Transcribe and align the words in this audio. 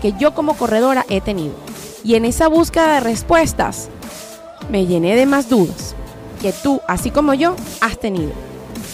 que 0.00 0.12
yo 0.18 0.34
como 0.34 0.54
corredora 0.54 1.04
he 1.08 1.20
tenido. 1.20 1.54
Y 2.04 2.14
en 2.14 2.24
esa 2.24 2.48
búsqueda 2.48 2.94
de 2.94 3.00
respuestas 3.00 3.88
me 4.70 4.86
llené 4.86 5.16
de 5.16 5.26
más 5.26 5.48
dudas 5.48 5.94
que 6.40 6.52
tú, 6.52 6.80
así 6.86 7.10
como 7.10 7.34
yo, 7.34 7.56
has 7.80 7.98
tenido. 7.98 8.30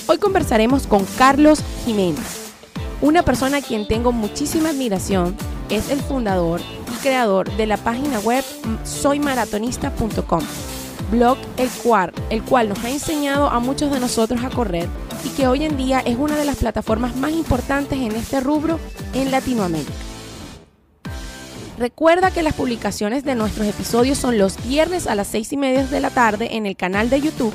Hoy 0.07 0.19
conversaremos 0.19 0.87
con 0.87 1.05
Carlos 1.17 1.63
Jiménez, 1.85 2.53
una 3.01 3.23
persona 3.23 3.59
a 3.59 3.63
quien 3.63 3.87
tengo 3.87 4.13
muchísima 4.13 4.71
admiración. 4.71 5.37
Es 5.69 5.91
el 5.91 6.01
fundador 6.01 6.61
y 6.61 7.03
creador 7.03 7.55
de 7.57 7.67
la 7.67 7.77
página 7.77 8.19
web 8.21 8.45
soymaratonista.com, 8.85 10.43
blog 11.11 11.39
el 11.57 11.71
cual, 11.83 12.13
el 12.31 12.43
cual 12.43 12.69
nos 12.69 12.85
ha 12.85 12.91
enseñado 12.91 13.49
a 13.49 13.61
muchos 13.61 13.91
de 13.91 14.01
nosotros 14.01 14.43
a 14.45 14.51
correr 14.51 14.89
y 15.25 15.31
que 15.31 15.47
hoy 15.47 15.65
en 15.65 15.77
día 15.77 16.01
es 16.01 16.17
una 16.19 16.37
de 16.37 16.45
las 16.45 16.57
plataformas 16.57 17.17
más 17.17 17.33
importantes 17.33 17.99
en 17.99 18.13
este 18.13 18.41
rubro 18.41 18.79
en 19.15 19.31
Latinoamérica. 19.31 20.04
Recuerda 21.77 22.31
que 22.31 22.45
las 22.45 22.55
publicaciones 22.55 23.25
de 23.25 23.35
nuestros 23.35 23.67
episodios 23.67 24.17
son 24.17 24.39
los 24.39 24.65
viernes 24.65 25.09
a 25.09 25.17
las 25.17 25.27
6 25.27 25.55
y 25.55 25.57
media 25.57 25.85
de 25.85 25.99
la 25.99 26.11
tarde 26.11 26.55
en 26.55 26.67
el 26.67 26.77
canal 26.77 27.11
de 27.11 27.21
YouTube 27.21 27.53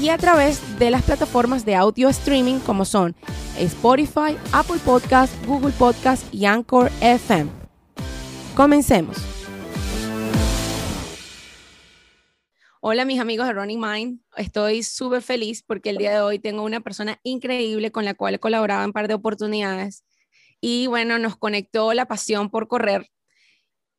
y 0.00 0.08
a 0.08 0.18
través 0.18 0.78
de 0.80 0.90
las 0.90 1.04
plataformas 1.04 1.64
de 1.64 1.76
audio 1.76 2.08
streaming 2.08 2.58
como 2.58 2.84
son 2.84 3.14
Spotify, 3.56 4.36
Apple 4.52 4.80
Podcast, 4.84 5.32
Google 5.46 5.72
Podcast 5.72 6.34
y 6.34 6.46
Anchor 6.46 6.90
FM. 7.00 7.48
Comencemos. 8.56 9.16
Hola 12.80 13.04
mis 13.04 13.20
amigos 13.20 13.46
de 13.46 13.52
Running 13.52 13.80
Mind, 13.80 14.20
estoy 14.36 14.82
súper 14.82 15.22
feliz 15.22 15.62
porque 15.62 15.90
el 15.90 15.98
día 15.98 16.12
de 16.12 16.20
hoy 16.22 16.40
tengo 16.40 16.64
una 16.64 16.80
persona 16.80 17.20
increíble 17.22 17.92
con 17.92 18.04
la 18.04 18.14
cual 18.14 18.34
he 18.34 18.38
colaborado 18.40 18.82
en 18.82 18.86
un 18.86 18.92
par 18.92 19.06
de 19.06 19.14
oportunidades 19.14 20.04
y 20.60 20.88
bueno, 20.88 21.20
nos 21.20 21.36
conectó 21.36 21.92
la 21.92 22.06
pasión 22.06 22.50
por 22.50 22.66
correr 22.66 23.08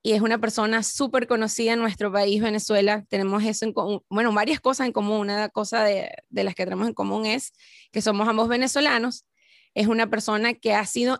y 0.01 0.13
es 0.13 0.21
una 0.21 0.39
persona 0.39 0.81
súper 0.83 1.27
conocida 1.27 1.73
en 1.73 1.79
nuestro 1.79 2.11
país, 2.11 2.41
Venezuela. 2.41 3.05
Tenemos 3.09 3.43
eso 3.43 3.67
bueno, 4.09 4.33
varias 4.33 4.61
cosas 4.61 4.87
en 4.87 4.93
común. 4.93 5.19
Una 5.19 5.49
cosa 5.49 5.83
de, 5.83 6.09
las 6.29 6.55
que 6.55 6.63
tenemos 6.63 6.87
en 6.87 6.93
común 6.93 7.25
es 7.25 7.51
que 7.91 8.01
somos 8.01 8.27
ambos 8.27 8.47
venezolanos. 8.47 9.25
Es 9.73 9.87
una 9.87 10.09
persona 10.09 10.53
que 10.53 10.73
ha 10.73 10.85
sido 10.85 11.19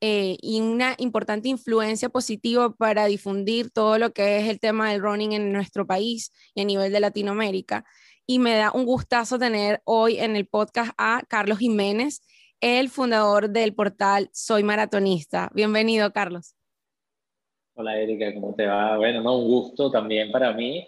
eh, 0.00 0.36
una 0.42 0.94
importante 0.98 1.48
influencia 1.48 2.08
positiva 2.08 2.74
para 2.74 3.06
difundir 3.06 3.70
todo 3.70 3.98
lo 3.98 4.12
que 4.12 4.38
es 4.38 4.48
el 4.48 4.58
tema 4.58 4.90
del 4.90 5.00
running 5.00 5.32
en 5.32 5.52
nuestro 5.52 5.86
país 5.86 6.32
y 6.54 6.62
a 6.62 6.64
nivel 6.64 6.92
de 6.92 7.00
Latinoamérica. 7.00 7.84
Y 8.26 8.40
me 8.40 8.56
da 8.56 8.72
un 8.72 8.84
gustazo 8.84 9.38
tener 9.38 9.80
hoy 9.84 10.18
en 10.18 10.34
el 10.34 10.46
podcast 10.46 10.92
a 10.98 11.22
Carlos 11.28 11.58
Jiménez, 11.58 12.22
el 12.60 12.90
fundador 12.90 13.50
del 13.50 13.74
portal 13.74 14.28
Soy 14.32 14.64
Maratonista. 14.64 15.50
Bienvenido, 15.54 16.12
Carlos. 16.12 16.56
Hola 17.74 17.96
Erika, 17.96 18.34
¿cómo 18.34 18.54
te 18.54 18.66
va? 18.66 18.98
Bueno, 18.98 19.22
no, 19.22 19.38
un 19.38 19.48
gusto 19.48 19.90
también 19.90 20.30
para 20.30 20.52
mí 20.52 20.86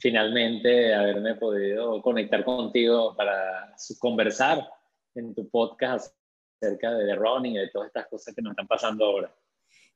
finalmente 0.00 0.92
haberme 0.92 1.36
podido 1.36 2.02
conectar 2.02 2.44
contigo 2.44 3.14
para 3.16 3.72
conversar 4.00 4.68
en 5.14 5.32
tu 5.32 5.48
podcast 5.48 6.12
acerca 6.60 6.92
de 6.92 7.14
running 7.14 7.52
y 7.52 7.58
de 7.58 7.68
todas 7.68 7.86
estas 7.86 8.08
cosas 8.08 8.34
que 8.34 8.42
nos 8.42 8.50
están 8.50 8.66
pasando 8.66 9.04
ahora. 9.04 9.32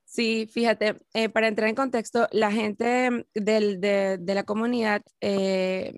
Sí, 0.05 0.47
fíjate, 0.47 1.01
eh, 1.13 1.29
para 1.29 1.49
entrar 1.49 1.69
en 1.69 1.75
contexto, 1.75 2.29
la 2.31 2.53
gente 2.53 3.27
del, 3.35 3.81
de, 3.81 4.19
de, 4.19 4.35
la 4.35 4.45
comunidad, 4.45 5.03
eh, 5.21 5.93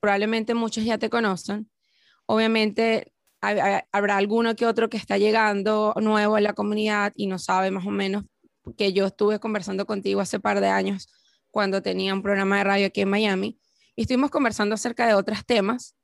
probablemente 0.00 0.52
muchos 0.52 0.84
ya 0.84 0.98
te 0.98 1.08
conocen. 1.08 1.70
Obviamente 2.26 3.10
habrá 3.40 4.18
alguno 4.18 4.54
que 4.54 4.66
otro 4.66 4.90
que 4.90 4.98
está 4.98 5.16
llegando 5.16 5.94
nuevo 5.96 6.36
en 6.36 6.44
la 6.44 6.52
comunidad 6.52 7.12
y 7.16 7.26
no 7.26 7.38
sabe 7.38 7.70
más 7.70 7.86
o 7.86 7.90
menos 7.90 8.24
que 8.76 8.92
yo 8.92 9.06
estuve 9.06 9.38
conversando 9.38 9.86
contigo 9.86 10.20
hace 10.20 10.40
par 10.40 10.60
de 10.60 10.68
años 10.68 11.08
cuando 11.50 11.82
tenía 11.82 12.14
un 12.14 12.22
programa 12.22 12.58
de 12.58 12.64
radio 12.64 12.86
aquí 12.86 13.00
en 13.00 13.10
Miami 13.10 13.58
y 13.96 14.02
estuvimos 14.02 14.30
conversando 14.30 14.74
acerca 14.74 15.06
de 15.06 15.14
otros 15.14 15.44
temas. 15.44 15.96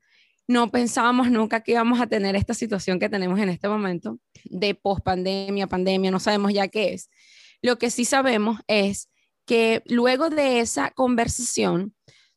No 0.47 0.70
pensábamos 0.70 1.30
nunca 1.30 1.60
que 1.62 1.72
íbamos 1.72 2.00
a 2.00 2.06
tener 2.06 2.36
esta 2.36 2.54
situación 2.54 2.98
que 2.98 3.08
tenemos 3.08 3.38
en 3.38 3.48
este 3.48 3.69
momento 3.69 4.19
de 4.44 4.75
pospandemia, 4.75 5.66
pandemia, 5.66 6.10
no 6.10 6.20
sabemos 6.20 6.52
ya 6.52 6.69
qué 6.69 6.92
es. 6.92 7.08
Lo 7.62 7.78
que 7.78 7.91
sí 7.91 8.04
sabemos 8.04 8.60
es 8.66 9.08
que 9.46 9.82
luego 9.86 10.31
de 10.31 10.60
esa 10.60 10.91
conversación 10.91 11.94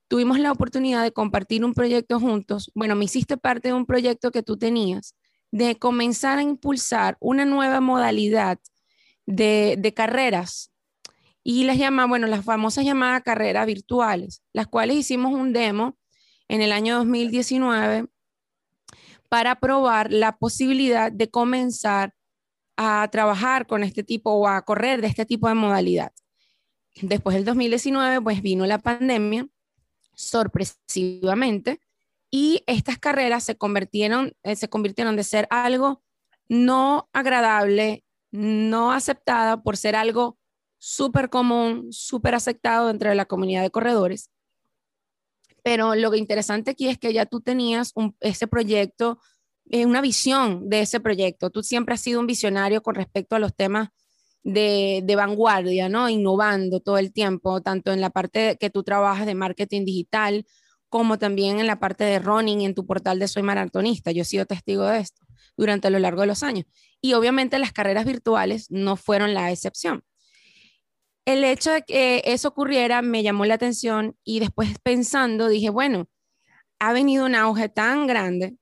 tuvimos 0.08 0.40
la 0.40 0.52
oportunidad 0.52 1.04
de 1.04 1.12
compartir 1.12 1.66
un 1.66 1.74
proyecto 1.74 2.20
juntos. 2.20 2.72
Bueno, 2.76 2.96
me 2.96 3.06
hiciste 3.06 3.38
parte 3.38 3.70
de 3.70 3.74
un 3.74 3.86
proyecto 3.86 4.32
que 4.32 4.44
tú 4.44 4.58
tenías 4.58 5.16
de 5.52 5.78
comenzar 5.78 6.40
a 6.40 6.44
impulsar 6.44 7.18
una 7.20 7.46
nueva 7.46 7.82
modalidad 7.82 8.60
de, 9.28 9.94
carreras 9.96 10.72
y 11.44 11.66
las 11.66 11.78
llama, 11.78 12.08
bueno, 12.08 12.28
las 12.28 12.44
famosas 12.44 12.86
llamadas 12.86 13.22
carreras 13.24 13.68
virtuales, 13.68 14.42
las 14.54 14.68
cuales 14.68 14.98
hicimos 14.98 15.34
un 15.34 15.54
demo 15.54 15.98
en 16.48 16.62
el 16.62 16.72
año 16.72 16.98
2019 16.98 18.08
para 19.30 19.60
probar 19.60 20.12
la 20.12 20.38
posibilidad 20.38 21.12
de 21.12 21.30
comenzar 21.30 22.14
a 22.78 23.08
trabajar 23.12 23.68
con 23.68 23.84
este 23.84 24.04
tipo 24.04 24.32
o 24.32 24.48
a 24.48 24.62
correr 24.64 25.02
de 25.02 25.08
este 25.08 25.26
tipo 25.26 25.48
de 25.48 25.56
modalidad. 25.56 26.12
Después 27.02 27.36
del 27.36 27.46
2019, 27.46 28.22
pues 28.22 28.42
vino 28.42 28.66
la 28.66 28.80
pandemia, 28.80 29.48
sorpresivamente, 30.14 31.80
y 32.32 32.64
estas 32.68 32.98
carreras 32.98 33.44
se 33.44 33.58
convirtieron, 33.58 34.34
eh, 34.44 34.56
se 34.56 34.70
convirtieron 34.70 35.16
de 35.16 35.24
ser 35.24 35.48
algo 35.50 36.04
no 36.50 37.10
agradable 37.14 38.04
no 38.32 38.92
aceptada 38.92 39.62
por 39.62 39.78
ser 39.78 39.96
algo 39.96 40.38
súper 40.78 41.30
común, 41.30 41.92
súper 41.92 42.36
aceptado 42.36 42.88
dentro 42.88 43.10
de 43.10 43.16
la 43.16 43.26
comunidad 43.26 43.64
de 43.64 43.72
corredores. 43.72 44.30
Pero 45.64 45.96
lo 45.96 46.14
interesante 46.16 46.72
aquí 46.72 46.88
es 46.88 46.98
que 46.98 47.14
ya 47.14 47.26
tú 47.26 47.42
tenías 47.42 47.94
ese 48.22 48.48
proyecto, 48.48 49.20
eh, 49.70 49.86
una 49.86 50.02
visión 50.02 50.70
de 50.70 50.82
ese 50.82 51.00
proyecto. 51.00 51.50
Tú 51.50 51.64
siempre 51.64 51.96
has 51.96 52.02
sido 52.02 52.20
un 52.20 52.28
visionario 52.28 52.82
con 52.82 52.96
respecto 52.96 53.36
a 53.36 53.40
los 53.40 53.56
temas 53.56 53.90
de, 54.44 55.02
de, 55.04 55.16
vanguardia, 55.16 55.90
¿no? 55.90 56.08
Innovando 56.08 56.80
todo 56.80 56.98
el 56.98 57.12
tiempo, 57.12 57.62
tanto 57.62 57.92
en 57.92 58.00
la 58.00 58.12
parte 58.12 58.58
que 58.58 58.70
tú 58.70 58.84
trabajas 58.84 59.26
de 59.26 59.36
marketing 59.36 59.84
digital, 59.84 60.46
como 60.90 61.20
también 61.20 61.60
en 61.60 61.68
la 61.68 61.80
parte 61.80 62.06
de 62.06 62.20
running 62.20 62.62
en 62.62 62.74
tu 62.74 62.86
portal 62.86 63.20
de 63.20 63.28
Soy 63.28 63.44
Maratonista. 63.44 64.12
Yo 64.12 64.22
he 64.22 64.26
sido 64.26 64.46
testigo 64.46 64.86
de 64.86 65.00
esto 65.00 65.27
durante 65.58 65.90
lo 65.90 66.00
largo 66.00 66.22
de 66.22 66.28
los 66.28 66.44
años. 66.44 66.66
Y 67.02 67.14
obviamente 67.14 67.60
las 67.60 67.74
carreras 67.74 68.06
virtuales 68.06 68.68
no 68.70 68.96
fueron 68.96 69.34
la 69.34 69.52
excepción. 69.52 70.04
El 71.26 71.44
hecho 71.44 71.72
de 71.72 71.82
que 71.82 72.22
eso 72.26 72.48
ocurriera 72.48 73.02
me 73.02 73.22
llamó 73.22 73.44
la 73.46 73.56
atención 73.56 74.16
y 74.24 74.40
después 74.40 74.80
pensando 74.82 75.50
dije, 75.50 75.70
bueno, 75.70 76.08
ha 76.80 76.94
venido 76.94 77.26
un 77.26 77.36
auge 77.36 77.68
tan 77.68 78.08
grande, 78.08 78.56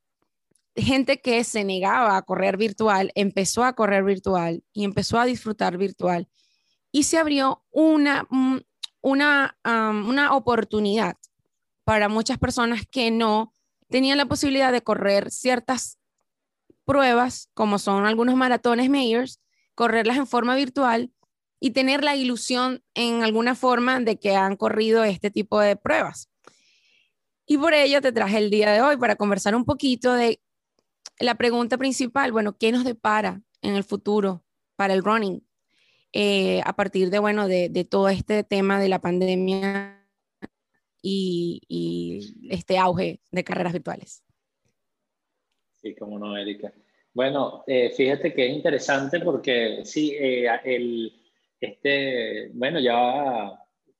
gente 0.75 1.21
que 1.21 1.43
se 1.43 1.63
negaba 1.63 2.17
a 2.17 2.21
correr 2.23 2.57
virtual, 2.57 3.11
empezó 3.15 3.63
a 3.63 3.73
correr 3.73 4.03
virtual 4.03 4.63
y 4.73 4.83
empezó 4.83 5.19
a 5.19 5.25
disfrutar 5.25 5.77
virtual 5.77 6.27
y 6.91 7.03
se 7.03 7.17
abrió 7.17 7.63
una, 7.71 8.27
una, 9.01 9.57
una 9.63 10.33
oportunidad 10.33 11.17
para 11.83 12.09
muchas 12.09 12.37
personas 12.37 12.83
que 12.89 13.11
no 13.11 13.53
tenían 13.89 14.17
la 14.17 14.25
posibilidad 14.25 14.71
de 14.71 14.81
correr 14.81 15.29
ciertas 15.29 15.99
pruebas, 16.85 17.49
como 17.53 17.79
son 17.79 18.05
algunos 18.05 18.35
maratones 18.35 18.89
mayors, 18.89 19.41
correrlas 19.73 20.17
en 20.17 20.27
forma 20.27 20.55
virtual 20.55 21.11
y 21.59 21.71
tener 21.71 22.03
la 22.03 22.15
ilusión 22.15 22.83
en 22.93 23.23
alguna 23.23 23.55
forma 23.55 23.99
de 23.99 24.17
que 24.17 24.35
han 24.35 24.55
corrido 24.55 25.03
este 25.03 25.31
tipo 25.31 25.59
de 25.59 25.75
pruebas. 25.75 26.29
Y 27.45 27.57
por 27.57 27.73
ello 27.73 28.01
te 28.01 28.11
traje 28.11 28.37
el 28.37 28.49
día 28.49 28.71
de 28.71 28.81
hoy 28.81 28.97
para 28.97 29.15
conversar 29.15 29.55
un 29.55 29.65
poquito 29.65 30.13
de 30.13 30.41
la 31.19 31.35
pregunta 31.35 31.77
principal, 31.77 32.31
bueno, 32.31 32.57
¿qué 32.57 32.71
nos 32.71 32.83
depara 32.83 33.41
en 33.61 33.75
el 33.75 33.83
futuro 33.83 34.43
para 34.75 34.93
el 34.93 35.03
running? 35.03 35.45
Eh, 36.11 36.61
a 36.65 36.75
partir 36.75 37.09
de, 37.09 37.19
bueno, 37.19 37.47
de, 37.47 37.87
todo 37.89 38.09
este 38.09 38.43
tema 38.43 38.79
de 38.79 38.89
la 38.89 38.99
pandemia 38.99 40.01
y 41.01 42.47
este 42.49 42.77
auge 42.77 43.21
de 43.31 43.43
carreras 43.43 43.73
virtuales. 43.73 44.24
Sí, 45.85 45.93
como 45.93 46.17
no, 46.17 46.35
Erika. 46.35 46.73
Bueno, 47.13 47.63
eh, 47.67 47.91
fíjate 47.91 48.33
que 48.33 48.47
es 48.47 48.55
interesante 48.55 49.19
porque 49.19 49.85
sí, 49.85 50.17
eh, 50.19 50.47
el, 50.63 51.13
este, 51.59 52.49
bueno, 52.55 52.79
ya 52.79 53.51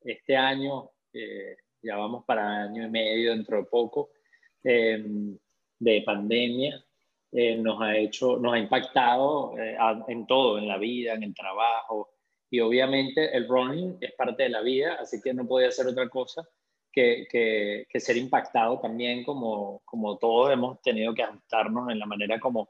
este 0.02 0.36
año, 0.36 0.90
eh, 1.14 1.56
ya 1.84 1.98
vamos 1.98 2.26
para 2.26 2.64
año 2.64 2.88
y 2.88 2.90
medio 2.90 3.34
dentro 3.34 3.58
de 3.58 3.66
poco, 3.66 4.10
em, 4.64 5.38
de 5.78 6.02
pandemia, 6.02 6.84
eh, 7.32 7.56
nos 7.56 7.80
ha 7.80 7.96
hecho, 7.96 8.38
nos 8.38 8.56
ha 8.56 8.58
impactado 8.58 9.56
eh, 9.60 9.78
en 10.08 10.26
todo, 10.26 10.58
en 10.58 10.68
la 10.68 10.80
vida, 10.80 11.14
en 11.14 11.22
el 11.22 11.36
trabajo, 11.36 12.16
y 12.50 12.62
obviamente 12.62 13.38
el 13.38 13.48
running 13.48 14.00
es 14.02 14.14
parte 14.14 14.42
de 14.42 14.50
la 14.50 14.62
vida, 14.62 14.98
así 15.00 15.22
que 15.22 15.36
no 15.36 15.46
podía 15.46 15.68
hacer 15.68 15.86
otra 15.86 16.10
cosa 16.10 16.50
que, 16.96 17.28
que, 17.30 17.86
que, 17.90 18.00
ser 18.00 18.16
impactado 18.16 18.80
también 18.80 19.26
como, 19.26 19.82
como 19.84 20.18
todos 20.18 20.54
hemos 20.54 20.82
tenido 20.82 21.14
que 21.14 21.24
ajustarnos 21.24 21.92
en 21.92 22.00
la 22.00 22.06
manera 22.06 22.40
como, 22.40 22.70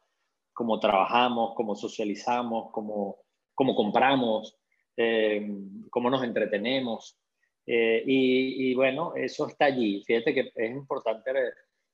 como 0.51 0.80
trabajamos, 0.80 1.54
como 1.54 1.75
socializamos, 1.75 2.72
como, 2.72 3.19
como 3.54 3.75
compramos, 3.75 4.57
eh, 4.98 5.48
cómo 5.92 6.10
nos 6.10 6.24
entretenemos. 6.24 7.19
Eh, 7.68 8.04
y, 8.07 8.74
bueno, 8.74 9.13
eso 9.16 9.48
está 9.48 9.66
allí. 9.66 10.04
Fíjate 10.04 10.33
que 10.33 10.51
es 10.56 10.71
importante, 10.71 11.31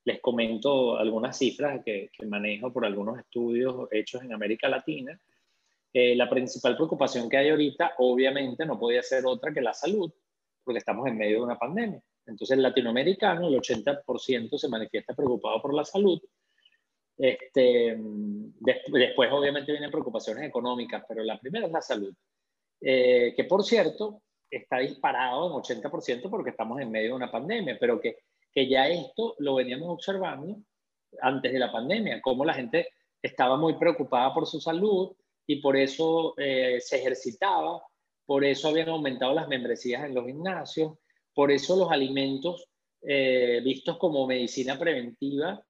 les 0.05 0.21
comento 0.21 0.97
algunas 0.97 1.37
cifras 1.37 1.83
que, 1.83 2.09
que 2.13 2.25
manejo 2.25 2.71
por 2.71 2.85
algunos 2.85 3.19
estudios 3.19 3.89
hechos 3.91 4.23
en 4.23 4.33
América 4.33 4.69
Latina. 4.69 5.19
Eh, 5.93 6.15
la 6.15 6.29
principal 6.29 6.77
preocupación 6.77 7.29
que 7.29 7.35
hay 7.35 7.49
ahorita, 7.49 7.95
obviamente, 7.97 8.65
no 8.65 8.79
podía 8.79 9.03
ser 9.03 9.25
otra 9.25 9.53
que 9.53 9.59
la 9.59 9.73
salud, 9.73 10.09
porque 10.63 10.77
estamos 10.77 11.05
en 11.07 11.17
medio 11.17 11.39
de 11.39 11.43
una 11.43 11.59
pandemia. 11.59 12.01
Entonces, 12.25 12.57
el 12.57 12.63
latinoamericano, 12.63 13.47
el 13.47 13.55
80% 13.55 14.57
se 14.57 14.69
manifiesta 14.69 15.13
preocupado 15.13 15.61
por 15.61 15.73
la 15.73 15.83
salud. 15.83 16.21
Este, 17.17 17.97
después, 17.97 19.31
obviamente, 19.31 19.71
vienen 19.71 19.91
preocupaciones 19.91 20.47
económicas, 20.47 21.03
pero 21.07 21.23
la 21.23 21.39
primera 21.39 21.67
es 21.67 21.71
la 21.71 21.81
salud. 21.81 22.13
Eh, 22.79 23.33
que 23.35 23.43
por 23.43 23.63
cierto 23.63 24.23
está 24.49 24.79
disparado 24.79 25.45
en 25.47 25.53
80% 25.53 26.29
porque 26.31 26.49
estamos 26.49 26.81
en 26.81 26.89
medio 26.89 27.09
de 27.09 27.15
una 27.15 27.31
pandemia, 27.31 27.77
pero 27.79 28.01
que, 28.01 28.17
que 28.51 28.67
ya 28.67 28.87
esto 28.87 29.35
lo 29.37 29.55
veníamos 29.55 29.89
observando 29.89 30.57
antes 31.21 31.53
de 31.53 31.59
la 31.59 31.71
pandemia, 31.71 32.21
cómo 32.21 32.43
la 32.43 32.55
gente 32.55 32.89
estaba 33.21 33.55
muy 33.55 33.75
preocupada 33.75 34.33
por 34.33 34.47
su 34.47 34.59
salud 34.59 35.15
y 35.45 35.57
por 35.57 35.77
eso 35.77 36.33
eh, 36.37 36.79
se 36.81 36.97
ejercitaba, 36.97 37.83
por 38.25 38.43
eso 38.43 38.69
habían 38.69 38.89
aumentado 38.89 39.33
las 39.33 39.47
membresías 39.47 40.03
en 40.03 40.15
los 40.15 40.25
gimnasios, 40.25 40.97
por 41.41 41.51
eso 41.51 41.75
los 41.75 41.91
alimentos 41.91 42.69
eh, 43.01 43.61
vistos 43.63 43.97
como 43.97 44.27
medicina 44.27 44.77
preventiva 44.77 45.63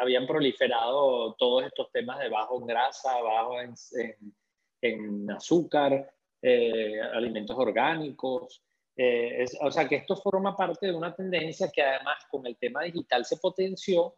habían 0.00 0.26
proliferado 0.26 1.34
todos 1.38 1.64
estos 1.64 1.90
temas 1.90 2.18
de 2.18 2.28
bajo 2.28 2.60
en 2.60 2.66
grasa, 2.66 3.18
bajo 3.22 3.60
en, 3.60 3.72
en 3.94 4.34
en 4.80 5.30
azúcar, 5.30 6.14
eh, 6.42 7.00
alimentos 7.00 7.56
orgánicos. 7.56 8.62
Eh, 8.96 9.44
o 9.60 9.70
sea 9.70 9.88
que 9.88 9.96
esto 9.96 10.16
forma 10.16 10.56
parte 10.56 10.86
de 10.86 10.94
una 10.94 11.14
tendencia 11.14 11.70
que 11.70 11.82
además 11.82 12.24
con 12.30 12.46
el 12.46 12.56
tema 12.56 12.82
digital 12.82 13.24
se 13.24 13.36
potenció 13.36 14.14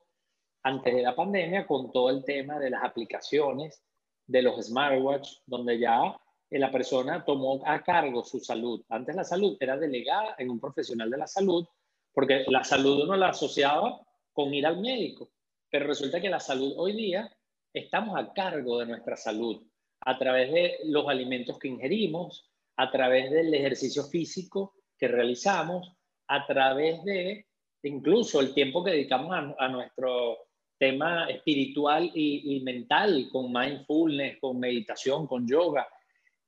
antes 0.63 0.95
de 0.95 1.03
la 1.03 1.15
pandemia 1.15 1.67
con 1.67 1.93
todo 1.93 2.11
el 2.11 2.25
tema 2.25 2.59
de 2.59 2.71
las 2.71 2.83
aplicaciones, 2.83 3.83
de 4.27 4.43
los 4.43 4.67
smartwatch, 4.67 5.29
donde 5.47 5.79
ya 5.79 6.19
la 6.59 6.71
persona 6.71 7.25
tomó 7.25 7.63
a 7.65 7.83
cargo 7.83 8.25
su 8.25 8.41
salud. 8.41 8.83
Antes 8.89 9.15
la 9.15 9.25
salud 9.25 9.57
era 9.61 9.77
delegada 9.77 10.35
en 10.39 10.51
un 10.51 10.59
profesional 10.59 11.09
de 11.11 11.19
la 11.19 11.27
salud, 11.27 11.67
porque 12.13 12.45
la 12.49 12.65
salud 12.65 13.05
uno 13.05 13.17
la 13.17 13.29
asociaba 13.29 14.01
con 14.33 14.53
ir 14.53 14.67
al 14.67 14.81
médico, 14.81 15.31
pero 15.71 15.87
resulta 15.87 16.21
que 16.21 16.29
la 16.29 16.41
salud 16.41 16.75
hoy 16.77 16.93
día 16.93 17.31
estamos 17.73 18.19
a 18.19 18.33
cargo 18.33 18.79
de 18.81 18.87
nuestra 18.87 19.17
salud 19.17 19.63
a 20.03 20.19
través 20.19 20.53
de 20.53 20.79
los 20.85 21.09
alimentos 21.09 21.59
que 21.59 21.69
ingerimos, 21.69 22.51
a 22.77 22.91
través 22.91 23.31
del 23.31 23.53
ejercicio 23.53 24.05
físico 24.05 24.75
que 24.99 25.09
realizamos, 25.09 25.93
a 26.29 26.47
través 26.47 27.05
de 27.05 27.47
incluso 27.83 28.41
el 28.41 28.55
tiempo 28.55 28.85
que 28.85 28.93
dedicamos 28.93 29.55
a, 29.59 29.69
nuestro 29.69 30.39
tema 30.79 31.29
espiritual 31.29 32.11
y, 32.15 32.61
mental, 32.65 33.29
con 33.31 33.53
mindfulness, 33.53 34.39
con 34.41 34.59
meditación, 34.59 35.27
con 35.27 35.47
yoga. 35.47 35.87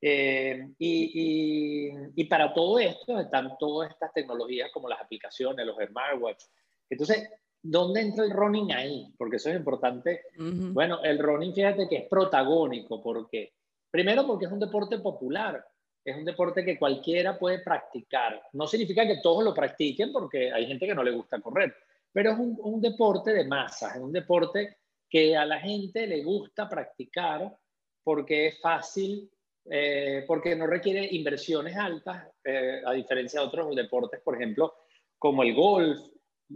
Eh, 0.05 0.69
y, 0.79 1.93
y, 2.17 2.25
para 2.25 2.53
todo 2.53 2.81
esto 2.81 3.21
están 3.21 3.57
todas 3.57 3.91
estas 3.93 4.13
tecnologías 4.13 4.71
como 4.73 4.89
las 4.89 5.01
aplicaciones, 5.01 5.65
los 5.65 5.77
smartwatch. 5.77 6.43
Entonces, 6.91 7.31
¿Dónde 7.65 8.01
entra 8.01 8.25
el 8.25 8.33
running 8.33 8.73
ahí? 8.73 9.15
Porque 9.17 9.37
eso 9.37 9.49
es 9.49 9.57
importante. 9.57 10.23
Bueno, 10.37 11.01
el 11.05 11.21
running, 11.21 11.55
fíjate 11.55 11.89
que 11.89 11.97
es 11.97 12.09
protagónico. 12.09 13.01
¿Por 13.01 13.29
qué? 13.31 13.53
Primero 13.89 14.27
porque 14.27 14.47
es 14.47 14.53
un 14.53 14.59
deporte 14.59 14.99
popular. 14.99 15.65
Es 16.05 16.17
un 16.17 16.25
deporte 16.25 16.65
que 16.65 16.77
cualquiera 16.77 17.39
puede 17.39 17.61
practicar. 17.61 18.43
No 18.55 18.67
significa 18.67 19.07
que 19.07 19.21
todos 19.23 19.45
lo 19.45 19.55
practiquen 19.55 20.13
porque 20.13 20.51
hay 20.51 20.67
gente 20.67 20.87
que 20.87 20.95
no 20.95 21.05
le 21.05 21.13
gusta 21.13 21.41
correr. 21.41 21.73
Pero 22.13 22.33
es 22.33 22.39
un, 22.39 22.81
deporte 22.81 23.33
de 23.33 23.45
masas. 23.45 23.95
Es 23.95 24.03
un 24.03 24.13
deporte 24.13 24.79
que 25.09 25.37
a 25.37 25.47
la 25.47 25.61
gente 25.61 26.09
le 26.09 26.25
gusta 26.25 26.69
practicar 26.69 27.57
porque 28.03 28.49
es 28.49 28.61
fácil, 28.61 29.31
eh, 29.71 30.25
porque 30.27 30.57
no 30.57 30.67
requiere 30.67 31.09
inversiones 31.13 31.77
altas, 31.77 32.27
eh, 32.45 32.83
a 32.85 32.93
diferencia 32.93 33.41
de 33.41 33.47
otros 33.47 33.75
deportes, 33.77 34.21
por 34.21 34.37
ejemplo, 34.37 34.75
como 35.19 35.43
el 35.43 35.55
golf, 35.55 36.01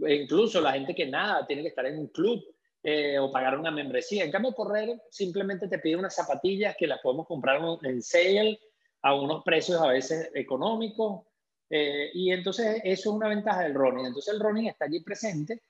incluso 0.07 0.61
la 0.61 0.73
gente 0.73 0.93
que 0.93 1.07
nada 1.07 1.45
tiene 1.47 1.61
que 1.61 1.69
estar 1.69 1.85
en 1.85 1.99
un 1.99 2.07
club 2.07 2.43
eh, 2.83 3.17
o 3.19 3.31
pagar 3.31 3.57
una 3.57 3.71
membresía. 3.71 4.23
En 4.23 4.31
cambio, 4.31 4.53
correr 4.53 5.01
simplemente 5.09 5.67
te 5.67 5.79
pide 5.79 5.95
unas 5.95 6.15
zapatillas 6.15 6.75
que 6.77 6.87
las 6.87 7.01
podemos 7.01 7.27
comprar 7.27 7.61
en 7.83 8.01
sale 8.01 8.59
a 9.01 9.15
unos 9.15 9.43
precios 9.43 9.81
a 9.81 9.87
veces 9.87 10.29
económicos. 10.33 11.25
Eh, 11.69 12.11
y 12.13 12.31
entonces 12.31 12.81
eso 12.83 13.09
es 13.09 13.15
una 13.15 13.27
ventaja 13.27 13.63
del 13.63 13.73
running. 13.73 14.05
Entonces 14.05 14.33
el 14.33 14.39
running 14.39 14.67
está 14.67 14.85
allí 14.85 15.01
presente. 15.01 15.63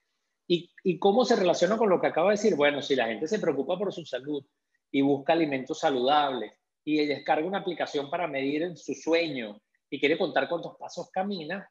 Y, 0.48 0.70
¿Y 0.84 1.00
cómo 1.00 1.26
se 1.26 1.36
relaciona 1.36 1.78
con 1.78 1.90
lo 1.90 2.00
que 2.00 2.08
acabo 2.08 2.30
de 2.30 2.34
decir? 2.36 2.56
Bueno, 2.56 2.82
si 2.82 2.96
la 2.96 3.08
gente 3.08 3.28
se 3.28 3.40
preocupa 3.40 3.78
por 3.78 3.92
su 3.92 4.06
salud 4.06 4.46
y 4.92 5.02
busca 5.02 5.34
alimentos 5.34 5.80
saludables 5.80 6.54
y 6.88 7.06
descarga 7.06 7.46
una 7.46 7.58
aplicación 7.58 8.10
para 8.10 8.28
medir 8.28 8.78
su 8.78 8.94
sueño 8.94 9.60
y 9.90 10.00
quiere 10.00 10.18
contar 10.18 10.48
cuántos 10.48 10.78
pasos 10.78 11.12
camina, 11.12 11.70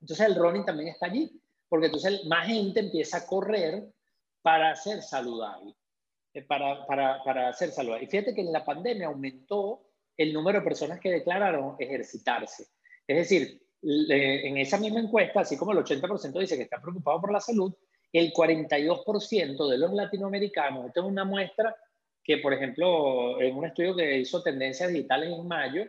entonces 0.00 0.26
el 0.26 0.34
running 0.34 0.64
también 0.64 0.88
está 0.88 1.06
allí 1.06 1.30
porque 1.68 1.86
entonces 1.86 2.24
más 2.24 2.48
gente 2.48 2.80
empieza 2.80 3.18
a 3.18 3.26
correr 3.26 3.86
para 4.42 4.74
ser 4.74 5.02
saludable, 5.02 5.76
eh, 6.34 6.42
para, 6.42 6.84
para, 6.84 7.22
para 7.22 7.52
ser 7.52 7.70
saludable. 7.70 8.06
Y 8.06 8.08
fíjate 8.08 8.34
que 8.34 8.40
en 8.40 8.52
la 8.52 8.64
pandemia 8.64 9.06
aumentó 9.06 9.82
el 10.16 10.32
número 10.32 10.58
de 10.58 10.64
personas 10.64 10.98
que 10.98 11.12
declararon 11.12 11.76
ejercitarse. 11.78 12.66
Es 13.06 13.16
decir, 13.16 13.62
en 13.82 14.58
esa 14.58 14.78
misma 14.78 14.98
encuesta, 14.98 15.42
así 15.42 15.56
como 15.56 15.70
el 15.70 15.78
80% 15.78 16.40
dice 16.40 16.56
que 16.56 16.64
está 16.64 16.82
preocupado 16.82 17.20
por 17.20 17.32
la 17.32 17.38
salud, 17.38 17.72
el 18.12 18.32
42% 18.32 19.68
de 19.68 19.78
los 19.78 19.92
latinoamericanos, 19.92 20.86
esto 20.86 21.02
es 21.02 21.06
una 21.06 21.24
muestra 21.24 21.76
que, 22.22 22.38
por 22.38 22.52
ejemplo, 22.52 23.40
en 23.40 23.56
un 23.56 23.66
estudio 23.66 23.96
que 23.96 24.18
hizo 24.18 24.42
Tendencias 24.42 24.92
Digitales 24.92 25.30
en 25.32 25.48
mayo, 25.48 25.82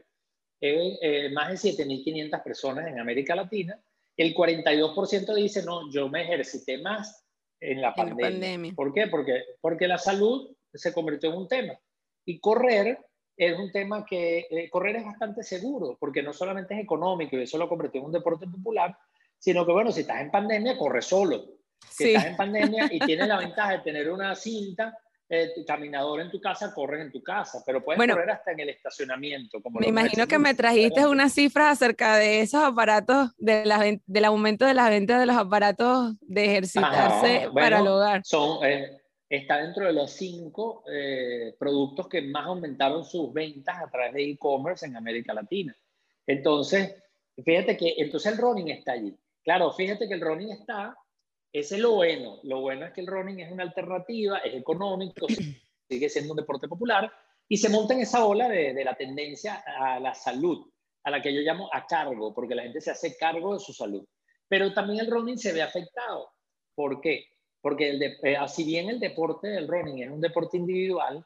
eh, 0.62 0.98
eh, 1.02 1.30
más 1.32 1.50
de 1.50 1.72
7.500 1.72 2.44
personas 2.44 2.88
en 2.88 3.00
América 3.00 3.36
Latina 3.36 3.80
el 4.18 4.36
42% 4.36 5.34
dice, 5.36 5.64
no, 5.64 5.90
yo 5.92 6.10
me 6.10 6.24
ejercité 6.24 6.78
más 6.78 7.26
en 7.60 7.82
la, 7.82 7.94
pandemia. 7.94 8.74
¿Por 8.76 8.94
qué? 8.94 9.08
Porque, 9.08 9.44
porque 9.60 9.88
la 9.88 9.98
salud 9.98 10.56
se 10.74 10.94
convirtió 10.94 11.32
en 11.32 11.38
un 11.38 11.48
tema. 11.48 11.80
Y 12.26 12.40
correr 12.40 13.00
es 13.36 13.58
un 13.58 13.72
tema 13.72 14.06
que, 14.06 14.48
eh, 14.50 14.70
correr 14.70 14.98
es 14.98 15.06
bastante 15.06 15.44
seguro, 15.44 15.98
porque 16.00 16.22
no 16.22 16.34
solamente 16.34 16.74
es 16.74 16.82
económico 16.82 17.38
y 17.38 17.44
eso 17.44 17.58
lo 17.58 17.70
convirtió 17.70 18.00
en 18.00 18.08
un 18.08 18.12
deporte 18.12 18.48
popular, 18.48 18.96
sino 19.38 19.66
que, 19.66 19.72
bueno, 19.72 19.92
si 19.92 20.02
estás 20.02 20.22
en 20.22 20.32
pandemia, 20.32 20.78
corre 20.78 21.02
solo. 21.02 21.44
Si 21.90 22.10
estás 22.10 22.26
en 22.26 22.38
pandemia 22.38 22.90
y 22.92 23.00
tienes 23.00 23.28
la 23.28 23.40
ventaja 23.40 23.72
de 23.74 23.80
tener 23.80 24.12
una 24.12 24.36
cinta 24.36 24.98
eh, 25.34 25.64
caminador 25.66 26.20
en 26.20 26.30
tu 26.30 26.42
casa, 26.42 26.74
corren 26.74 27.04
en 27.04 27.12
tu 27.12 27.24
casa, 27.24 27.64
pero 27.66 27.82
puedes 27.82 28.06
correr 28.06 28.32
hasta 28.32 28.52
en 28.52 28.60
el 28.60 28.70
estacionamiento. 28.70 29.62
Como 29.62 29.80
me 29.80 29.88
imagino 29.88 30.28
que 30.28 30.38
me 30.38 30.54
trajiste 30.54 31.08
unas 31.08 31.32
cifras 31.32 31.72
acerca 31.72 32.18
de 32.18 32.42
esos 32.42 32.62
aparatos, 32.62 33.30
de 33.38 33.66
la, 33.66 33.82
del 34.06 34.26
aumento 34.26 34.66
de 34.66 34.74
las 34.74 34.90
ventas 34.90 35.22
de 35.22 35.26
los 35.26 35.38
aparatos 35.38 36.16
de 36.20 36.46
ejercitarse 36.46 37.50
para 37.54 37.80
el 37.80 37.88
hogar. 37.88 38.22
Son, 38.26 38.66
eh, 38.66 39.02
está 39.30 39.62
dentro 39.62 39.86
de 39.86 39.94
los 39.94 40.12
cinco 40.12 40.84
eh, 40.92 41.56
productos 41.58 42.10
que 42.10 42.22
más 42.24 42.48
aumentaron 42.48 43.06
sus 43.06 43.32
ventas 43.32 43.78
a 43.82 43.90
través 43.90 44.14
de 44.14 44.32
e-commerce 44.32 44.86
en 44.86 44.98
América 44.98 45.34
Latina. 45.34 45.74
Entonces, 46.28 46.94
fíjate 47.42 47.78
que 47.78 47.96
entonces 48.00 48.34
el 48.34 48.38
running 48.38 48.68
está 48.68 48.92
allí. 48.92 49.18
Claro, 49.46 49.72
fíjate 49.72 50.10
que 50.10 50.14
el 50.14 50.22
running 50.22 50.52
está 50.52 50.94
ese 51.54 51.76
es 51.76 51.82
lo 51.82 51.94
bueno. 51.94 52.40
Lo 52.44 52.62
bueno 52.62 52.86
es 52.86 52.94
que 52.94 53.02
el 53.02 53.08
running 53.08 53.40
es 53.40 53.52
una 53.52 53.64
alternativa, 53.64 54.40
es 54.40 54.54
económico, 54.56 55.28
sigue 55.90 56.10
siendo 56.10 56.34
un 56.34 56.38
deporte 56.38 56.68
popular 56.68 57.12
y 57.48 57.58
se 57.58 57.70
monta 57.70 57.94
en 57.94 58.02
esa 58.02 58.26
ola 58.26 58.48
de, 58.48 58.82
la 58.84 58.96
tendencia 58.96 59.62
a 59.78 60.00
la 60.00 60.14
salud, 60.14 60.66
a 61.04 61.12
la 61.12 61.22
que 61.22 61.34
yo 61.34 61.42
llamo 61.42 61.70
a 61.74 61.86
cargo, 61.86 62.34
porque 62.34 62.56
la 62.56 62.64
gente 62.64 62.80
se 62.80 62.92
hace 62.92 63.18
cargo 63.18 63.54
de 63.54 63.60
su 63.60 63.74
salud. 63.74 64.06
Pero 64.48 64.74
también 64.74 65.02
el 65.02 65.12
running 65.12 65.38
se 65.38 65.52
ve 65.52 65.62
afectado. 65.62 66.30
¿Por 66.74 67.02
qué? 67.02 67.26
Porque 67.60 67.90
el 67.90 68.02
eh, 68.02 68.38
si 68.48 68.64
bien 68.64 68.90
el 68.90 69.00
deporte 69.00 69.50
del 69.50 69.68
running 69.68 70.04
es 70.04 70.10
un 70.10 70.22
deporte 70.22 70.58
individual, 70.58 71.26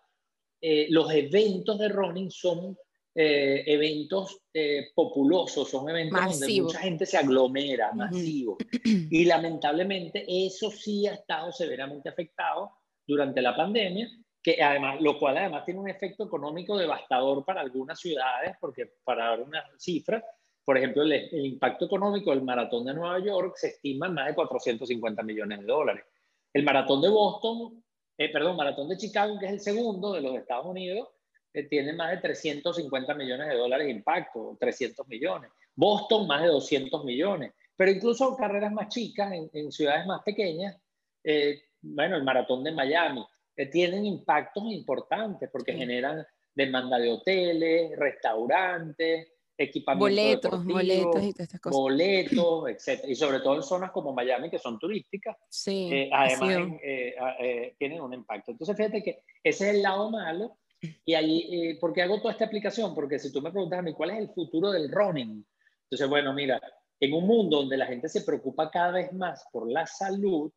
eh, 0.62 0.88
los 0.90 1.12
eventos 1.14 1.78
de 1.78 1.90
running 1.90 2.32
son 2.32 2.76
eh, 3.18 3.64
eventos 3.66 4.42
eh, 4.54 4.90
populosos, 4.94 5.70
son 5.70 5.90
eventos 5.90 6.40
donde 6.40 6.62
mucha 6.62 6.80
gente 6.80 7.06
se 7.06 7.18
aglomera, 7.18 7.94
masivo. 7.94 8.58
Y 9.10 9.24
lamentablemente 9.24 10.26
eso 10.28 10.70
sí 10.70 11.08
ha 11.08 11.14
estado 11.14 11.50
severamente 11.54 12.10
afectado 12.10 12.72
durante 13.08 13.42
la 13.42 13.56
pandemia, 13.56 14.10
que 14.44 14.62
además, 14.62 15.00
lo 15.00 15.18
cual 15.18 15.38
además 15.38 15.64
tiene 15.64 15.80
un 15.80 15.90
efecto 15.90 16.26
económico 16.26 16.78
devastador 16.78 17.46
para 17.46 17.62
algunas 17.62 17.98
ciudades, 17.98 18.58
porque 18.60 18.96
para 19.06 19.30
dar 19.30 19.42
una 19.42 19.64
cifra, 19.78 20.22
por 20.66 20.78
ejemplo, 20.78 21.04
el, 21.04 21.14
el 21.14 21.46
impacto 21.46 21.86
económico 21.86 22.32
del 22.32 22.42
maratón 22.42 22.86
de 22.86 22.96
Nueva 22.96 23.20
York 23.20 23.54
se 23.56 23.68
estima 23.68 24.08
en 24.08 24.14
más 24.14 24.28
de 24.28 24.36
450 24.36 25.24
millones 25.24 25.60
de 25.62 25.66
dólares. 25.66 26.04
El 26.52 26.64
maratón 26.64 27.02
de 27.02 27.10
Boston, 27.10 27.82
eh, 28.18 28.30
perdón, 28.30 28.58
maratón 28.58 28.90
de 28.90 28.98
Chicago, 28.98 29.38
que 29.40 29.46
es 29.46 29.52
el 29.54 29.60
segundo 29.60 30.14
de 30.14 30.22
los 30.22 30.36
Estados 30.36 30.66
Unidos, 30.66 31.10
eh, 31.56 31.64
tiene 31.64 31.94
más 31.94 32.12
de 32.12 32.18
350 32.18 33.14
millones 33.14 33.48
de 33.48 33.56
dólares 33.56 33.88
de 33.88 33.94
impacto, 33.94 34.58
300 34.60 35.08
millones. 35.08 35.52
Boston, 35.76 36.28
más 36.28 36.42
de 36.42 36.50
200 36.50 37.04
millones. 37.04 37.54
Pero 37.76 37.92
incluso 37.92 38.36
carreras 38.36 38.72
más 38.72 38.90
chicas, 38.90 39.34
en, 39.54 39.72
ciudades 39.72 40.06
más 40.06 40.22
pequeñas, 40.24 40.78
eh, 41.24 41.62
bueno, 41.82 42.16
el 42.16 42.24
maratón 42.24 42.64
de 42.64 42.72
Miami, 42.72 43.26
tienen 43.72 44.06
impactos 44.06 44.64
importantes 44.66 45.50
porque 45.52 45.74
generan 45.74 46.26
demanda 46.54 46.98
de 46.98 47.12
hoteles, 47.12 47.98
restaurantes, 47.98 49.28
equipamiento 49.58 50.50
boletos, 50.50 50.66
boletos 50.66 51.24
y 51.24 51.34
todas 51.34 51.48
estas 51.48 51.60
cosas. 51.62 51.78
Boletos, 51.78 52.70
etc. 52.70 53.06
Y 53.08 53.16
sobre 53.16 53.40
todo 53.40 53.56
en 53.56 53.64
zonas 53.64 53.92
como 53.92 54.14
Miami, 54.14 54.50
que 54.50 54.60
son 54.60 54.78
turísticas, 54.80 55.36
sí, 55.50 55.90
eh, 55.92 56.10
además 56.12 56.80
eh, 56.84 57.16
eh, 57.40 57.76
tienen 57.78 58.02
un 58.02 58.14
impacto. 58.14 58.52
Entonces, 58.52 58.76
fíjate 58.76 59.04
que 59.04 59.24
ese 59.44 59.70
es 59.70 59.76
el 59.76 59.82
lado 59.82 60.12
malo. 60.12 60.58
Y 60.82 61.14
ahí, 61.14 61.76
¿por 61.80 61.94
qué 61.94 62.02
hago 62.02 62.20
toda 62.20 62.34
esta 62.34 62.46
explicación? 62.46 62.94
Porque 62.94 63.20
si 63.20 63.32
tú 63.32 63.42
me 63.42 63.52
preguntas 63.52 63.80
a 63.80 63.82
mí, 63.82 63.94
¿cuál 63.94 64.12
es 64.12 64.18
el 64.20 64.30
futuro 64.30 64.72
del 64.72 64.92
running? 64.92 65.46
Entonces, 65.84 66.10
bueno, 66.10 66.34
mira, 66.34 66.62
en 67.00 67.14
un 67.14 67.26
mundo 67.26 67.58
donde 67.58 67.78
la 67.78 67.88
gente 67.88 68.10
se 68.10 68.22
preocupa 68.22 68.70
cada 68.70 68.92
vez 68.92 69.14
más 69.14 69.46
por 69.52 69.70
la 69.70 69.86
salud, 69.86 70.52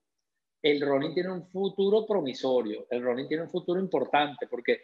el 0.62 0.80
running 0.80 1.14
tiene 1.14 1.30
un 1.30 1.48
futuro 1.48 2.06
promisorio, 2.06 2.86
el 2.90 3.02
running 3.02 3.28
tiene 3.28 3.44
un 3.44 3.50
futuro 3.50 3.80
importante, 3.80 4.46
porque 4.48 4.80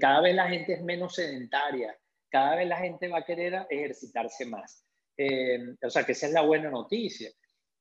cada 0.00 0.20
vez 0.20 0.34
la 0.34 0.48
gente 0.48 0.74
es 0.74 0.82
menos 0.82 1.14
sedentaria, 1.14 1.96
cada 2.28 2.56
vez 2.56 2.68
la 2.68 2.78
gente 2.78 3.08
va 3.08 3.18
a 3.18 3.24
querer 3.24 3.66
ejercitarse 3.70 4.46
más. 4.46 4.84
Eh, 5.16 5.74
o 5.82 5.90
sea, 5.90 6.04
que 6.04 6.12
esa 6.12 6.26
es 6.26 6.32
la 6.32 6.42
buena 6.42 6.70
noticia. 6.70 7.30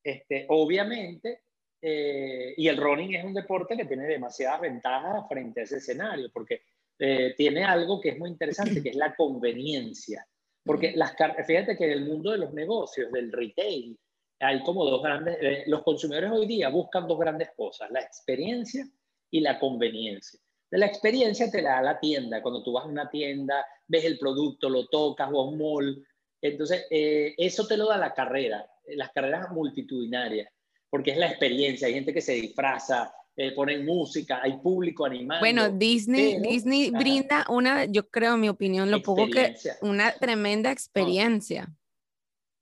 Este, 0.03 0.45
obviamente, 0.49 1.41
eh, 1.81 2.53
y 2.55 2.67
el 2.67 2.77
running 2.77 3.15
es 3.15 3.25
un 3.25 3.33
deporte 3.33 3.75
que 3.75 3.85
tiene 3.85 4.05
demasiadas 4.05 4.61
ventajas 4.61 5.27
frente 5.27 5.61
a 5.61 5.63
ese 5.63 5.77
escenario, 5.77 6.29
porque 6.31 6.61
eh, 6.99 7.33
tiene 7.37 7.63
algo 7.63 7.99
que 7.99 8.09
es 8.09 8.17
muy 8.17 8.29
interesante, 8.29 8.81
que 8.81 8.89
es 8.89 8.95
la 8.95 9.15
conveniencia. 9.15 10.25
Porque 10.63 10.93
las, 10.95 11.15
fíjate 11.45 11.77
que 11.77 11.85
en 11.85 11.91
el 11.91 12.05
mundo 12.05 12.31
de 12.31 12.39
los 12.39 12.53
negocios, 12.53 13.11
del 13.11 13.31
retail, 13.31 13.97
hay 14.39 14.63
como 14.63 14.83
dos 14.85 15.01
grandes, 15.01 15.37
los 15.67 15.83
consumidores 15.83 16.31
hoy 16.31 16.47
día 16.47 16.69
buscan 16.69 17.07
dos 17.07 17.19
grandes 17.19 17.49
cosas, 17.55 17.89
la 17.91 18.01
experiencia 18.01 18.87
y 19.29 19.39
la 19.41 19.59
conveniencia. 19.59 20.39
La 20.71 20.87
experiencia 20.87 21.49
te 21.49 21.61
la 21.61 21.75
da 21.75 21.81
la 21.81 21.99
tienda, 21.99 22.41
cuando 22.41 22.63
tú 22.63 22.73
vas 22.73 22.85
a 22.85 22.89
una 22.89 23.09
tienda, 23.09 23.65
ves 23.87 24.03
el 24.05 24.17
producto, 24.17 24.69
lo 24.69 24.87
tocas 24.87 25.29
o 25.31 25.39
a 25.39 25.49
un 25.49 25.57
mall. 25.57 26.05
Entonces, 26.41 26.85
eh, 26.89 27.33
eso 27.37 27.65
te 27.65 27.77
lo 27.77 27.87
da 27.87 27.97
la 27.97 28.13
carrera, 28.13 28.65
las 28.87 29.11
carreras 29.11 29.51
multitudinarias, 29.51 30.51
porque 30.89 31.11
es 31.11 31.17
la 31.17 31.27
experiencia. 31.27 31.87
Hay 31.87 31.93
gente 31.93 32.13
que 32.13 32.21
se 32.21 32.33
disfraza, 32.33 33.13
eh, 33.37 33.51
ponen 33.51 33.85
música, 33.85 34.39
hay 34.41 34.57
público 34.57 35.05
animado. 35.05 35.41
Bueno, 35.41 35.69
Disney, 35.69 36.39
Disney 36.39 36.89
brinda 36.91 37.45
una, 37.49 37.83
yo 37.83 38.07
creo, 38.09 38.35
en 38.35 38.41
mi 38.41 38.49
opinión, 38.49 38.89
lo 38.89 39.01
poco 39.01 39.27
que, 39.29 39.55
una 39.81 40.13
tremenda 40.13 40.71
experiencia. 40.71 41.69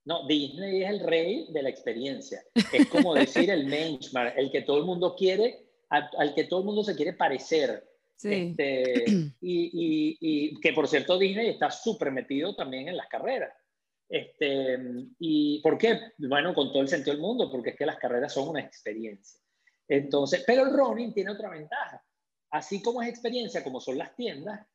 No. 0.05 0.27
Disney 0.27 0.83
es 0.83 0.89
el 0.89 0.99
rey 1.01 1.47
de 1.51 1.61
la 1.61 1.69
experiencia. 1.69 2.43
Es 2.71 2.87
como 2.87 3.13
decir 3.13 3.51
el 3.51 3.69
benchmark, 3.69 4.37
el 4.37 4.51
que 4.51 4.63
todo 4.63 4.79
el 4.79 4.85
mundo 4.85 5.15
quiere, 5.15 5.63
al 5.89 6.33
que 6.33 6.45
todo 6.45 6.61
el 6.61 6.65
mundo 6.65 6.83
se 6.83 6.95
quiere 6.95 7.13
parecer. 7.13 7.87
Este, 8.23 9.03
y, 9.41 10.17
y, 10.19 10.59
que 10.59 10.73
por 10.73 10.87
cierto 10.87 11.19
Disney 11.19 11.49
está 11.49 11.69
súper 11.69 12.11
metido 12.11 12.55
también 12.55 12.87
en 12.87 12.97
las 12.97 13.07
carreras. 13.07 13.53
Este, 14.09 14.79
¿Y 15.19 15.59
por 15.61 15.77
qué? 15.77 15.99
Bueno, 16.17 16.53
con 16.53 16.71
todo 16.71 16.81
el 16.81 16.87
sentido 16.87 17.13
del 17.13 17.21
mundo, 17.21 17.51
porque 17.51 17.71
es 17.71 17.75
que 17.75 17.85
las 17.85 17.97
carreras 17.97 18.33
son 18.33 18.49
una 18.49 18.59
experiencia. 18.59 19.42
Entonces, 19.95 20.43
pero 20.45 20.63
el 20.63 20.73
running 20.73 21.13
tiene 21.13 21.31
otra 21.31 21.49
ventaja. 21.49 22.03
Así 22.51 22.81
como 22.81 23.01
es 23.01 23.09
experiencia, 23.09 23.63
como 23.63 23.79
son 23.79 23.97
las 23.97 24.15
tiendas, 24.15 24.65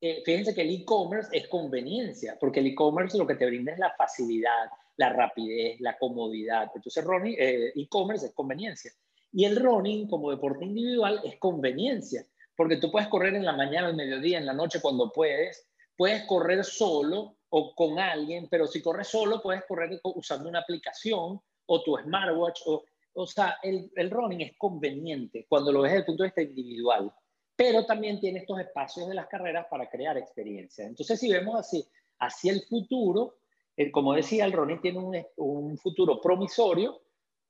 eh, 0.00 0.22
fíjense 0.24 0.54
que 0.54 0.62
el 0.62 0.70
e-commerce 0.70 1.28
es 1.36 1.48
conveniencia, 1.48 2.36
porque 2.40 2.60
el 2.60 2.68
e-commerce 2.68 3.18
lo 3.18 3.26
que 3.26 3.34
te 3.34 3.46
brinda 3.46 3.72
es 3.72 3.78
la 3.78 3.94
facilidad, 3.96 4.70
la 4.96 5.10
rapidez, 5.12 5.80
la 5.80 5.98
comodidad. 5.98 6.70
Entonces, 6.74 7.04
eh, 7.38 7.72
e-commerce 7.74 8.26
es 8.26 8.32
conveniencia. 8.32 8.92
Y 9.32 9.44
el 9.44 9.56
running 9.56 10.08
como 10.08 10.30
deporte 10.30 10.64
individual 10.64 11.20
es 11.24 11.36
conveniencia 11.38 12.24
porque 12.60 12.76
tú 12.76 12.92
puedes 12.92 13.08
correr 13.08 13.34
en 13.34 13.46
la 13.46 13.54
mañana, 13.54 13.86
al 13.86 13.96
mediodía, 13.96 14.36
en 14.36 14.44
la 14.44 14.52
noche, 14.52 14.82
cuando 14.82 15.10
puedes. 15.10 15.66
Puedes 15.96 16.24
correr 16.26 16.62
solo 16.62 17.38
o 17.48 17.74
con 17.74 17.98
alguien, 17.98 18.48
pero 18.50 18.66
si 18.66 18.82
corres 18.82 19.08
solo, 19.08 19.40
puedes 19.40 19.64
correr 19.64 19.98
usando 20.04 20.46
una 20.46 20.58
aplicación 20.58 21.40
o 21.64 21.82
tu 21.82 21.96
smartwatch. 21.96 22.60
O, 22.66 22.84
o 23.14 23.26
sea, 23.26 23.56
el, 23.62 23.90
el 23.96 24.10
running 24.10 24.40
es 24.42 24.56
conveniente 24.56 25.46
cuando 25.48 25.72
lo 25.72 25.82
ves 25.82 25.92
desde 25.92 26.00
el 26.00 26.06
punto 26.06 26.22
de 26.22 26.28
vista 26.28 26.42
individual, 26.42 27.12
pero 27.56 27.84
también 27.84 28.20
tiene 28.20 28.40
estos 28.40 28.58
espacios 28.60 29.08
de 29.08 29.14
las 29.14 29.26
carreras 29.26 29.66
para 29.70 29.88
crear 29.88 30.16
experiencias. 30.16 30.88
Entonces, 30.88 31.18
si 31.18 31.30
vemos 31.30 31.56
así, 31.58 31.84
hacia 32.20 32.52
el 32.52 32.62
futuro, 32.62 33.38
el, 33.76 33.90
como 33.90 34.14
decía, 34.14 34.44
el 34.44 34.52
running 34.52 34.80
tiene 34.80 34.98
un, 34.98 35.26
un 35.36 35.78
futuro 35.78 36.20
promisorio 36.20 37.00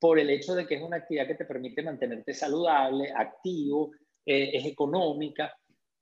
por 0.00 0.18
el 0.18 0.30
hecho 0.30 0.54
de 0.54 0.66
que 0.66 0.76
es 0.76 0.82
una 0.82 0.96
actividad 0.96 1.26
que 1.26 1.34
te 1.34 1.44
permite 1.44 1.82
mantenerte 1.82 2.32
saludable, 2.32 3.12
activo, 3.14 3.92
eh, 4.24 4.50
es 4.54 4.64
económica. 4.64 5.54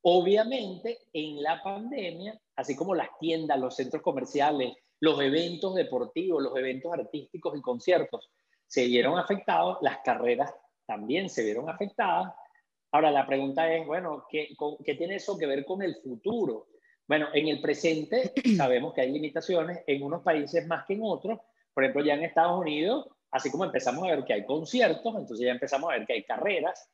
Obviamente, 0.03 0.99
en 1.13 1.43
la 1.43 1.61
pandemia, 1.63 2.41
así 2.57 2.77
como 2.77 2.95
las 2.95 3.09
tiendas, 3.19 3.59
los 3.59 3.75
centros 3.75 4.03
comerciales, 4.03 4.73
los 5.01 5.21
eventos 5.21 5.75
deportivos, 5.75 6.43
los 6.43 6.57
eventos 6.57 6.93
artísticos 6.93 7.59
y 7.59 7.61
conciertos 7.61 8.31
se 8.69 8.87
vieron 8.87 9.19
afectados, 9.19 9.79
las 9.81 9.99
carreras 10.05 10.55
también 10.87 11.29
se 11.29 11.43
vieron 11.43 11.69
afectadas. 11.69 12.33
Ahora, 12.93 13.11
la 13.11 13.27
pregunta 13.27 13.73
es, 13.73 13.87
bueno, 13.87 14.27
¿qué, 14.31 14.55
¿qué 14.85 14.95
tiene 14.95 15.17
eso 15.17 15.37
que 15.37 15.47
ver 15.47 15.65
con 15.65 15.83
el 15.83 15.97
futuro? 15.97 16.69
Bueno, 17.07 17.29
en 17.33 17.49
el 17.49 17.61
presente 17.61 18.33
sabemos 18.57 18.95
que 18.95 19.01
hay 19.01 19.11
limitaciones 19.11 19.83
en 19.87 20.03
unos 20.03 20.23
países 20.23 20.67
más 20.67 20.85
que 20.87 20.95
en 20.95 21.01
otros. 21.03 21.41
Por 21.73 21.85
ejemplo, 21.85 22.05
ya 22.05 22.15
en 22.15 22.25
Estados 22.25 22.61
Unidos, 22.61 23.09
así 23.31 23.51
como 23.51 23.65
empezamos 23.65 24.05
a 24.05 24.15
ver 24.15 24.25
que 24.25 24.35
hay 24.35 24.45
conciertos, 24.45 25.15
entonces 25.17 25.47
ya 25.47 25.53
empezamos 25.53 25.91
a 25.91 25.99
ver 25.99 26.07
que 26.07 26.13
hay 26.15 26.25
carreras, 26.25 26.91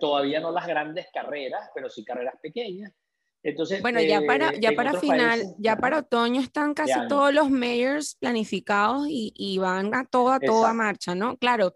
todavía 0.00 0.40
no 0.40 0.50
las 0.50 0.66
grandes 0.66 1.06
carreras, 1.12 1.70
pero 1.74 1.88
sí 1.88 2.04
carreras 2.04 2.34
pequeñas. 2.40 2.92
Entonces, 3.44 3.82
bueno, 3.82 4.00
ya 4.00 4.20
eh, 4.20 4.26
para, 4.26 4.58
ya 4.58 4.72
para 4.72 4.98
final, 4.98 5.54
ya 5.58 5.76
para 5.76 5.98
otoño 5.98 6.40
están 6.40 6.72
casi 6.72 6.94
todos 7.08 7.32
los 7.32 7.50
mayors 7.50 8.16
planificados 8.16 9.06
y, 9.08 9.34
y, 9.36 9.58
van 9.58 9.94
a 9.94 10.06
toda, 10.06 10.40
toda 10.40 10.72
marcha, 10.72 11.14
¿no? 11.14 11.36
Claro, 11.36 11.74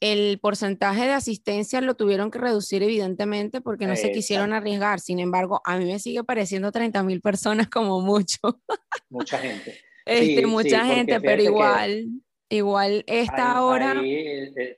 el 0.00 0.40
porcentaje 0.40 1.02
de 1.06 1.12
asistencia 1.12 1.80
lo 1.80 1.94
tuvieron 1.94 2.32
que 2.32 2.40
reducir 2.40 2.82
evidentemente 2.82 3.60
porque 3.60 3.86
no 3.86 3.94
se 3.94 4.10
quisieron 4.10 4.52
arriesgar. 4.52 4.98
Sin 4.98 5.20
embargo, 5.20 5.62
a 5.64 5.78
mí 5.78 5.84
me 5.84 6.00
sigue 6.00 6.24
pareciendo 6.24 6.72
30 6.72 7.02
mil 7.04 7.20
personas 7.20 7.68
como 7.68 8.00
mucho. 8.00 8.38
Mucha 9.08 9.38
gente. 9.38 9.78
este, 10.06 10.44
mucha 10.44 10.84
gente, 10.84 11.20
pero 11.20 11.40
igual, 11.40 12.06
igual 12.48 13.04
esta 13.06 13.62
hora... 13.62 13.94
Eh, 14.04 14.52
eh, 14.56 14.76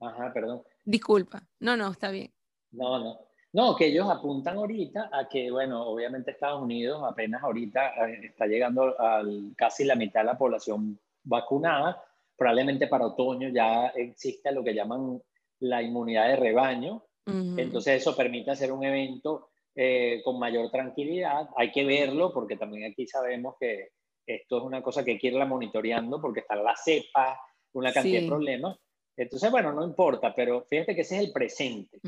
ajá, 0.00 0.32
perdón. 0.32 0.62
Disculpa, 0.84 1.44
no, 1.58 1.76
no, 1.76 1.90
está 1.90 2.12
bien. 2.12 2.32
No, 2.70 3.00
no. 3.00 3.27
No, 3.58 3.74
que 3.74 3.86
ellos 3.86 4.08
apuntan 4.08 4.56
ahorita 4.56 5.10
a 5.12 5.28
que, 5.28 5.50
bueno, 5.50 5.84
obviamente 5.84 6.30
Estados 6.30 6.62
Unidos 6.62 7.02
apenas 7.04 7.42
ahorita 7.42 8.06
eh, 8.06 8.20
está 8.26 8.46
llegando 8.46 8.94
a 8.96 9.20
casi 9.56 9.82
la 9.82 9.96
mitad 9.96 10.20
de 10.20 10.26
la 10.26 10.38
población 10.38 10.96
vacunada. 11.24 12.00
Probablemente 12.36 12.86
para 12.86 13.06
otoño 13.06 13.48
ya 13.48 13.88
exista 13.88 14.52
lo 14.52 14.62
que 14.62 14.74
llaman 14.74 15.20
la 15.58 15.82
inmunidad 15.82 16.28
de 16.28 16.36
rebaño. 16.36 17.02
Entonces 17.26 18.00
eso 18.00 18.14
permite 18.14 18.52
hacer 18.52 18.70
un 18.70 18.84
evento 18.84 19.48
eh, 19.74 20.20
con 20.22 20.38
mayor 20.38 20.70
tranquilidad. 20.70 21.48
Hay 21.56 21.72
que 21.72 21.84
verlo 21.84 22.32
porque 22.32 22.54
también 22.54 22.88
aquí 22.88 23.08
sabemos 23.08 23.56
que 23.58 23.88
esto 24.24 24.58
es 24.58 24.62
una 24.62 24.82
cosa 24.82 25.04
que 25.04 25.10
hay 25.10 25.18
que 25.18 25.26
irla 25.26 25.46
monitoreando 25.46 26.20
porque 26.20 26.40
están 26.40 26.62
las 26.62 26.84
cepas, 26.84 27.36
una 27.72 27.92
cantidad 27.92 28.20
de 28.20 28.28
problemas. 28.28 28.78
Entonces, 29.18 29.50
bueno, 29.50 29.72
no 29.72 29.84
importa, 29.84 30.32
pero 30.32 30.64
fíjate 30.70 30.94
que 30.94 31.00
ese 31.00 31.16
es 31.16 31.24
el 31.24 31.32
presente. 31.32 31.98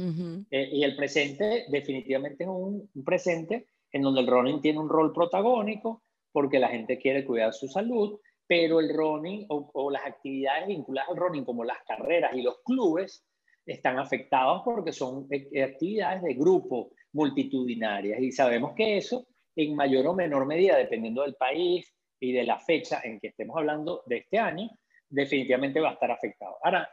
Eh, 0.51 0.69
y 0.73 0.85
el 0.85 0.95
presente 0.95 1.65
definitivamente 1.69 2.45
es 2.45 2.51
un, 2.51 2.89
presente 3.05 3.67
en 3.91 4.03
donde 4.03 4.21
el 4.21 4.29
running 4.29 4.61
tiene 4.61 4.79
un 4.79 4.89
rol 4.89 5.13
protagónico 5.13 6.05
porque 6.31 6.61
la 6.61 6.69
gente 6.69 6.99
quiere 6.99 7.25
cuidar 7.25 7.53
su 7.53 7.67
salud, 7.67 8.21
pero 8.47 8.79
el 8.79 8.95
running 8.95 9.45
o, 9.49 9.91
las 9.91 10.07
actividades 10.07 10.69
vinculadas 10.69 11.11
al 11.11 11.17
running 11.17 11.45
como 11.45 11.65
las 11.65 11.79
carreras 11.85 12.33
y 12.35 12.43
los 12.43 12.61
clubes 12.65 13.25
están 13.67 13.99
afectados 13.99 14.63
porque 14.65 14.93
son 14.93 15.27
eh, 15.31 15.65
actividades 15.65 16.23
de 16.23 16.35
grupo 16.35 16.93
multitudinarias 17.13 18.21
y 18.21 18.31
sabemos 18.31 18.73
que 18.77 18.99
eso 18.99 19.27
en 19.57 19.75
mayor 19.75 20.07
o 20.07 20.15
menor 20.15 20.47
medida, 20.47 20.77
dependiendo 20.77 21.23
del 21.23 21.35
país 21.35 21.93
y 22.21 22.33
de 22.33 22.45
la 22.45 22.61
fecha 22.61 23.01
en 23.03 23.19
que 23.19 23.29
estemos 23.29 23.57
hablando 23.57 24.05
de 24.07 24.19
este 24.19 24.39
año, 24.39 24.71
definitivamente 25.09 25.81
va 25.81 25.91
a 25.91 25.95
estar 25.95 26.13
afectado. 26.13 26.57
Ahora, 26.63 26.89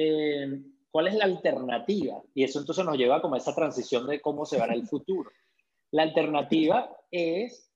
eh, 0.00 0.62
¿cuál 0.90 1.08
es 1.08 1.14
la 1.14 1.24
alternativa? 1.24 2.22
Y 2.34 2.44
eso 2.44 2.60
entonces 2.60 2.84
nos 2.84 2.96
lleva 2.96 3.20
como 3.20 3.34
a 3.34 3.38
esa 3.38 3.54
transición 3.54 4.06
de 4.06 4.20
cómo 4.20 4.46
se 4.46 4.58
verá 4.58 4.74
el 4.74 4.86
futuro. 4.88 5.30
La 5.90 6.02
alternativa 6.02 6.90
es, 7.10 7.70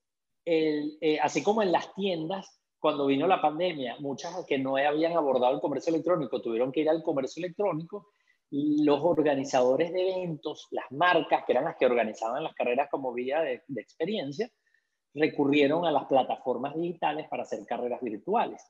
el, 0.44 0.96
eh, 1.00 1.18
así 1.20 1.42
como 1.42 1.62
en 1.62 1.72
las 1.72 1.94
tiendas, 1.94 2.60
cuando 2.78 3.06
vino 3.06 3.26
la 3.26 3.40
pandemia, 3.40 3.96
muchas 4.00 4.44
que 4.46 4.58
no 4.58 4.76
habían 4.76 5.16
abordado 5.16 5.54
el 5.54 5.60
comercio 5.60 5.90
electrónico 5.90 6.42
tuvieron 6.42 6.70
que 6.70 6.80
ir 6.80 6.90
al 6.90 7.02
comercio 7.02 7.42
electrónico, 7.42 8.08
los 8.50 9.00
organizadores 9.02 9.92
de 9.92 10.02
eventos, 10.02 10.68
las 10.70 10.84
marcas, 10.92 11.44
que 11.44 11.52
eran 11.52 11.64
las 11.64 11.76
que 11.76 11.86
organizaban 11.86 12.44
las 12.44 12.54
carreras 12.54 12.88
como 12.90 13.12
vía 13.12 13.40
de, 13.40 13.62
experiencia, 13.76 14.50
recurrieron 15.14 15.86
a 15.86 15.90
las 15.90 16.04
plataformas 16.04 16.76
digitales 16.76 17.26
para 17.28 17.42
hacer 17.44 17.64
carreras 17.66 18.00
virtuales. 18.02 18.62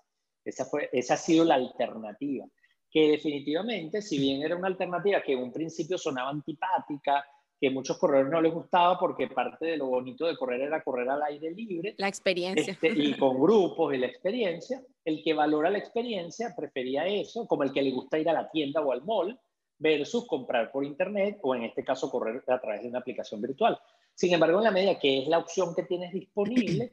Esa, 0.44 0.64
fue, 0.64 0.88
esa 0.92 1.14
ha 1.14 1.16
sido 1.16 1.44
la 1.44 1.56
alternativa, 1.56 2.46
que 2.94 3.08
definitivamente, 3.08 4.00
si 4.00 4.20
bien 4.20 4.42
era 4.42 4.54
una 4.54 4.68
alternativa 4.68 5.20
que 5.20 5.32
en 5.32 5.40
un 5.40 5.52
principio 5.52 5.98
sonaba 5.98 6.30
antipática, 6.30 7.26
que 7.60 7.68
muchos 7.68 7.98
corredores 7.98 8.30
no 8.30 8.40
les 8.40 8.54
gustaba 8.54 8.96
porque 8.96 9.26
parte 9.26 9.66
de 9.66 9.76
lo 9.76 9.86
bonito 9.86 10.26
de 10.26 10.36
correr 10.36 10.60
era 10.60 10.80
correr 10.80 11.10
al 11.10 11.24
aire 11.24 11.50
libre. 11.50 11.96
La 11.98 12.06
experiencia. 12.06 12.72
Este, 12.72 12.90
y 12.90 13.14
con 13.18 13.40
grupos 13.40 13.94
y 13.94 13.98
la 13.98 14.06
experiencia. 14.06 14.80
El 15.04 15.24
que 15.24 15.34
valora 15.34 15.70
la 15.70 15.78
experiencia 15.78 16.54
prefería 16.56 17.04
eso, 17.08 17.48
como 17.48 17.64
el 17.64 17.72
que 17.72 17.82
le 17.82 17.90
gusta 17.90 18.16
ir 18.16 18.28
a 18.28 18.32
la 18.32 18.48
tienda 18.48 18.80
o 18.80 18.92
al 18.92 19.02
mall, 19.02 19.36
versus 19.76 20.28
comprar 20.28 20.70
por 20.70 20.84
internet 20.84 21.40
o 21.42 21.52
en 21.56 21.64
este 21.64 21.82
caso 21.82 22.08
correr 22.08 22.44
a 22.46 22.60
través 22.60 22.82
de 22.82 22.90
una 22.90 23.00
aplicación 23.00 23.42
virtual. 23.42 23.76
Sin 24.14 24.32
embargo, 24.32 24.58
en 24.58 24.64
la 24.64 24.70
medida 24.70 25.00
que 25.00 25.22
es 25.22 25.26
la 25.26 25.38
opción 25.38 25.74
que 25.74 25.82
tienes 25.82 26.12
disponible, 26.12 26.92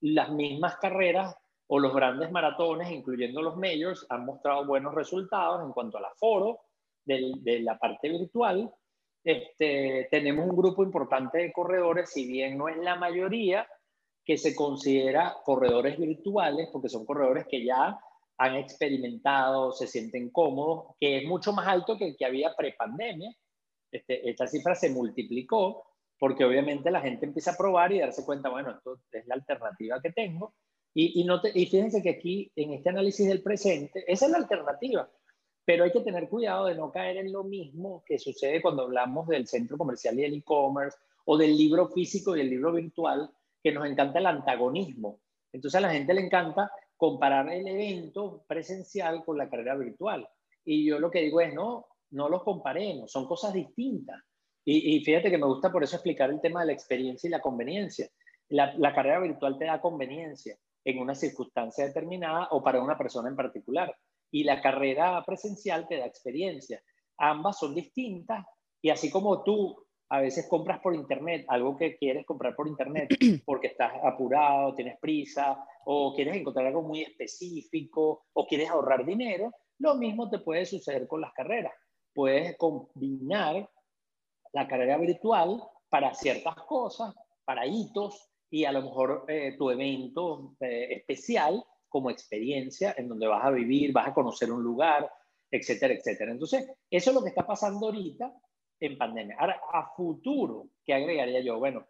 las 0.00 0.30
mismas 0.30 0.76
carreras 0.76 1.34
o 1.72 1.78
los 1.78 1.94
grandes 1.94 2.32
maratones, 2.32 2.90
incluyendo 2.90 3.40
los 3.42 3.56
majors, 3.56 4.04
han 4.08 4.24
mostrado 4.24 4.66
buenos 4.66 4.92
resultados 4.92 5.64
en 5.64 5.72
cuanto 5.72 5.98
al 5.98 6.06
aforo 6.06 6.58
de, 7.04 7.32
de 7.42 7.60
la 7.60 7.78
parte 7.78 8.08
virtual. 8.08 8.74
Este, 9.22 10.08
tenemos 10.10 10.48
un 10.48 10.56
grupo 10.56 10.82
importante 10.82 11.38
de 11.38 11.52
corredores, 11.52 12.10
si 12.10 12.26
bien 12.26 12.58
no 12.58 12.68
es 12.68 12.76
la 12.78 12.96
mayoría, 12.96 13.68
que 14.24 14.36
se 14.36 14.56
considera 14.56 15.36
corredores 15.44 15.96
virtuales, 15.96 16.68
porque 16.72 16.88
son 16.88 17.06
corredores 17.06 17.46
que 17.48 17.64
ya 17.64 17.96
han 18.38 18.56
experimentado, 18.56 19.70
se 19.70 19.86
sienten 19.86 20.30
cómodos, 20.30 20.96
que 20.98 21.18
es 21.18 21.24
mucho 21.24 21.52
más 21.52 21.68
alto 21.68 21.96
que 21.96 22.08
el 22.08 22.16
que 22.16 22.26
había 22.26 22.52
prepandemia. 22.56 23.32
Este, 23.92 24.28
esta 24.28 24.48
cifra 24.48 24.74
se 24.74 24.90
multiplicó 24.90 25.84
porque 26.18 26.44
obviamente 26.44 26.90
la 26.90 27.00
gente 27.00 27.26
empieza 27.26 27.52
a 27.52 27.56
probar 27.56 27.92
y 27.92 28.00
darse 28.00 28.24
cuenta, 28.24 28.50
bueno, 28.50 28.72
esto 28.72 28.96
es 29.12 29.24
la 29.28 29.36
alternativa 29.36 30.00
que 30.02 30.10
tengo. 30.10 30.52
Y, 30.94 31.20
y, 31.20 31.24
no 31.24 31.40
y 31.54 31.66
fíjense 31.66 32.02
que 32.02 32.10
aquí, 32.10 32.50
en 32.56 32.72
este 32.72 32.88
análisis 32.88 33.28
del 33.28 33.42
presente, 33.42 34.04
esa 34.06 34.26
es 34.26 34.32
la 34.32 34.38
alternativa. 34.38 35.08
Pero 35.64 35.84
hay 35.84 35.92
que 35.92 36.00
tener 36.00 36.28
cuidado 36.28 36.66
de 36.66 36.74
no 36.74 36.90
caer 36.90 37.18
en 37.18 37.32
lo 37.32 37.44
mismo 37.44 38.02
que 38.06 38.18
sucede 38.18 38.60
cuando 38.60 38.82
hablamos 38.82 39.28
del 39.28 39.46
centro 39.46 39.78
comercial 39.78 40.18
y 40.18 40.22
del 40.22 40.34
e-commerce 40.34 40.98
o 41.26 41.38
del 41.38 41.56
libro 41.56 41.88
físico 41.88 42.36
y 42.36 42.40
el 42.40 42.50
libro 42.50 42.72
virtual, 42.72 43.30
que 43.62 43.72
nos 43.72 43.86
encanta 43.86 44.18
el 44.18 44.26
antagonismo. 44.26 45.20
Entonces 45.52 45.78
a 45.78 45.82
la 45.82 45.92
gente 45.92 46.14
le 46.14 46.22
encanta 46.22 46.72
comparar 46.96 47.48
el 47.52 47.66
evento 47.68 48.44
presencial 48.48 49.24
con 49.24 49.38
la 49.38 49.48
carrera 49.48 49.76
virtual. 49.76 50.28
Y 50.64 50.84
yo 50.84 50.98
lo 50.98 51.10
que 51.10 51.20
digo 51.20 51.40
es, 51.40 51.54
no, 51.54 51.86
no 52.10 52.28
los 52.28 52.42
comparemos, 52.42 53.12
son 53.12 53.26
cosas 53.26 53.52
distintas. 53.52 54.20
Y, 54.62 55.02
fíjate 55.04 55.30
que 55.30 55.38
me 55.38 55.46
gusta 55.46 55.72
por 55.72 55.82
eso 55.82 55.96
explicar 55.96 56.30
el 56.30 56.40
tema 56.40 56.60
de 56.60 56.66
la 56.66 56.72
experiencia 56.72 57.26
y 57.26 57.30
la 57.30 57.40
conveniencia. 57.40 58.08
La, 58.48 58.74
la 58.76 58.94
carrera 58.94 59.20
virtual 59.20 59.58
te 59.58 59.64
da 59.64 59.80
conveniencia 59.80 60.56
en 60.84 60.98
una 60.98 61.14
circunstancia 61.14 61.86
determinada 61.86 62.48
o 62.50 62.62
para 62.62 62.82
una 62.82 62.96
persona 62.96 63.28
en 63.28 63.36
particular. 63.36 63.94
Y 64.30 64.44
la 64.44 64.60
carrera 64.60 65.22
presencial 65.24 65.86
te 65.88 65.98
da 65.98 66.06
experiencia. 66.06 66.82
Ambas 67.18 67.58
son 67.58 67.74
distintas 67.74 68.46
y 68.80 68.90
así 68.90 69.10
como 69.10 69.42
tú 69.42 69.76
a 70.08 70.20
veces 70.20 70.48
compras 70.48 70.80
por 70.80 70.94
internet 70.94 71.44
algo 71.48 71.76
que 71.76 71.96
quieres 71.96 72.26
comprar 72.26 72.56
por 72.56 72.66
internet 72.66 73.08
porque 73.46 73.68
estás 73.68 73.92
apurado, 74.02 74.74
tienes 74.74 74.98
prisa 74.98 75.64
o 75.84 76.14
quieres 76.14 76.36
encontrar 76.36 76.66
algo 76.66 76.82
muy 76.82 77.02
específico 77.02 78.24
o 78.32 78.46
quieres 78.46 78.70
ahorrar 78.70 79.04
dinero, 79.04 79.52
lo 79.78 79.94
mismo 79.94 80.28
te 80.28 80.38
puede 80.38 80.66
suceder 80.66 81.06
con 81.06 81.20
las 81.20 81.32
carreras. 81.32 81.72
Puedes 82.12 82.56
combinar 82.56 83.68
la 84.52 84.66
carrera 84.66 84.98
virtual 84.98 85.62
para 85.88 86.12
ciertas 86.14 86.54
cosas, 86.66 87.14
para 87.44 87.66
hitos 87.66 88.29
y 88.50 88.64
a 88.64 88.72
lo 88.72 88.82
mejor 88.82 89.24
eh, 89.28 89.54
tu 89.56 89.70
evento 89.70 90.56
eh, 90.60 90.88
especial 90.96 91.64
como 91.88 92.10
experiencia 92.10 92.94
en 92.96 93.08
donde 93.08 93.26
vas 93.26 93.44
a 93.44 93.50
vivir, 93.50 93.92
vas 93.92 94.08
a 94.08 94.14
conocer 94.14 94.50
un 94.50 94.62
lugar, 94.62 95.10
etcétera, 95.50 95.94
etcétera. 95.94 96.32
Entonces, 96.32 96.68
eso 96.90 97.10
es 97.10 97.14
lo 97.14 97.22
que 97.22 97.30
está 97.30 97.46
pasando 97.46 97.86
ahorita 97.86 98.32
en 98.80 98.98
pandemia. 98.98 99.36
Ahora, 99.38 99.60
a 99.72 99.90
futuro, 99.94 100.68
¿qué 100.84 100.94
agregaría 100.94 101.40
yo? 101.40 101.58
Bueno, 101.58 101.86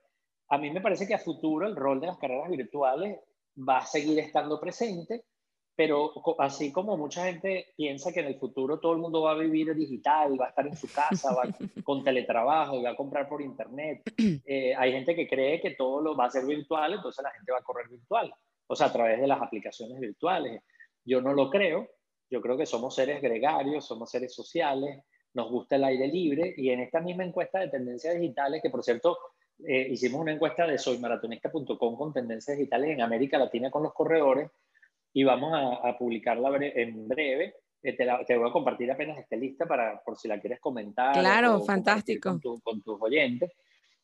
a 0.49 0.59
mí 0.59 0.71
me 0.71 0.81
parece 0.81 1.07
que 1.07 1.15
a 1.15 1.19
futuro 1.19 1.67
el 1.67 1.77
rol 1.77 2.01
de 2.01 2.09
las 2.09 2.19
carreras 2.19 2.51
virtuales 2.51 3.21
va 3.57 3.79
a 3.79 3.87
seguir 3.87 4.19
estando 4.19 4.61
presente, 4.61 5.25
pero 5.81 6.13
así 6.41 6.71
como 6.71 6.99
mucha 6.99 7.25
gente 7.25 7.73
piensa 7.75 8.13
que 8.13 8.21
en 8.21 8.27
el 8.27 8.39
futuro 8.39 8.79
todo 8.79 8.93
el 8.93 8.99
mundo 8.99 9.23
va 9.23 9.31
a 9.31 9.39
vivir 9.39 9.75
digital, 9.75 10.39
va 10.39 10.45
a 10.45 10.49
estar 10.51 10.67
en 10.67 10.77
su 10.77 10.87
casa, 10.93 11.35
va 11.35 11.45
con 11.85 12.05
teletrabajo 12.05 12.79
y 12.79 12.83
va 12.83 12.91
a 12.91 12.97
comprar 12.97 13.27
por 13.27 13.41
internet, 13.41 14.03
eh, 14.45 14.75
hay 14.77 14.93
gente 14.93 15.17
que 15.17 15.27
cree 15.27 15.59
que 15.59 15.71
todo 15.71 16.03
lo 16.03 16.15
va 16.15 16.27
a 16.27 16.31
ser 16.31 16.45
virtual, 16.45 16.93
entonces 16.93 17.23
la 17.25 17.31
gente 17.31 17.51
va 17.51 17.61
a 17.61 17.63
correr 17.63 17.89
virtual, 17.89 18.31
o 18.67 18.77
sea, 18.77 18.89
a 18.89 18.93
través 18.93 19.23
de 19.23 19.27
las 19.27 19.41
aplicaciones 19.41 19.99
virtuales. 19.99 20.63
Yo 21.03 21.23
no 21.23 21.33
lo 21.33 21.49
creo, 21.49 21.89
yo 22.29 22.43
creo 22.43 22.59
que 22.59 22.67
somos 22.67 22.95
seres 22.95 23.23
gregarios, 23.23 23.87
somos 23.87 24.11
seres 24.11 24.35
sociales, 24.35 25.03
nos 25.33 25.51
gusta 25.51 25.77
el 25.77 25.85
aire 25.85 26.09
libre 26.09 26.53
y 26.59 26.69
en 26.69 26.81
esta 26.81 27.01
misma 27.01 27.25
encuesta 27.25 27.59
de 27.59 27.69
tendencias 27.69 28.21
digitales, 28.21 28.61
que 28.63 28.69
por 28.69 28.85
cierto 28.85 29.17
eh, 29.67 29.89
hicimos 29.93 30.21
una 30.21 30.33
encuesta 30.33 30.67
de 30.67 30.77
soymaratonista.com 30.77 31.97
con 31.97 32.13
tendencias 32.13 32.59
digitales 32.59 32.91
en 32.91 33.01
América 33.01 33.39
Latina 33.39 33.71
con 33.71 33.83
los 33.83 33.95
corredores 33.95 34.51
y 35.13 35.25
vamos 35.25 35.53
a, 35.83 35.97
publicarla 35.99 36.51
en 36.61 37.09
breve. 37.09 37.55
Eh, 37.83 37.95
te, 37.95 38.37
voy 38.37 38.49
a 38.49 38.53
compartir 38.53 38.91
apenas 38.91 39.19
esta 39.19 39.37
lista 39.37 39.67
para, 39.67 40.01
por 40.03 40.17
si 40.17 40.29
la 40.29 40.39
quieres 40.41 40.61
comentar. 40.61 41.13
Claro, 41.19 41.61
fantástico. 41.61 42.39
Con, 42.63 42.83
tus 42.83 43.01
oyentes. 43.01 43.51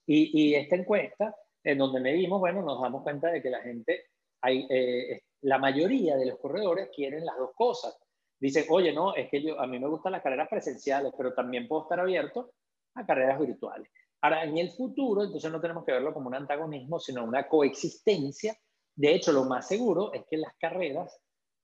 Y, 0.07 0.31
y, 0.41 0.55
esta 0.55 0.77
encuesta, 0.77 1.35
en 1.63 1.79
donde 1.79 2.01
medimos, 2.01 2.41
bueno, 2.41 2.63
nos 2.63 2.81
damos 2.81 3.03
cuenta 3.03 3.31
de 3.31 3.43
que 3.43 3.51
la 3.51 3.61
gente, 3.61 4.05
hay, 4.41 4.67
eh, 4.71 5.23
la 5.43 5.59
mayoría 5.59 6.17
de 6.17 6.27
los 6.27 6.39
corredores 6.39 6.91
quieren 6.95 7.25
las 7.25 7.37
dos 7.37 7.51
cosas 7.55 7.97
dicen, 8.39 8.65
oye, 8.69 8.93
no, 8.93 9.15
es 9.15 9.29
que 9.31 9.43
yo, 9.43 9.61
a 9.61 9.67
mí 9.67 9.79
me 9.79 9.89
gustan 9.89 10.13
las 10.13 10.23
carreras 10.23 10.49
presenciales, 10.49 11.13
pero 11.17 11.33
también 11.33 11.67
puedo 11.67 11.83
estar 11.83 12.01
abierto 12.01 12.53
a 12.95 13.07
carreras 13.07 13.41
virtuales. 13.41 13.91
Ahora, 14.21 14.45
en 14.45 14.57
el 14.59 14.71
futuro, 14.71 15.25
entonces 15.25 15.51
no 15.51 15.61
tenemos 15.61 15.85
que 15.85 15.93
verlo 15.93 16.13
como 16.13 16.29
un 16.29 16.35
antagonismo, 16.35 16.99
sino 16.99 17.25
una 17.25 17.49
coexistencia. 17.49 18.57
De 18.97 19.15
hecho, 19.15 19.33
lo 19.33 19.45
más 19.45 19.69
seguro 19.69 20.13
es 20.13 20.25
que 20.29 20.39
las 20.39 20.55
carreras 20.57 21.21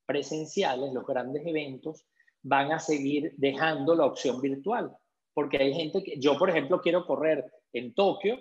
presenciales, 0.07 0.93
los 0.93 1.07
grandes 1.07 1.45
eventos, 1.47 2.05
van 2.43 2.73
a 2.73 2.79
seguir 2.79 3.33
dejando 3.37 3.95
la 3.95 4.07
opción 4.07 4.41
virtual. 4.41 4.95
Porque 5.35 5.57
hay 5.59 5.75
gente 5.75 6.03
que, 6.03 6.19
yo 6.19 6.39
por 6.39 6.51
ejemplo, 6.51 6.81
quiero 6.81 7.07
correr 7.07 7.45
en 7.73 7.95
Tokio 7.95 8.39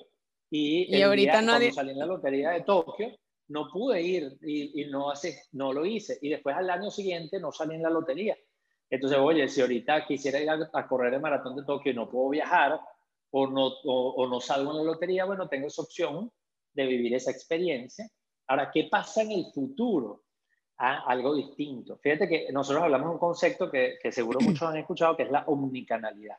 y, 0.50 0.96
y 0.96 1.02
ahorita 1.02 1.40
día, 1.40 1.42
nadie... 1.42 1.74
cuando 1.74 1.76
salí 1.76 1.92
en 1.92 2.00
la 2.00 2.06
lotería 2.06 2.50
de 2.52 2.62
Tokio, 2.62 3.16
no 3.52 3.70
pude 3.70 4.02
ir 4.02 4.38
y, 4.42 4.86
no, 4.86 5.12
hace, 5.12 5.44
no 5.52 5.74
lo 5.74 5.86
hice. 5.86 6.18
Y 6.22 6.30
después 6.30 6.56
al 6.56 6.70
año 6.70 6.90
siguiente 6.90 7.40
no 7.40 7.52
salí 7.52 7.76
en 7.76 7.84
la 7.84 7.90
lotería. 7.90 8.38
Entonces, 8.90 9.20
oye, 9.20 9.48
si 9.48 9.62
ahorita 9.62 10.06
quisiera 10.06 10.40
ir 10.40 10.50
a, 10.50 10.88
correr 10.88 11.14
el 11.14 11.22
maratón 11.22 11.56
de 11.56 11.64
Tokio 11.64 11.92
y 11.92 11.96
no 11.96 12.10
puedo 12.10 12.30
viajar 12.30 12.80
o 13.32 13.48
no, 13.48 13.68
o, 13.86 14.28
no 14.28 14.42
salgo 14.42 14.72
en 14.72 14.78
la 14.78 14.84
lotería, 14.84 15.26
bueno, 15.26 15.48
tengo 15.48 15.68
esa 15.68 15.82
opción 15.82 16.32
de 16.74 16.86
vivir 16.86 17.14
esa 17.14 17.32
experiencia. 17.32 18.10
Ahora, 18.52 18.70
¿qué 18.70 18.90
pasa 18.92 19.22
en 19.22 19.32
el 19.32 19.46
futuro? 19.54 20.24
Ah, 20.78 21.06
algo 21.08 21.34
distinto. 21.34 21.98
Fíjate 22.04 22.28
que 22.28 22.52
nosotros 22.52 22.84
hablamos 22.84 23.08
de 23.08 23.14
un 23.14 23.20
concepto 23.20 23.72
que, 23.72 23.98
que 24.04 24.12
seguro 24.12 24.40
muchos 24.42 24.64
han 24.64 24.76
escuchado, 24.76 25.16
que 25.16 25.24
es 25.24 25.32
la 25.32 25.46
omnicanalidad. 25.48 26.36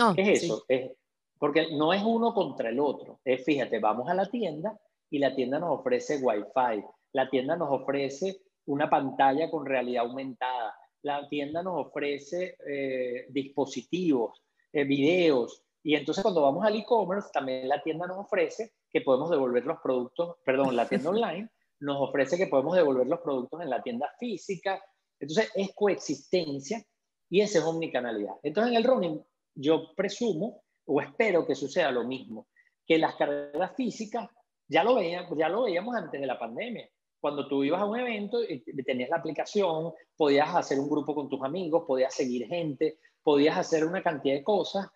Oh, 0.00 0.12
¿Qué 0.14 0.22
es 0.22 0.44
eso? 0.44 0.64
Es, 0.68 0.92
porque 1.36 1.72
no 1.72 1.92
es 1.92 2.00
uno 2.04 2.32
contra 2.32 2.68
el 2.68 2.78
otro. 2.78 3.18
Es, 3.24 3.44
fíjate, 3.44 3.80
vamos 3.80 4.08
a 4.08 4.14
la 4.14 4.26
tienda 4.26 4.78
y 5.10 5.18
la 5.18 5.34
tienda 5.34 5.58
nos 5.58 5.80
ofrece 5.80 6.18
Wi-Fi, 6.18 6.84
la 7.14 7.28
tienda 7.28 7.56
nos 7.56 7.70
ofrece 7.72 8.40
una 8.66 8.88
pantalla 8.88 9.50
con 9.50 9.66
realidad 9.66 10.04
aumentada, 10.04 10.76
la 11.02 11.28
tienda 11.28 11.64
nos 11.64 11.88
ofrece 11.88 12.56
eh, 12.68 13.26
dispositivos, 13.30 14.44
eh, 14.72 14.84
videos, 14.84 15.64
y 15.82 15.96
entonces 15.96 16.22
cuando 16.22 16.42
vamos 16.42 16.64
al 16.64 16.76
e-commerce, 16.76 17.30
también 17.32 17.66
la 17.66 17.82
tienda 17.82 18.06
nos 18.06 18.18
ofrece 18.18 18.74
que 18.92 19.00
podemos 19.00 19.30
devolver 19.30 19.64
los 19.66 19.78
productos, 19.80 20.36
perdón, 20.44 20.76
la 20.76 20.88
tienda 20.88 21.10
online 21.10 21.50
nos 21.80 21.96
ofrece 22.00 22.36
que 22.36 22.46
podemos 22.46 22.76
devolver 22.76 23.06
los 23.06 23.20
productos 23.20 23.60
en 23.62 23.70
la 23.70 23.82
tienda 23.82 24.10
física. 24.18 24.82
Entonces 25.20 25.50
es 25.54 25.70
coexistencia 25.74 26.84
y 27.30 27.40
esa 27.40 27.58
es 27.58 27.64
omnicanalidad. 27.64 28.34
Entonces 28.42 28.72
en 28.72 28.78
el 28.78 28.84
running 28.84 29.22
yo 29.54 29.94
presumo 29.94 30.62
o 30.86 31.00
espero 31.00 31.46
que 31.46 31.54
suceda 31.54 31.90
lo 31.90 32.04
mismo, 32.04 32.48
que 32.86 32.98
las 32.98 33.14
carreras 33.16 33.74
físicas 33.76 34.28
ya 34.66 34.82
lo, 34.84 35.00
ya 35.00 35.48
lo 35.48 35.64
veíamos 35.64 35.94
antes 35.94 36.20
de 36.20 36.26
la 36.26 36.38
pandemia. 36.38 36.88
Cuando 37.20 37.48
tú 37.48 37.64
ibas 37.64 37.80
a 37.80 37.84
un 37.84 37.98
evento, 37.98 38.38
y 38.42 38.60
tenías 38.84 39.10
la 39.10 39.16
aplicación, 39.16 39.92
podías 40.16 40.54
hacer 40.54 40.78
un 40.78 40.88
grupo 40.88 41.14
con 41.14 41.28
tus 41.28 41.42
amigos, 41.42 41.84
podías 41.86 42.14
seguir 42.14 42.46
gente, 42.46 42.98
podías 43.22 43.58
hacer 43.58 43.84
una 43.84 44.02
cantidad 44.02 44.34
de 44.34 44.44
cosas 44.44 44.86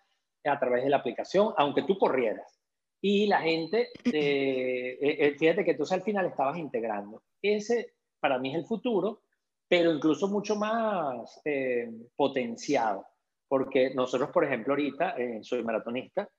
a 0.45 0.59
través 0.59 0.83
de 0.83 0.89
la 0.89 0.97
aplicación, 0.97 1.53
aunque 1.57 1.83
tú 1.83 1.97
corrieras. 1.97 2.62
Y 3.05 3.27
la 3.27 3.41
gente, 3.41 3.89
eh, 4.05 4.97
eh, 5.01 5.35
fíjate 5.37 5.65
que 5.65 5.73
tú 5.73 5.83
al 5.91 6.03
final 6.03 6.25
estabas 6.25 6.57
integrando. 6.57 7.21
Ese 7.41 7.95
para 8.17 8.39
mí 8.39 8.51
es 8.51 8.55
el 8.55 8.65
futuro, 8.65 9.23
pero 9.67 9.91
incluso 9.91 10.29
mucho 10.29 10.55
más 10.55 11.41
eh, 11.43 11.91
potenciado. 12.15 13.05
Porque 13.45 13.93
nosotros, 13.93 14.31
por 14.31 14.45
ejemplo, 14.45 14.71
ahorita, 14.71 15.17
soy 15.41 15.65
maratonista, 15.65 16.29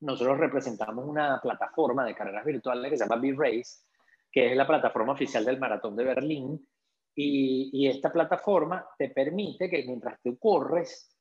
nosotros 0.00 0.36
representamos 0.36 1.06
una 1.06 1.40
plataforma 1.40 2.04
de 2.04 2.16
carreras 2.16 2.44
virtuales 2.44 2.90
que 2.90 2.98
se 2.98 3.04
llama 3.04 3.22
B-Race, 3.22 3.84
que 4.32 4.50
es 4.50 4.56
la 4.56 4.66
plataforma 4.66 5.12
oficial 5.12 5.44
del 5.44 5.60
Maratón 5.60 5.94
de 5.94 6.04
Berlín. 6.06 6.68
Y, 7.14 7.70
y, 7.72 7.86
esta 7.86 8.12
plataforma 8.12 8.84
te 8.98 9.10
permite 9.10 9.70
que 9.70 9.84
mientras 9.86 10.20
tú 10.20 10.36
corres, 10.40 11.16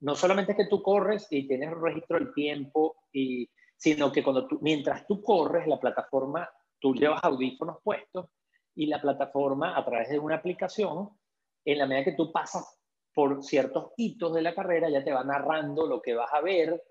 no 0.00 0.14
solamente 0.14 0.52
es 0.52 0.58
que 0.58 0.66
tú 0.66 0.82
corres 0.82 1.26
y 1.30 1.48
tienes 1.48 1.70
registro 1.70 2.18
del 2.18 2.34
tiempo, 2.34 2.96
y, 3.10 3.48
sino 3.78 4.10
que 4.12 4.22
cuando 4.22 4.46
tú, 4.46 4.58
mientras 4.60 5.06
tú 5.06 5.22
corres, 5.22 5.66
la 5.66 5.78
plataforma, 5.78 6.50
tú 6.80 6.94
llevas 6.94 7.22
audífonos 7.22 7.78
puestos 7.82 8.26
y 8.74 8.86
la 8.86 9.00
plataforma 9.00 9.78
a 9.78 9.84
través 9.84 10.10
de 10.10 10.18
una 10.18 10.36
aplicación, 10.36 11.10
en 11.64 11.78
la 11.78 11.86
medida 11.86 12.04
que 12.04 12.16
tú 12.16 12.32
pasas 12.32 12.78
por 13.14 13.42
ciertos 13.42 13.92
hitos 13.96 14.34
de 14.34 14.42
la 14.42 14.54
carrera, 14.54 14.90
ya 14.90 15.02
te 15.02 15.12
va 15.12 15.24
narrando 15.24 15.86
lo 15.86 16.02
que 16.02 16.14
vas 16.14 16.32
a 16.32 16.40
ver 16.40 16.82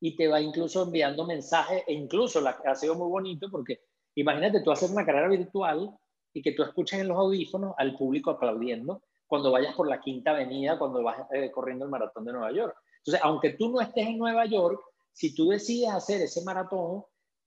y 0.00 0.16
te 0.16 0.28
va 0.28 0.40
incluso 0.40 0.84
enviando 0.84 1.26
mensajes, 1.26 1.82
e 1.86 1.94
incluso 1.94 2.40
la, 2.40 2.50
ha 2.50 2.74
sido 2.74 2.94
muy 2.94 3.08
bonito 3.08 3.48
porque 3.50 3.80
imagínate 4.14 4.60
tú 4.60 4.70
hacer 4.70 4.90
una 4.90 5.04
carrera 5.04 5.28
virtual 5.28 5.90
y 6.32 6.42
que 6.42 6.52
tú 6.52 6.62
escuches 6.62 7.00
en 7.00 7.08
los 7.08 7.16
audífonos 7.16 7.74
al 7.78 7.96
público 7.96 8.30
aplaudiendo 8.30 9.02
cuando 9.26 9.50
vayas 9.50 9.74
por 9.74 9.88
la 9.88 10.00
Quinta 10.00 10.32
Avenida, 10.32 10.78
cuando 10.78 11.02
vas 11.02 11.26
eh, 11.32 11.50
corriendo 11.50 11.86
el 11.86 11.90
maratón 11.90 12.24
de 12.26 12.32
Nueva 12.32 12.52
York. 12.52 12.76
Entonces, 12.98 13.20
aunque 13.22 13.50
tú 13.50 13.70
no 13.70 13.80
estés 13.80 14.06
en 14.06 14.18
Nueva 14.18 14.44
York, 14.46 14.80
si 15.14 15.34
tú 15.34 15.48
decides 15.48 15.90
hacer 15.90 16.20
ese 16.20 16.42
maratón, 16.42 17.04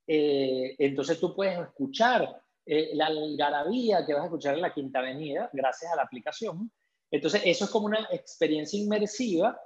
eh, 0.08 0.76
entonces 0.80 1.20
tú 1.20 1.36
puedes 1.36 1.60
escuchar 1.60 2.42
eh, 2.66 2.92
la 2.96 3.08
algarabía 3.08 4.06
que 4.06 4.14
vas 4.14 4.24
a 4.24 4.26
escuchar 4.26 4.56
en 4.56 4.62
la 4.62 4.74
Quinta 4.74 5.00
Avenida 5.00 5.50
gracias 5.54 5.92
a 5.92 5.98
la 5.98 6.04
aplicación. 6.04 6.72
Entonces, 7.12 7.42
eso 7.46 7.66
es 7.66 7.72
como 7.72 7.86
una 7.86 8.08
experiencia 8.12 8.80
inmersiva 8.80 9.60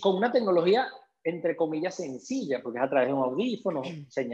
con 0.00 0.16
una 0.16 0.32
tecnología, 0.32 0.88
entre 1.22 1.54
comillas, 1.54 1.94
sencilla, 1.94 2.60
porque 2.62 2.78
es 2.78 2.84
a 2.84 2.90
través 2.90 3.08
de 3.08 3.14
un 3.14 3.22
audífono, 3.22 3.82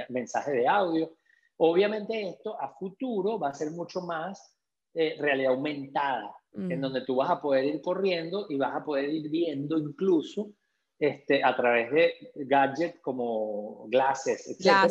mensaje 0.09 0.53
de 0.53 0.67
audio. 0.67 1.13
Obviamente 1.59 2.29
esto 2.29 2.61
a 2.61 2.75
futuro 2.79 3.39
va 3.39 3.51
a 3.51 3.55
ser 3.55 3.73
mucho 3.73 4.01
más 4.01 4.57
eh, 4.95 5.17
realidad 5.19 5.53
aumentada, 5.53 6.35
en 6.53 6.79
mm. 6.79 6.81
donde 6.81 7.01
tú 7.03 7.17
vas 7.17 7.31
a 7.31 7.41
poder 7.41 7.65
ir 7.65 7.81
corriendo 7.83 8.47
y 8.49 8.57
vas 8.57 8.75
a 8.75 8.85
poder 8.85 9.11
ir 9.11 9.29
viendo 9.29 9.77
incluso 9.77 10.53
este, 10.99 11.45
a 11.45 11.55
través 11.55 11.93
de 11.93 12.33
gadgets 12.35 12.99
como 13.01 13.87
glasses, 13.89 14.49
etc. 14.49 14.91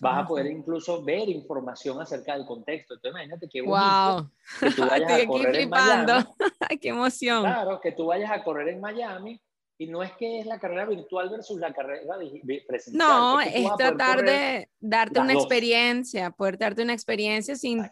vas 0.00 0.24
a 0.24 0.26
poder 0.26 0.46
incluso 0.46 1.02
ver 1.02 1.28
información 1.30 2.00
acerca 2.00 2.36
del 2.36 2.44
contexto. 2.44 2.94
Entonces, 2.94 3.12
imagínate 3.12 3.48
qué 3.48 3.62
bonito 3.62 4.30
que 4.60 4.70
tú 4.70 4.82
vayas 4.90 5.12
a 5.12 5.26
correr 5.26 5.56
en 5.56 5.70
Miami. 5.70 6.24
¡Qué 6.80 6.88
emoción! 6.88 7.42
Claro, 7.42 7.80
que 7.80 7.92
tú 7.92 8.06
vayas 8.06 8.30
a 8.30 8.42
correr 8.44 8.68
en 8.68 8.80
Miami 8.80 9.40
y 9.78 9.86
no 9.88 10.02
es 10.02 10.12
que 10.12 10.40
es 10.40 10.46
la 10.46 10.58
carrera 10.58 10.86
virtual 10.86 11.28
versus 11.28 11.58
la 11.58 11.72
carrera 11.72 12.16
presencial. 12.66 12.96
No, 12.96 13.40
es, 13.40 13.66
tratar 13.76 14.24
de 14.24 14.70
darte 14.80 15.20
una 15.20 15.34
experiencia, 15.34 16.30
poder 16.30 16.56
darte 16.58 16.82
una 16.82 16.94
experiencia 16.94 17.56
sin, 17.56 17.82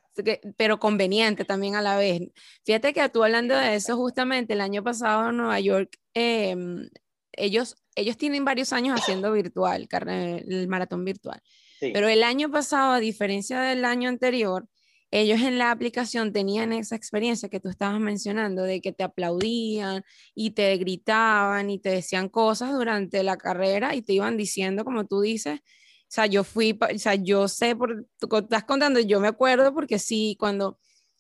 pero 0.57 0.79
conveniente 0.79 1.45
también 1.45 1.77
a 1.77 1.83
la 1.83 1.97
vez. 1.97 2.23
Fíjate 2.65 2.93
que 2.95 3.09
tú 3.11 3.23
hablando 3.23 3.55
de 3.55 3.75
eso, 3.75 3.97
justamente 3.97 4.55
el 4.55 4.63
año 4.63 4.83
pasado 4.83 5.29
en 5.29 5.37
Nueva 5.37 5.61
York, 5.61 5.99
em, 6.15 6.89
ellos, 7.37 7.77
ellos 7.95 8.17
tienen 8.17 8.45
varios 8.45 8.73
años 8.73 9.01
haciendo 9.01 9.33
virtual, 9.33 9.89
el 9.91 10.69
maratón 10.69 11.05
virtual. 11.05 11.41
Pero 11.81 12.09
el 12.09 12.23
año 12.23 12.51
pasado, 12.51 12.93
a 12.93 13.01
diferencia 13.01 13.61
del 13.61 13.85
año 13.85 14.09
anterior, 14.09 14.67
ellos 15.11 15.43
en 15.43 15.59
la 15.59 15.71
aplicación 15.71 16.33
tenían 16.33 16.73
esa 16.73 16.97
experiencia 16.97 17.49
que 17.49 17.61
tú 17.61 17.69
estabas 17.69 18.01
mencionando, 18.01 18.63
de 18.63 18.81
que 18.81 18.93
te 18.93 19.05
aplaudían 19.05 20.03
y 20.35 20.51
te 20.53 20.77
gritaban 20.77 21.71
y 21.71 21.79
te 21.79 21.91
decían 21.91 22.29
cosas 22.29 22.73
durante 22.73 23.23
la 23.23 23.37
carrera 23.37 23.95
y 23.95 24.03
te 24.03 24.13
iban 24.15 24.37
diciendo, 24.37 24.85
como 24.85 25.07
tú 25.07 25.21
dices, 25.21 25.61
o 25.61 26.07
sea, 26.09 26.27
yo 26.27 26.43
fui, 26.43 26.79
o 26.81 26.99
sea, 26.99 27.15
yo 27.15 27.49
sé, 27.49 27.77
por, 27.77 28.07
tú 28.19 28.37
estás 28.37 28.65
contando, 28.65 28.99
yo 28.99 29.21
me 29.21 29.29
acuerdo 29.29 29.73
porque 29.73 29.99
sí, 29.99 30.37
cuando 30.39 30.79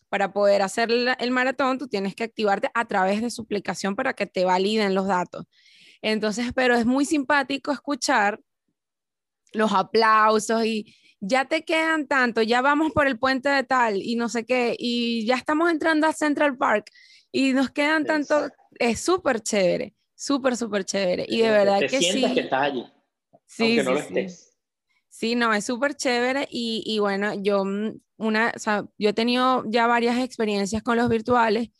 para 0.08 0.32
poder 0.32 0.62
hacer 0.62 0.90
el 0.92 1.30
maratón, 1.32 1.78
tú 1.78 1.88
tienes 1.88 2.14
que 2.14 2.22
activarte 2.24 2.70
a 2.72 2.84
través 2.84 3.20
de 3.20 3.30
su 3.30 3.42
aplicación 3.42 3.96
para 3.96 4.14
que 4.14 4.26
te 4.26 4.44
validen 4.44 4.94
los 4.94 5.08
datos. 5.08 5.46
Entonces, 6.06 6.52
pero 6.54 6.74
es 6.74 6.84
muy 6.84 7.06
simpático 7.06 7.72
escuchar 7.72 8.38
los 9.52 9.72
aplausos 9.72 10.64
y, 10.66 10.94
ya 11.26 11.46
te 11.46 11.64
quedan 11.64 12.06
tanto, 12.06 12.42
ya 12.42 12.60
vamos 12.60 12.92
por 12.92 13.06
el 13.06 13.18
puente 13.18 13.48
de 13.48 13.64
tal 13.64 14.02
y 14.02 14.14
no 14.14 14.28
sé 14.28 14.44
qué, 14.44 14.76
y 14.78 15.24
ya 15.24 15.36
estamos 15.36 15.70
entrando 15.70 16.06
a 16.06 16.12
Central 16.12 16.58
Park 16.58 16.90
y 17.32 17.54
nos 17.54 17.70
quedan 17.70 18.04
tanto, 18.04 18.50
es 18.78 19.00
súper 19.00 19.40
chévere, 19.40 19.94
súper, 20.14 20.58
súper 20.58 20.84
chévere. 20.84 21.24
Y 21.26 21.40
de 21.40 21.48
verdad 21.48 21.80
que 21.80 21.98
sí. 21.98 22.34
que 22.34 22.40
estás 22.40 22.62
allí, 22.64 22.84
sí, 23.46 23.64
aunque 23.64 23.82
no 23.84 23.92
lo 23.92 24.00
estés. 24.00 24.54
Sí, 25.08 25.34
no, 25.34 25.54
es 25.54 25.64
súper 25.64 25.94
chévere 25.94 26.46
y, 26.50 26.82
y, 26.84 26.98
bueno, 26.98 27.32
yo, 27.42 27.64
mm, 27.64 27.98
una, 28.18 28.52
o 28.54 28.58
sea, 28.58 28.84
yo 28.98 29.08
he 29.08 29.14
tenido 29.14 29.64
ya 29.66 29.86
varias 29.86 30.18
experiencias 30.18 30.82
con 30.82 30.98
los 30.98 31.08
virtuales, 31.08 31.70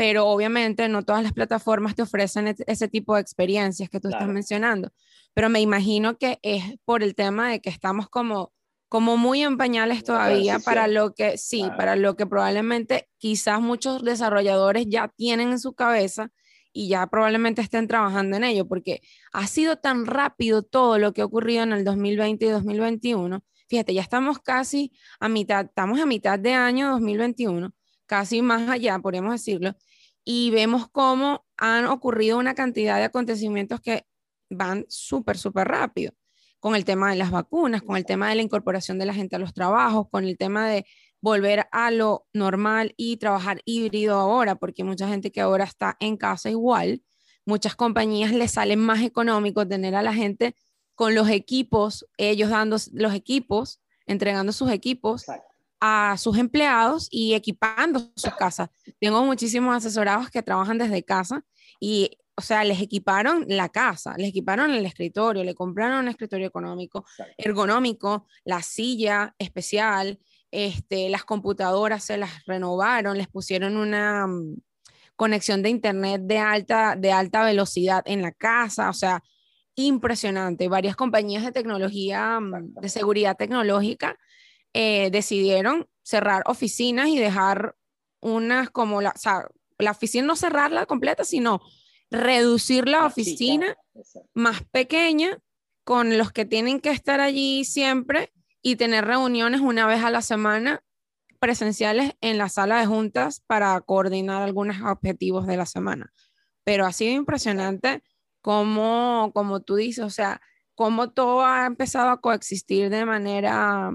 pero 0.00 0.26
obviamente 0.28 0.88
no 0.88 1.02
todas 1.02 1.22
las 1.22 1.34
plataformas 1.34 1.94
te 1.94 2.00
ofrecen 2.00 2.56
ese 2.66 2.88
tipo 2.88 3.16
de 3.16 3.20
experiencias 3.20 3.90
que 3.90 4.00
tú 4.00 4.08
estás 4.08 4.28
mencionando, 4.28 4.94
pero 5.34 5.50
me 5.50 5.60
imagino 5.60 6.16
que 6.16 6.38
es 6.40 6.64
por 6.86 7.02
el 7.02 7.14
tema 7.14 7.50
de 7.50 7.60
que 7.60 7.68
estamos 7.68 8.08
como 8.08 8.50
como 8.88 9.18
muy 9.18 9.42
en 9.42 9.58
pañales 9.58 10.02
todavía 10.02 10.58
para 10.58 10.88
lo 10.88 11.12
que, 11.12 11.36
sí, 11.36 11.68
para 11.76 11.96
lo 11.96 12.16
que 12.16 12.24
probablemente 12.24 13.10
quizás 13.18 13.60
muchos 13.60 14.02
desarrolladores 14.02 14.86
ya 14.88 15.08
tienen 15.08 15.50
en 15.50 15.60
su 15.60 15.74
cabeza 15.74 16.30
y 16.72 16.88
ya 16.88 17.06
probablemente 17.06 17.60
estén 17.60 17.86
trabajando 17.86 18.38
en 18.38 18.44
ello, 18.44 18.66
porque 18.66 19.02
ha 19.34 19.46
sido 19.48 19.76
tan 19.76 20.06
rápido 20.06 20.62
todo 20.62 20.98
lo 20.98 21.12
que 21.12 21.20
ha 21.20 21.26
ocurrido 21.26 21.62
en 21.62 21.74
el 21.74 21.84
2020 21.84 22.46
y 22.46 22.48
2021. 22.48 23.44
Fíjate, 23.68 23.92
ya 23.92 24.00
estamos 24.00 24.38
casi 24.38 24.92
a 25.20 25.28
mitad, 25.28 25.66
estamos 25.66 26.00
a 26.00 26.06
mitad 26.06 26.38
de 26.38 26.54
año 26.54 26.88
2021, 26.92 27.74
casi 28.06 28.40
más 28.40 28.66
allá, 28.68 28.98
podríamos 28.98 29.32
decirlo, 29.34 29.76
y 30.24 30.50
vemos 30.50 30.88
cómo 30.90 31.44
han 31.56 31.86
ocurrido 31.86 32.38
una 32.38 32.54
cantidad 32.54 32.96
de 32.96 33.04
acontecimientos 33.04 33.80
que 33.80 34.06
van 34.48 34.84
súper, 34.88 35.38
súper 35.38 35.68
rápido. 35.68 36.12
Con 36.58 36.74
el 36.74 36.84
tema 36.84 37.10
de 37.10 37.16
las 37.16 37.30
vacunas, 37.30 37.82
con 37.82 37.96
el 37.96 38.04
tema 38.04 38.28
de 38.28 38.34
la 38.34 38.42
incorporación 38.42 38.98
de 38.98 39.06
la 39.06 39.14
gente 39.14 39.36
a 39.36 39.38
los 39.38 39.54
trabajos, 39.54 40.08
con 40.10 40.24
el 40.24 40.36
tema 40.36 40.68
de 40.68 40.84
volver 41.22 41.66
a 41.72 41.90
lo 41.90 42.26
normal 42.32 42.92
y 42.96 43.16
trabajar 43.16 43.62
híbrido 43.64 44.16
ahora, 44.16 44.56
porque 44.56 44.84
mucha 44.84 45.08
gente 45.08 45.32
que 45.32 45.40
ahora 45.40 45.64
está 45.64 45.96
en 46.00 46.16
casa 46.16 46.50
igual, 46.50 47.02
muchas 47.46 47.76
compañías 47.76 48.32
les 48.32 48.52
salen 48.52 48.78
más 48.78 49.02
económico 49.02 49.66
tener 49.66 49.94
a 49.94 50.02
la 50.02 50.12
gente 50.12 50.54
con 50.94 51.14
los 51.14 51.30
equipos, 51.30 52.06
ellos 52.18 52.50
dando 52.50 52.76
los 52.92 53.14
equipos, 53.14 53.80
entregando 54.06 54.52
sus 54.52 54.70
equipos 54.70 55.24
a 55.80 56.16
sus 56.18 56.36
empleados 56.36 57.08
y 57.10 57.34
equipando 57.34 58.10
sus 58.14 58.34
casas. 58.34 58.68
Tengo 59.00 59.24
muchísimos 59.24 59.76
asesorados 59.76 60.30
que 60.30 60.42
trabajan 60.42 60.78
desde 60.78 61.02
casa 61.02 61.42
y 61.80 62.18
o 62.36 62.42
sea, 62.42 62.64
les 62.64 62.80
equiparon 62.80 63.44
la 63.48 63.68
casa, 63.68 64.14
les 64.16 64.30
equiparon 64.30 64.70
el 64.70 64.86
escritorio, 64.86 65.44
le 65.44 65.54
compraron 65.54 65.98
un 65.98 66.08
escritorio 66.08 66.46
económico, 66.46 67.04
ergonómico, 67.36 68.26
la 68.44 68.62
silla 68.62 69.34
especial, 69.38 70.18
este, 70.50 71.10
las 71.10 71.24
computadoras 71.24 72.02
se 72.02 72.16
las 72.16 72.46
renovaron, 72.46 73.18
les 73.18 73.28
pusieron 73.28 73.76
una 73.76 74.26
mm, 74.26 74.56
conexión 75.16 75.62
de 75.62 75.68
internet 75.68 76.22
de 76.24 76.38
alta, 76.38 76.96
de 76.96 77.12
alta 77.12 77.44
velocidad 77.44 78.02
en 78.06 78.22
la 78.22 78.32
casa, 78.32 78.88
o 78.88 78.94
sea, 78.94 79.22
impresionante. 79.74 80.68
Varias 80.68 80.96
compañías 80.96 81.44
de 81.44 81.52
tecnología, 81.52 82.40
mm, 82.40 82.74
de 82.80 82.88
seguridad 82.88 83.36
tecnológica, 83.36 84.16
eh, 84.72 85.10
decidieron 85.10 85.88
cerrar 86.02 86.42
oficinas 86.46 87.08
y 87.08 87.18
dejar 87.18 87.76
unas 88.20 88.70
como 88.70 89.00
la, 89.00 89.10
o 89.10 89.18
sea, 89.18 89.48
la 89.78 89.92
oficina 89.92 90.26
no 90.26 90.36
cerrarla 90.36 90.86
completa, 90.86 91.24
sino 91.24 91.60
reducir 92.10 92.88
la 92.88 93.06
oficina 93.06 93.76
más 94.34 94.62
pequeña 94.70 95.38
con 95.84 96.18
los 96.18 96.32
que 96.32 96.44
tienen 96.44 96.80
que 96.80 96.90
estar 96.90 97.20
allí 97.20 97.64
siempre 97.64 98.32
y 98.62 98.76
tener 98.76 99.04
reuniones 99.04 99.60
una 99.60 99.86
vez 99.86 100.02
a 100.04 100.10
la 100.10 100.22
semana 100.22 100.84
presenciales 101.38 102.12
en 102.20 102.36
la 102.36 102.48
sala 102.48 102.78
de 102.80 102.86
juntas 102.86 103.42
para 103.46 103.80
coordinar 103.80 104.42
algunos 104.42 104.76
objetivos 104.82 105.46
de 105.46 105.56
la 105.56 105.66
semana. 105.66 106.12
Pero 106.64 106.84
ha 106.84 106.92
sido 106.92 107.12
impresionante 107.14 108.02
cómo, 108.42 109.30
como 109.34 109.60
tú 109.60 109.76
dices, 109.76 110.04
o 110.04 110.10
sea, 110.10 110.40
cómo 110.74 111.10
todo 111.10 111.44
ha 111.44 111.66
empezado 111.66 112.10
a 112.10 112.20
coexistir 112.20 112.90
de 112.90 113.06
manera, 113.06 113.90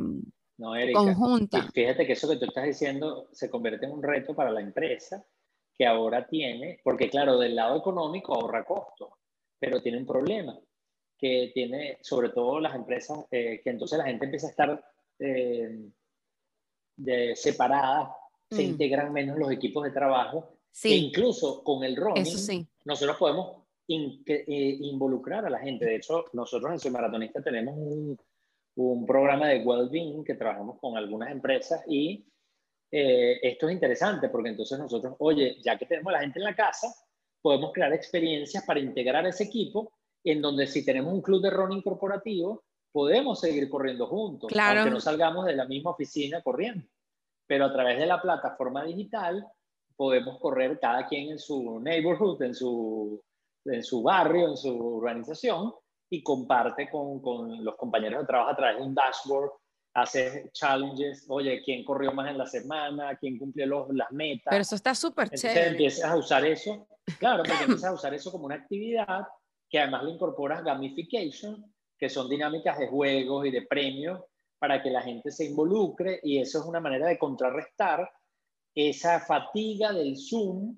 no, 0.57 0.75
Erika. 0.75 0.99
conjunta. 0.99 1.57
Y 1.57 1.61
fíjate 1.71 2.05
que 2.05 2.13
eso 2.13 2.29
que 2.29 2.37
tú 2.37 2.45
estás 2.45 2.65
diciendo 2.65 3.27
se 3.31 3.49
convierte 3.49 3.85
en 3.85 3.91
un 3.93 4.03
reto 4.03 4.33
para 4.35 4.51
la 4.51 4.61
empresa 4.61 5.25
que 5.77 5.85
ahora 5.85 6.25
tiene, 6.27 6.79
porque 6.83 7.09
claro, 7.09 7.37
del 7.37 7.55
lado 7.55 7.77
económico 7.77 8.33
ahorra 8.33 8.63
costos, 8.65 9.09
pero 9.59 9.81
tiene 9.81 9.97
un 9.97 10.05
problema, 10.05 10.57
que 11.17 11.51
tiene 11.53 11.97
sobre 12.01 12.29
todo 12.29 12.59
las 12.59 12.75
empresas, 12.75 13.25
eh, 13.31 13.61
que 13.63 13.69
entonces 13.69 13.97
la 13.97 14.05
gente 14.05 14.25
empieza 14.25 14.47
a 14.47 14.49
estar 14.51 14.85
eh, 15.19 15.89
de, 16.97 17.35
separada, 17.35 18.15
se 18.49 18.63
Mm. 18.63 18.69
integran 18.71 19.13
menos 19.13 19.37
los 19.37 19.51
equipos 19.51 19.83
de 19.83 19.91
trabajo, 19.91 20.49
e 20.51 20.65
Sí, 20.71 21.05
incluso 21.07 21.63
con 21.63 21.83
el 21.83 21.95
roaming, 21.95 22.25
sí. 22.25 22.67
nosotros 22.85 23.17
podemos 23.17 23.63
in- 23.87 24.23
que- 24.25 24.43
eh, 24.47 24.77
involucrar 24.81 25.45
a 25.45 25.49
la 25.49 25.59
gente. 25.59 25.85
De 25.85 25.95
hecho, 25.97 26.25
nosotros 26.33 26.71
en 26.71 26.79
Soy 26.79 26.91
Maratonista 26.91 27.41
tenemos 27.41 27.75
un, 27.77 28.17
un 28.75 29.05
programa 29.05 29.47
de 29.47 29.63
well-being 29.63 30.23
que 30.23 30.35
trabajamos 30.35 30.79
con 30.79 30.97
algunas 30.97 31.31
empresas 31.31 31.81
y 31.87 32.25
eh, 32.91 33.39
esto 33.41 33.67
es 33.67 33.73
interesante 33.73 34.29
porque 34.29 34.49
entonces 34.49 34.77
nosotros, 34.77 35.15
oye, 35.19 35.57
ya 35.63 35.77
que 35.77 35.85
tenemos 35.85 36.13
a 36.13 36.17
la 36.17 36.21
gente 36.21 36.39
en 36.39 36.45
la 36.45 36.55
casa, 36.55 36.93
podemos 37.41 37.71
crear 37.73 37.93
experiencias 37.93 38.63
para 38.65 38.79
integrar 38.79 39.25
ese 39.25 39.45
equipo 39.45 39.93
en 40.23 40.41
donde 40.41 40.67
si 40.67 40.83
tenemos 40.83 41.13
un 41.13 41.21
club 41.21 41.41
de 41.41 41.51
running 41.51 41.81
corporativo, 41.81 42.63
podemos 42.91 43.39
seguir 43.39 43.69
corriendo 43.69 44.07
juntos, 44.07 44.49
Claro. 44.51 44.79
aunque 44.79 44.93
no 44.93 44.99
salgamos 44.99 45.45
de 45.45 45.55
la 45.55 45.65
misma 45.65 45.91
oficina 45.91 46.41
corriendo. 46.41 46.85
Pero 47.47 47.65
a 47.65 47.73
través 47.73 47.99
de 47.99 48.05
la 48.07 48.21
plataforma 48.21 48.83
digital 48.83 49.45
podemos 49.95 50.39
correr 50.39 50.79
cada 50.79 51.07
quien 51.07 51.29
en 51.29 51.39
su 51.39 51.79
neighborhood, 51.79 52.41
en 52.41 52.55
su, 52.55 53.21
en 53.65 53.83
su 53.83 54.01
barrio, 54.01 54.49
en 54.49 54.57
su 54.57 54.97
organización 54.97 55.73
y 56.09 56.21
comparte 56.23 56.89
con, 56.89 57.21
con 57.21 57.63
los 57.63 57.75
compañeros 57.75 58.21
de 58.21 58.27
trabajo 58.27 58.51
a 58.51 58.55
través 58.55 58.77
de 58.77 58.83
un 58.83 58.95
dashboard, 58.95 59.51
hace 59.95 60.49
challenges, 60.53 61.25
oye, 61.29 61.61
quién 61.63 61.83
corrió 61.83 62.11
más 62.11 62.29
en 62.29 62.37
la 62.37 62.45
semana, 62.45 63.17
quién 63.17 63.39
cumplió 63.39 63.65
los, 63.65 63.89
las 63.89 64.11
metas. 64.11 64.47
Pero 64.49 64.61
eso 64.61 64.75
está 64.75 64.93
súper 64.93 65.29
chévere. 65.29 65.69
empiezas 65.69 66.11
a 66.11 66.17
usar 66.17 66.45
eso, 66.45 66.87
claro, 67.17 67.43
porque 67.43 67.53
empiezas 67.63 67.89
a 67.89 67.93
usar 67.93 68.13
eso 68.13 68.31
como 68.31 68.45
una 68.45 68.55
actividad 68.55 69.25
que 69.69 69.79
además 69.79 70.03
le 70.03 70.11
incorporas 70.11 70.63
gamification, 70.63 71.73
que 71.97 72.09
son 72.09 72.29
dinámicas 72.29 72.77
de 72.77 72.87
juegos 72.87 73.45
y 73.45 73.51
de 73.51 73.61
premios 73.63 74.21
para 74.59 74.81
que 74.83 74.89
la 74.89 75.01
gente 75.01 75.31
se 75.31 75.45
involucre 75.45 76.19
y 76.23 76.39
eso 76.39 76.59
es 76.59 76.65
una 76.65 76.79
manera 76.79 77.07
de 77.07 77.17
contrarrestar 77.17 78.09
esa 78.73 79.21
fatiga 79.21 79.93
del 79.93 80.17
Zoom, 80.17 80.75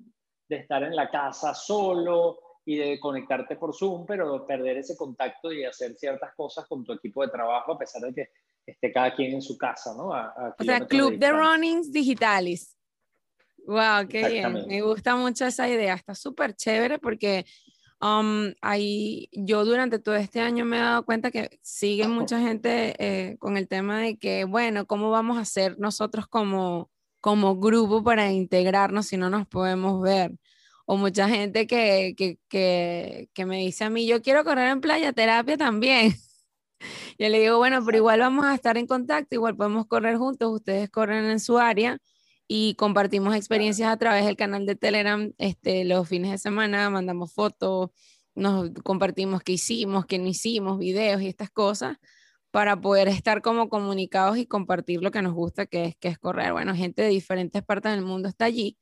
de 0.48 0.56
estar 0.56 0.82
en 0.84 0.94
la 0.94 1.10
casa 1.10 1.54
solo 1.54 2.47
y 2.68 2.76
de 2.76 3.00
conectarte 3.00 3.56
por 3.56 3.74
Zoom, 3.74 4.04
pero 4.04 4.46
perder 4.46 4.76
ese 4.76 4.94
contacto 4.94 5.50
y 5.50 5.64
hacer 5.64 5.94
ciertas 5.96 6.34
cosas 6.34 6.66
con 6.68 6.84
tu 6.84 6.92
equipo 6.92 7.22
de 7.22 7.30
trabajo 7.30 7.72
a 7.72 7.78
pesar 7.78 8.02
de 8.02 8.12
que 8.12 8.28
esté 8.66 8.92
cada 8.92 9.14
quien 9.14 9.32
en 9.32 9.40
su 9.40 9.56
casa, 9.56 9.94
¿no? 9.96 10.12
A- 10.12 10.26
a 10.36 10.54
O 10.58 10.62
sea, 10.62 10.86
Club 10.86 11.12
de 11.12 11.16
distancia. 11.16 11.32
Runnings 11.38 11.90
Digitalis. 11.90 12.76
Wow, 13.66 14.06
qué 14.06 14.28
bien. 14.28 14.66
Me 14.66 14.82
gusta 14.82 15.16
mucho 15.16 15.46
esa 15.46 15.66
idea. 15.66 15.94
Está 15.94 16.14
súper 16.14 16.54
chévere 16.54 16.98
porque 16.98 17.46
um, 18.02 18.52
ahí 18.60 19.30
yo 19.32 19.64
durante 19.64 19.98
todo 19.98 20.16
este 20.16 20.40
año 20.40 20.66
me 20.66 20.76
he 20.76 20.80
dado 20.80 21.06
cuenta 21.06 21.30
que 21.30 21.58
sigue 21.62 22.06
mucha 22.06 22.38
gente 22.38 22.94
eh, 22.98 23.38
con 23.38 23.56
el 23.56 23.66
tema 23.66 23.98
de 24.00 24.18
que, 24.18 24.44
bueno, 24.44 24.84
¿cómo 24.86 25.10
vamos 25.10 25.38
a 25.38 25.40
hacer 25.40 25.78
nosotros 25.78 26.26
como, 26.28 26.90
como 27.22 27.56
grupo 27.56 28.04
para 28.04 28.30
integrarnos 28.30 29.06
si 29.06 29.16
no 29.16 29.30
nos 29.30 29.46
podemos 29.46 30.02
ver? 30.02 30.32
O 30.90 30.96
mucha 30.96 31.28
gente 31.28 31.66
que, 31.66 32.14
que, 32.16 32.38
que, 32.48 33.28
que 33.34 33.44
me 33.44 33.58
dice 33.58 33.84
a 33.84 33.90
mí, 33.90 34.06
yo 34.06 34.22
quiero 34.22 34.42
correr 34.42 34.70
en 34.70 34.80
playa 34.80 35.12
terapia 35.12 35.58
también. 35.58 36.14
Yo 37.18 37.28
le 37.28 37.40
digo, 37.40 37.58
bueno, 37.58 37.84
pero 37.84 37.98
igual 37.98 38.20
vamos 38.20 38.46
a 38.46 38.54
estar 38.54 38.78
en 38.78 38.86
contacto, 38.86 39.34
igual 39.34 39.54
podemos 39.54 39.86
correr 39.86 40.16
juntos, 40.16 40.50
ustedes 40.50 40.88
corren 40.88 41.26
en 41.26 41.40
su 41.40 41.58
área 41.58 41.98
y 42.46 42.74
compartimos 42.76 43.36
experiencias 43.36 43.90
a 43.90 43.98
través 43.98 44.24
del 44.24 44.36
canal 44.36 44.64
de 44.64 44.76
Telegram 44.76 45.30
este, 45.36 45.84
los 45.84 46.08
fines 46.08 46.30
de 46.30 46.38
semana, 46.38 46.88
mandamos 46.88 47.34
fotos, 47.34 47.90
nos 48.34 48.70
compartimos 48.82 49.42
qué 49.42 49.52
hicimos, 49.52 50.06
qué 50.06 50.18
no 50.18 50.28
hicimos, 50.28 50.78
videos 50.78 51.20
y 51.20 51.26
estas 51.26 51.50
cosas 51.50 51.98
para 52.50 52.80
poder 52.80 53.08
estar 53.08 53.42
como 53.42 53.68
comunicados 53.68 54.38
y 54.38 54.46
compartir 54.46 55.02
lo 55.02 55.10
que 55.10 55.20
nos 55.20 55.34
gusta, 55.34 55.66
que 55.66 55.84
es, 55.84 55.96
que 55.96 56.08
es 56.08 56.18
correr. 56.18 56.52
Bueno, 56.52 56.74
gente 56.74 57.02
de 57.02 57.08
diferentes 57.08 57.62
partes 57.62 57.92
del 57.92 58.02
mundo 58.02 58.28
está 58.28 58.46
allí. 58.46 58.78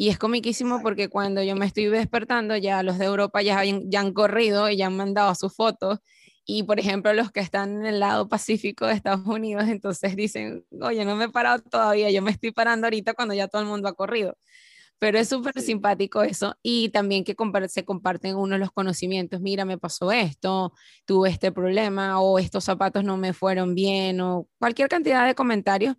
Y 0.00 0.08
es 0.08 0.16
comiquísimo 0.16 0.80
porque 0.82 1.10
cuando 1.10 1.42
yo 1.42 1.54
me 1.56 1.66
estoy 1.66 1.84
despertando, 1.86 2.56
ya 2.56 2.82
los 2.82 2.96
de 2.98 3.04
Europa 3.04 3.42
ya 3.42 3.60
han, 3.60 3.90
ya 3.90 4.00
han 4.00 4.14
corrido 4.14 4.70
y 4.70 4.76
ya 4.78 4.86
han 4.86 4.96
mandado 4.96 5.34
sus 5.34 5.54
fotos 5.54 5.98
y 6.46 6.62
por 6.62 6.80
ejemplo, 6.80 7.12
los 7.12 7.30
que 7.30 7.40
están 7.40 7.80
en 7.80 7.84
el 7.86 8.00
lado 8.00 8.26
pacífico 8.26 8.86
de 8.86 8.94
Estados 8.94 9.26
Unidos, 9.26 9.64
entonces 9.68 10.16
dicen, 10.16 10.64
oye, 10.80 11.04
no 11.04 11.16
me 11.16 11.26
he 11.26 11.28
parado 11.28 11.62
todavía, 11.62 12.10
yo 12.10 12.22
me 12.22 12.30
estoy 12.30 12.50
parando 12.50 12.86
ahorita 12.86 13.12
cuando 13.12 13.34
ya 13.34 13.46
todo 13.46 13.60
el 13.60 13.68
mundo 13.68 13.88
ha 13.88 13.92
corrido. 13.94 14.38
Pero 14.98 15.18
es 15.18 15.28
súper 15.28 15.54
Sí. 15.56 15.66
simpático 15.66 16.22
eso. 16.22 16.56
Y 16.62 16.90
también 16.90 17.24
que 17.24 17.36
compar- 17.36 17.68
se 17.68 17.84
comparten 17.84 18.36
uno 18.36 18.58
los 18.58 18.72
conocimientos. 18.72 19.40
Mira, 19.40 19.64
me 19.66 19.78
pasó 19.78 20.12
esto, 20.12 20.72
tuve 21.06 21.30
este 21.30 21.52
problema, 21.52 22.20
o 22.20 22.38
estos 22.38 22.64
zapatos 22.64 23.04
no 23.04 23.16
me 23.18 23.32
fueron 23.34 23.74
bien, 23.74 24.20
o 24.20 24.48
cualquier 24.58 24.88
cantidad 24.88 25.26
de 25.26 25.34
comentarios. 25.34 25.96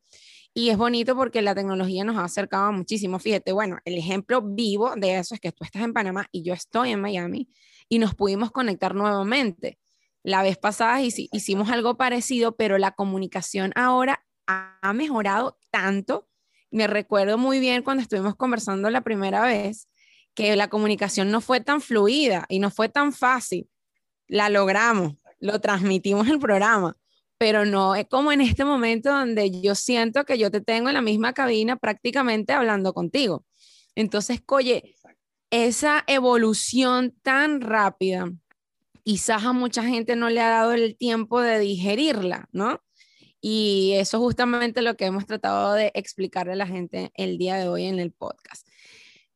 Y 0.53 0.69
es 0.69 0.77
bonito 0.77 1.15
porque 1.15 1.41
la 1.41 1.55
tecnología 1.55 2.03
nos 2.03 2.17
ha 2.17 2.25
acercado 2.25 2.71
muchísimo. 2.73 3.19
Fíjate, 3.19 3.53
bueno, 3.53 3.77
el 3.85 3.97
ejemplo 3.97 4.41
vivo 4.41 4.93
de 4.97 5.17
eso 5.17 5.33
es 5.33 5.39
que 5.39 5.51
tú 5.51 5.63
estás 5.63 5.81
en 5.83 5.93
Panamá 5.93 6.27
y 6.31 6.43
yo 6.43 6.53
estoy 6.53 6.91
en 6.91 6.99
Miami 7.01 7.47
y 7.87 7.99
nos 7.99 8.15
pudimos 8.15 8.51
conectar 8.51 8.93
nuevamente. 8.93 9.79
La 10.23 10.43
vez 10.43 10.57
pasada 10.57 11.01
hici- 11.01 11.29
hicimos 11.31 11.69
algo 11.69 11.95
parecido, 11.95 12.55
pero 12.57 12.77
la 12.77 12.91
comunicación 12.91 13.71
ahora 13.75 14.25
ha 14.45 14.91
mejorado 14.93 15.57
tanto. 15.71 16.27
Me 16.69 16.85
recuerdo 16.87 17.37
muy 17.37 17.59
bien 17.59 17.81
cuando 17.81 18.03
estuvimos 18.03 18.35
conversando 18.35 18.89
la 18.89 19.01
primera 19.01 19.43
vez 19.43 19.87
que 20.33 20.55
la 20.55 20.69
comunicación 20.69 21.31
no 21.31 21.41
fue 21.41 21.61
tan 21.61 21.81
fluida 21.81 22.45
y 22.49 22.59
no 22.59 22.71
fue 22.71 22.89
tan 22.89 23.13
fácil. 23.13 23.69
La 24.27 24.49
logramos, 24.49 25.15
lo 25.39 25.59
transmitimos 25.61 26.27
el 26.27 26.39
programa, 26.39 26.97
pero 27.41 27.65
no 27.65 27.95
es 27.95 28.05
como 28.05 28.31
en 28.31 28.39
este 28.39 28.65
momento 28.65 29.09
donde 29.09 29.49
yo 29.63 29.73
siento 29.73 30.25
que 30.25 30.37
yo 30.37 30.51
te 30.51 30.61
tengo 30.61 30.89
en 30.89 30.93
la 30.93 31.01
misma 31.01 31.33
cabina 31.33 31.75
prácticamente 31.75 32.53
hablando 32.53 32.93
contigo. 32.93 33.47
Entonces, 33.95 34.43
oye, 34.47 34.95
esa 35.49 36.03
evolución 36.05 37.17
tan 37.23 37.61
rápida, 37.61 38.31
quizás 39.03 39.43
a 39.43 39.53
mucha 39.53 39.81
gente 39.81 40.15
no 40.15 40.29
le 40.29 40.39
ha 40.39 40.49
dado 40.49 40.73
el 40.73 40.95
tiempo 40.95 41.41
de 41.41 41.57
digerirla, 41.57 42.47
¿no? 42.51 42.83
Y 43.41 43.93
eso 43.95 44.17
es 44.17 44.21
justamente 44.21 44.83
lo 44.83 44.95
que 44.95 45.05
hemos 45.05 45.25
tratado 45.25 45.73
de 45.73 45.91
explicarle 45.95 46.53
a 46.53 46.57
la 46.57 46.67
gente 46.67 47.11
el 47.15 47.39
día 47.39 47.55
de 47.55 47.67
hoy 47.67 47.85
en 47.85 47.99
el 47.99 48.11
podcast. 48.11 48.67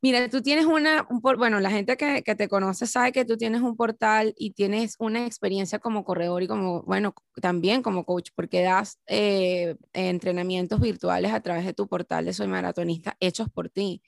Mira, 0.02 0.30
tú 0.30 0.42
tienes 0.42 0.66
una, 0.66 1.08
un 1.10 1.20
bueno, 1.20 1.60
la 1.60 1.72
gente 1.72 1.98
que, 1.98 2.22
te 2.22 2.48
conoce 2.48 2.86
sabe 2.86 3.12
que 3.12 3.26
tú 3.26 3.38
tienes 3.38 3.62
un 3.62 3.76
portal 3.76 4.36
y 4.38 4.52
tienes 4.52 4.96
una 5.00 5.26
experiencia 5.26 5.80
como 5.80 6.04
corredor 6.04 6.44
y 6.44 6.48
como, 6.48 6.84
bueno, 6.84 7.16
también 7.42 7.82
como 7.82 8.06
coach, 8.06 8.30
porque 8.36 8.62
das 8.62 9.00
eh, 9.08 9.76
entrenamientos 9.94 10.80
virtuales 10.80 11.34
a 11.34 11.42
través 11.42 11.66
de 11.66 11.74
tu 11.74 11.88
portal 11.88 12.26
de 12.26 12.34
Soy 12.34 12.48
Maratonista 12.48 13.18
hechos 13.20 13.50
por 13.50 13.70
ti 13.70 14.04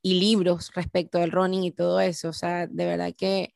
y 0.00 0.14
libros 0.20 0.70
respecto 0.74 1.18
del 1.18 1.32
running 1.32 1.64
y 1.64 1.72
todo 1.72 2.00
eso. 2.00 2.30
O 2.30 2.32
sea, 2.32 2.66
de 2.66 2.84
verdad 2.86 3.12
que 3.16 3.54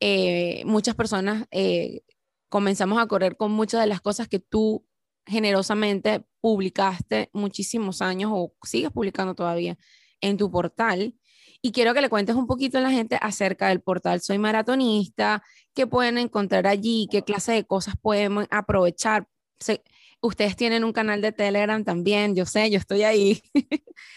eh, 0.00 0.62
muchas 0.66 0.94
personas 0.94 1.46
eh, 1.50 2.02
comenzamos 2.48 3.00
a 3.02 3.06
correr 3.06 3.36
con 3.36 3.50
muchas 3.50 3.80
de 3.80 3.86
las 3.88 4.00
cosas 4.00 4.28
que 4.28 4.38
tú 4.38 4.86
generosamente 5.26 6.24
publicaste 6.40 7.30
muchísimos 7.32 8.02
años 8.02 8.30
o 8.32 8.54
sigues 8.62 8.90
publicando 8.92 9.34
todavía 9.34 9.76
en 10.20 10.36
tu 10.36 10.50
portal. 10.50 11.14
Y 11.62 11.72
quiero 11.72 11.94
que 11.94 12.02
le 12.02 12.10
cuentes 12.10 12.36
un 12.36 12.46
poquito 12.46 12.78
a 12.78 12.82
la 12.82 12.90
gente 12.90 13.18
acerca 13.20 13.68
del 13.68 13.80
portal 13.80 14.20
Soy 14.20 14.38
Maratonista, 14.38 15.42
qué 15.74 15.86
pueden 15.86 16.18
encontrar 16.18 16.66
allí, 16.66 17.08
qué 17.10 17.22
clase 17.22 17.52
de 17.52 17.64
cosas 17.64 17.94
pueden 18.00 18.46
aprovechar. 18.50 19.26
Se- 19.58 19.82
ustedes 20.20 20.56
tienen 20.56 20.84
un 20.84 20.92
canal 20.92 21.20
de 21.22 21.32
Telegram 21.32 21.82
también, 21.84 22.34
yo 22.34 22.44
sé, 22.46 22.70
yo 22.70 22.78
estoy 22.78 23.02
ahí. 23.02 23.42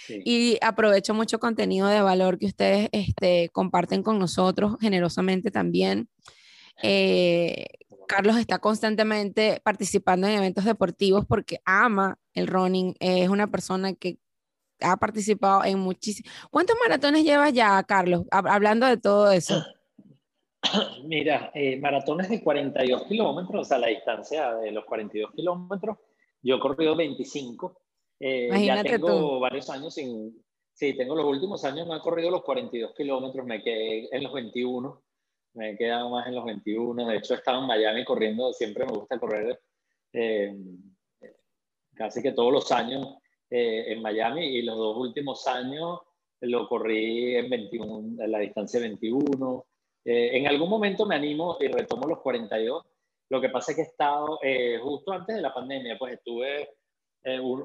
Sí. 0.05 0.21
y 0.25 0.57
aprovecho 0.61 1.13
mucho 1.13 1.39
contenido 1.39 1.87
de 1.87 2.01
valor 2.01 2.37
que 2.37 2.47
ustedes 2.47 2.89
este, 2.91 3.49
comparten 3.53 4.03
con 4.03 4.19
nosotros 4.19 4.75
generosamente 4.81 5.49
también. 5.51 6.09
Eh, 6.83 7.65
Carlos 8.07 8.37
está 8.37 8.59
constantemente 8.59 9.61
participando 9.63 10.27
en 10.27 10.33
eventos 10.35 10.63
deportivos 10.65 11.25
porque 11.25 11.59
ama 11.65 12.17
el 12.33 12.47
running, 12.47 12.95
es 12.99 13.29
una 13.29 13.47
persona 13.49 13.93
que 13.93 14.19
ha 14.81 14.97
participado 14.97 15.63
en 15.65 15.79
muchísimos. 15.79 16.31
¿Cuántos 16.51 16.75
maratones 16.81 17.23
llevas 17.23 17.53
ya, 17.53 17.81
Carlos? 17.83 18.25
Hab- 18.31 18.49
Hablando 18.49 18.85
de 18.87 18.97
todo 18.97 19.31
eso. 19.31 19.63
Mira, 21.05 21.51
eh, 21.53 21.79
maratones 21.79 22.29
de 22.29 22.43
42 22.43 23.03
kilómetros, 23.03 23.61
o 23.61 23.63
sea, 23.69 23.77
la 23.77 23.87
distancia 23.87 24.53
de 24.55 24.71
los 24.71 24.85
42 24.85 25.31
kilómetros, 25.33 25.97
yo 26.41 26.55
he 26.55 26.59
corrido 26.59 26.95
25. 26.95 27.79
Eh, 28.19 28.47
ya 28.49 28.55
Imagínate 28.55 28.89
tengo 28.91 29.07
tú. 29.07 29.39
varios 29.39 29.69
años 29.69 29.93
sin... 29.93 30.43
Sí, 30.73 30.93
tengo 30.95 31.15
los 31.15 31.25
últimos 31.25 31.63
años, 31.65 31.87
no 31.87 31.95
he 31.95 31.99
corrido 32.01 32.29
los 32.29 32.43
42 32.43 32.93
kilómetros, 32.95 33.43
me 33.47 33.63
quedé 33.63 34.15
en 34.15 34.23
los 34.23 34.31
21, 34.31 35.03
me 35.53 35.71
he 35.71 35.77
quedado 35.77 36.09
más 36.11 36.27
en 36.27 36.35
los 36.35 36.45
21. 36.45 37.07
De 37.07 37.17
hecho, 37.17 37.33
he 37.33 37.37
estado 37.37 37.61
en 37.61 37.65
Miami 37.67 38.05
corriendo, 38.05 38.53
siempre 38.53 38.85
me 38.85 38.91
gusta 38.91 39.17
correr 39.19 39.59
eh, 40.13 40.55
casi 41.95 42.21
que 42.21 42.31
todos 42.31 42.53
los 42.53 42.71
años 42.71 43.15
eh, 43.49 43.85
en 43.93 44.01
Miami 44.01 44.45
y 44.45 44.61
los 44.61 44.77
dos 44.77 44.97
últimos 44.97 45.47
años 45.47 45.99
lo 46.41 46.67
corrí 46.67 47.35
en 47.35 47.49
21, 47.49 48.23
en 48.23 48.31
la 48.31 48.39
distancia 48.39 48.79
21. 48.79 49.65
Eh, 50.05 50.37
en 50.37 50.47
algún 50.47 50.69
momento 50.69 51.05
me 51.05 51.15
animo 51.15 51.57
y 51.59 51.67
retomo 51.67 52.07
los 52.07 52.19
42. 52.19 52.85
Lo 53.29 53.41
que 53.41 53.49
pasa 53.49 53.71
es 53.71 53.75
que 53.75 53.81
he 53.81 53.85
estado, 53.85 54.39
eh, 54.43 54.79
justo 54.81 55.11
antes 55.11 55.35
de 55.35 55.41
la 55.41 55.53
pandemia, 55.53 55.97
pues 55.97 56.13
estuve 56.13 56.69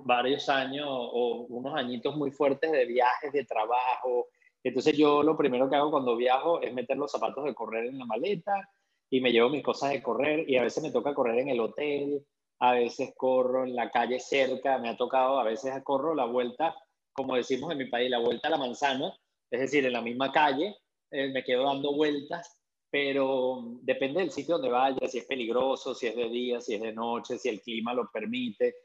varios 0.04 0.48
años 0.48 0.88
o 0.88 1.46
unos 1.48 1.72
añitos 1.76 2.16
muy 2.16 2.32
fuertes 2.32 2.72
de 2.72 2.84
viajes, 2.84 3.32
de 3.32 3.44
trabajo. 3.44 4.26
Entonces 4.64 4.96
yo 4.96 5.22
lo 5.22 5.36
primero 5.36 5.70
que 5.70 5.76
hago 5.76 5.92
cuando 5.92 6.16
viajo 6.16 6.60
es 6.60 6.74
meter 6.74 6.96
los 6.96 7.12
zapatos 7.12 7.44
de 7.44 7.54
correr 7.54 7.86
en 7.86 7.98
la 7.98 8.04
maleta 8.04 8.68
y 9.08 9.20
me 9.20 9.30
llevo 9.30 9.50
mis 9.50 9.62
cosas 9.62 9.90
de 9.90 10.02
correr 10.02 10.48
y 10.48 10.56
a 10.56 10.62
veces 10.62 10.82
me 10.82 10.90
toca 10.90 11.14
correr 11.14 11.38
en 11.38 11.50
el 11.50 11.60
hotel, 11.60 12.24
a 12.62 12.74
veces 12.74 13.12
corro 13.16 13.64
en 13.64 13.74
la 13.74 13.90
calle 13.90 14.20
cerca, 14.20 14.78
me 14.78 14.88
ha 14.88 14.96
tocado, 14.96 15.40
a 15.40 15.44
veces 15.44 15.74
corro 15.82 16.14
la 16.14 16.26
vuelta, 16.26 16.72
como 17.12 17.34
decimos 17.34 17.72
en 17.72 17.78
mi 17.78 17.86
país, 17.86 18.08
la 18.08 18.20
vuelta 18.20 18.46
a 18.46 18.52
la 18.52 18.58
manzana, 18.58 19.12
es 19.50 19.60
decir, 19.60 19.84
en 19.84 19.92
la 19.92 20.00
misma 20.00 20.30
calle, 20.30 20.76
eh, 21.10 21.32
me 21.32 21.42
quedo 21.42 21.64
dando 21.64 21.92
vueltas, 21.92 22.56
pero 22.88 23.78
depende 23.82 24.20
del 24.20 24.30
sitio 24.30 24.54
donde 24.54 24.70
vaya, 24.70 25.08
si 25.08 25.18
es 25.18 25.24
peligroso, 25.24 25.92
si 25.92 26.06
es 26.06 26.14
de 26.14 26.28
día, 26.28 26.60
si 26.60 26.76
es 26.76 26.80
de 26.80 26.92
noche, 26.92 27.36
si 27.36 27.48
el 27.48 27.60
clima 27.60 27.94
lo 27.94 28.08
permite. 28.12 28.76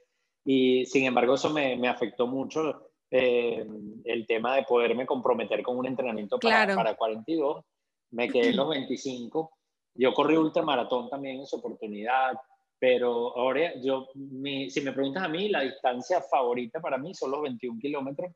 Y 0.44 0.84
sin 0.88 1.06
embargo, 1.06 1.36
eso 1.36 1.52
me, 1.52 1.76
me 1.76 1.88
afectó 1.88 2.26
mucho 2.26 2.90
eh, 3.12 3.64
el 4.06 4.26
tema 4.26 4.56
de 4.56 4.64
poderme 4.64 5.06
comprometer 5.06 5.62
con 5.62 5.78
un 5.78 5.86
entrenamiento 5.86 6.40
para, 6.40 6.74
para 6.74 6.96
42. 6.96 7.64
Me 8.10 8.28
quedé 8.28 8.50
en 8.50 8.56
los 8.56 8.70
25 8.70 9.52
yo 9.98 10.14
corrí 10.14 10.38
ultramaratón 10.38 11.10
también 11.10 11.40
en 11.40 11.48
su 11.48 11.58
oportunidad, 11.58 12.34
pero 12.80 13.36
ahora 13.38 13.74
yo, 13.82 14.08
si 14.14 14.82
me 14.82 14.92
preguntas 14.92 15.24
a 15.24 15.28
mí, 15.28 15.50
la 15.50 15.62
distancia 15.62 16.22
favorita 16.22 16.80
para 16.80 16.98
mí 16.98 17.14
son 17.14 17.32
los 17.32 17.42
21 17.42 17.80
kilómetros, 17.80 18.32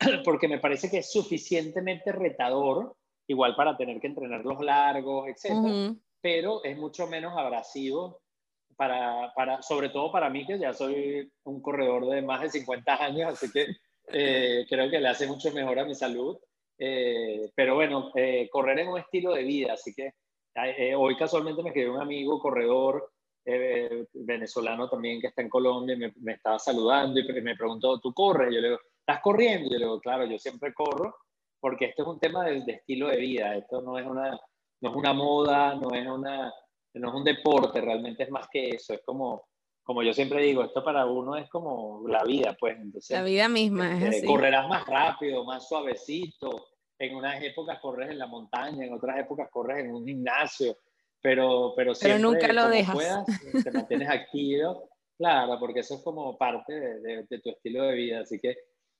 porque 0.24 0.48
me 0.48 0.58
parece 0.58 0.90
que 0.90 0.98
es 0.98 1.12
suficientemente 1.12 2.12
retador, 2.12 2.96
igual 3.28 3.54
para 3.54 3.76
tener 3.76 4.00
que 4.00 4.08
entrenar 4.08 4.44
los 4.44 4.60
largos, 4.60 5.28
etc. 5.28 5.96
Pero 6.20 6.64
es 6.64 6.76
mucho 6.76 7.06
menos 7.06 7.36
abrasivo, 7.36 8.20
para, 8.76 9.32
para, 9.34 9.62
sobre 9.62 9.88
todo 9.88 10.12
para 10.12 10.28
mí, 10.28 10.46
que 10.46 10.58
ya 10.58 10.72
soy 10.72 11.30
un 11.44 11.62
corredor 11.62 12.06
de 12.06 12.22
más 12.22 12.42
de 12.42 12.50
50 12.50 13.04
años, 13.04 13.32
así 13.32 13.50
que 13.50 13.66
eh, 14.12 14.66
creo 14.68 14.90
que 14.90 15.00
le 15.00 15.08
hace 15.08 15.26
mucho 15.26 15.50
mejor 15.52 15.78
a 15.78 15.84
mi 15.84 15.94
salud. 15.94 16.38
Eh, 16.78 17.50
pero 17.54 17.74
bueno, 17.74 18.10
eh, 18.14 18.48
correr 18.50 18.80
es 18.80 18.88
un 18.88 18.98
estilo 18.98 19.32
de 19.32 19.44
vida, 19.44 19.72
así 19.72 19.94
que 19.94 20.12
eh, 20.54 20.94
hoy 20.94 21.16
casualmente 21.16 21.62
me 21.62 21.72
quedé 21.72 21.88
un 21.88 22.00
amigo 22.00 22.38
corredor 22.38 23.12
eh, 23.48 24.06
venezolano 24.12 24.88
también 24.90 25.20
que 25.20 25.28
está 25.28 25.40
en 25.40 25.48
Colombia 25.48 25.94
y 25.94 26.20
me, 26.20 26.32
estaba 26.32 26.58
saludando 26.58 27.20
y 27.20 27.40
me 27.40 27.56
preguntó, 27.56 28.00
¿tú 28.00 28.12
corres? 28.12 28.52
Yo 28.52 28.60
le 28.60 28.68
digo, 28.70 28.80
¿estás 28.98 29.20
corriendo? 29.22 29.70
Yo 29.70 29.78
le 29.78 29.84
digo, 29.84 30.00
claro, 30.00 30.26
yo 30.26 30.36
siempre 30.36 30.74
corro 30.74 31.14
porque 31.60 31.86
esto 31.86 32.02
es 32.02 32.08
un 32.08 32.20
tema 32.20 32.44
de, 32.44 32.58
estilo 32.66 33.08
de 33.08 33.16
vida, 33.16 33.54
esto 33.54 33.80
no 33.82 33.98
es 33.98 34.06
una, 34.06 34.38
no 34.80 34.90
es 34.90 34.96
una 34.96 35.12
moda, 35.12 35.74
no 35.74 35.90
es, 35.94 36.06
una, 36.06 36.52
no 36.94 37.08
es 37.08 37.14
un 37.14 37.24
deporte, 37.24 37.80
realmente 37.80 38.24
es 38.24 38.30
más 38.30 38.48
que 38.50 38.70
eso, 38.70 38.94
es 38.94 39.02
como, 39.04 39.48
como 39.82 40.02
yo 40.02 40.12
siempre 40.12 40.42
digo, 40.42 40.62
esto 40.64 40.84
para 40.84 41.06
uno 41.06 41.36
es 41.36 41.48
como 41.48 42.06
la 42.08 42.24
vida, 42.24 42.56
pues. 42.58 42.76
Entonces, 42.78 43.16
la 43.16 43.24
vida 43.24 43.48
misma, 43.48 43.96
es 43.96 44.16
este, 44.16 44.26
Correrás 44.26 44.68
más 44.68 44.86
rápido, 44.86 45.44
más 45.44 45.68
suavecito, 45.68 46.66
en 46.98 47.14
unas 47.14 47.42
épocas 47.42 47.78
corres 47.80 48.10
en 48.10 48.18
la 48.18 48.26
montaña, 48.26 48.84
en 48.84 48.92
otras 48.92 49.18
épocas 49.18 49.48
corres 49.50 49.84
en 49.84 49.92
un 49.92 50.04
gimnasio, 50.04 50.76
pero, 51.26 51.72
pero, 51.74 51.92
siempre, 51.92 52.22
nunca 52.22 52.52
lo 52.52 52.68
dejas. 52.68 52.94
Puedas, 52.94 53.26
te 53.64 53.72
mantienes 53.72 54.08
activo, 54.08 54.88
claro, 55.18 55.58
porque 55.58 55.80
eso 55.80 55.96
es 55.96 56.02
como 56.02 56.38
parte 56.38 56.72
de, 56.72 57.26
de, 57.28 57.40
tu 57.40 57.50
estilo 57.50 57.82
de 57.82 57.96
vida, 57.96 58.20
así 58.20 58.38
que, 58.38 58.56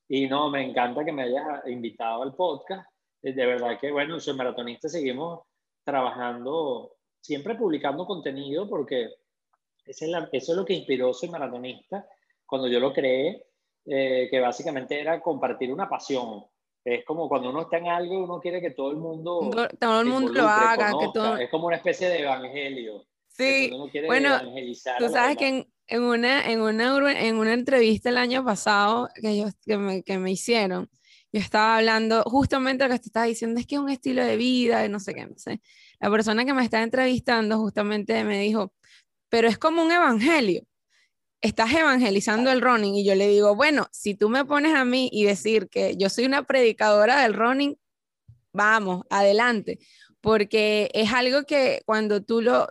y 0.09 0.27
no, 0.27 0.51
me 0.51 0.65
encanta 0.65 1.05
que 1.05 1.13
me 1.13 1.23
hayas 1.23 1.65
invitado 1.69 2.25
al 2.25 2.35
podcast, 2.35 2.91
eh, 3.23 3.33
de 3.33 3.47
verdad 3.47 3.79
que, 3.81 3.93
bueno, 3.93 4.19
soy 4.19 4.35
maratonista, 4.35 4.89
seguimos 4.89 5.43
trabajando, 5.85 6.97
siempre 7.21 7.55
publicando 7.55 8.05
contenido, 8.07 8.69
porque 8.69 9.05
es, 9.85 10.03
eso 10.03 10.27
es 10.33 10.49
lo 10.49 10.65
que 10.65 10.75
inspiró 10.75 11.15
Soy 11.15 11.29
Maratonista, 11.29 12.09
cuando 12.45 12.67
yo 12.67 12.81
lo 12.81 12.93
creé, 12.93 13.47
eh, 13.85 14.27
que 14.29 14.41
básicamente 14.41 15.01
era 15.01 15.21
compartir 15.21 15.73
una 15.73 15.89
pasión, 15.89 16.45
es 16.87 17.05
como 17.05 17.29
cuando 17.29 17.51
uno 17.51 17.63
está 17.63 17.79
en 17.79 17.89
algo, 17.89 18.23
uno 18.23 18.41
quiere 18.41 18.61
que 18.61 18.71
todo 18.71 18.93
el 18.93 18.97
mundo. 18.97 19.51
Todo 19.81 20.01
el 20.01 20.07
mundo 20.07 20.33
lo 20.33 20.49
haga. 20.49 20.93
Que 20.97 21.09
todo... 21.13 21.37
Es 21.37 21.51
como 21.51 21.67
una 21.67 21.77
especie 21.77 22.09
de 22.09 22.21
evangelio. 22.21 23.05
Sí. 23.29 23.71
bueno, 24.07 24.41
tú 24.99 25.09
sabes 25.09 25.37
que 25.37 25.49
en, 25.49 25.69
en, 25.89 26.03
una, 26.03 26.49
en, 26.49 26.61
una, 26.61 27.21
en 27.21 27.37
una 27.37 27.53
entrevista 27.53 28.09
el 28.09 28.17
año 28.17 28.45
pasado 28.45 29.09
que, 29.21 29.37
yo, 29.37 29.47
que, 29.67 29.77
me, 29.77 30.03
que 30.05 30.19
me 30.19 30.31
hicieron, 30.31 30.89
yo 31.33 31.41
estaba 31.41 31.77
hablando 31.77 32.23
justamente 32.23 32.85
lo 32.85 32.95
que 32.95 33.01
te 33.01 33.09
estaba 33.09 33.27
diciendo, 33.27 33.61
es 33.61 33.67
que 33.67 33.75
es 33.75 33.81
un 33.81 33.91
estilo 33.91 34.25
de 34.25 34.37
vida 34.37 34.87
y 34.87 34.89
no 34.89 35.01
sé 35.01 35.13
qué, 35.13 35.27
no 35.27 35.37
sé. 35.37 35.61
La 35.99 36.09
persona 36.09 36.45
que 36.45 36.55
me 36.55 36.63
estaba 36.63 36.85
entrevistando 36.85 37.59
justamente 37.59 38.23
me 38.23 38.39
dijo, 38.39 38.73
pero 39.29 39.49
es 39.49 39.59
como 39.59 39.83
un 39.83 39.91
evangelio 39.91 40.63
estás 41.47 41.73
evangelizando 41.73 42.51
el 42.51 42.61
running 42.61 42.97
y 42.97 43.05
yo 43.05 43.15
le 43.15 43.29
digo, 43.29 43.55
bueno, 43.55 43.89
si 43.93 44.15
tú 44.15 44.29
me 44.29 44.45
pones 44.45 44.75
a 44.75 44.85
mí 44.85 45.09
y 45.13 45.25
decir 45.25 45.69
que 45.69 45.97
yo 45.97 46.09
soy 46.11 46.27
una 46.27 46.43
predicadora 46.43 47.23
del 47.23 47.35
running, 47.35 47.77
vamos, 48.53 49.05
adelante, 49.11 49.79
porque 50.21 50.91
es 50.93 51.13
algo 51.13 51.45
que 51.45 51.83
cuando 51.87 52.23
tú 52.23 52.43
lo 52.43 52.69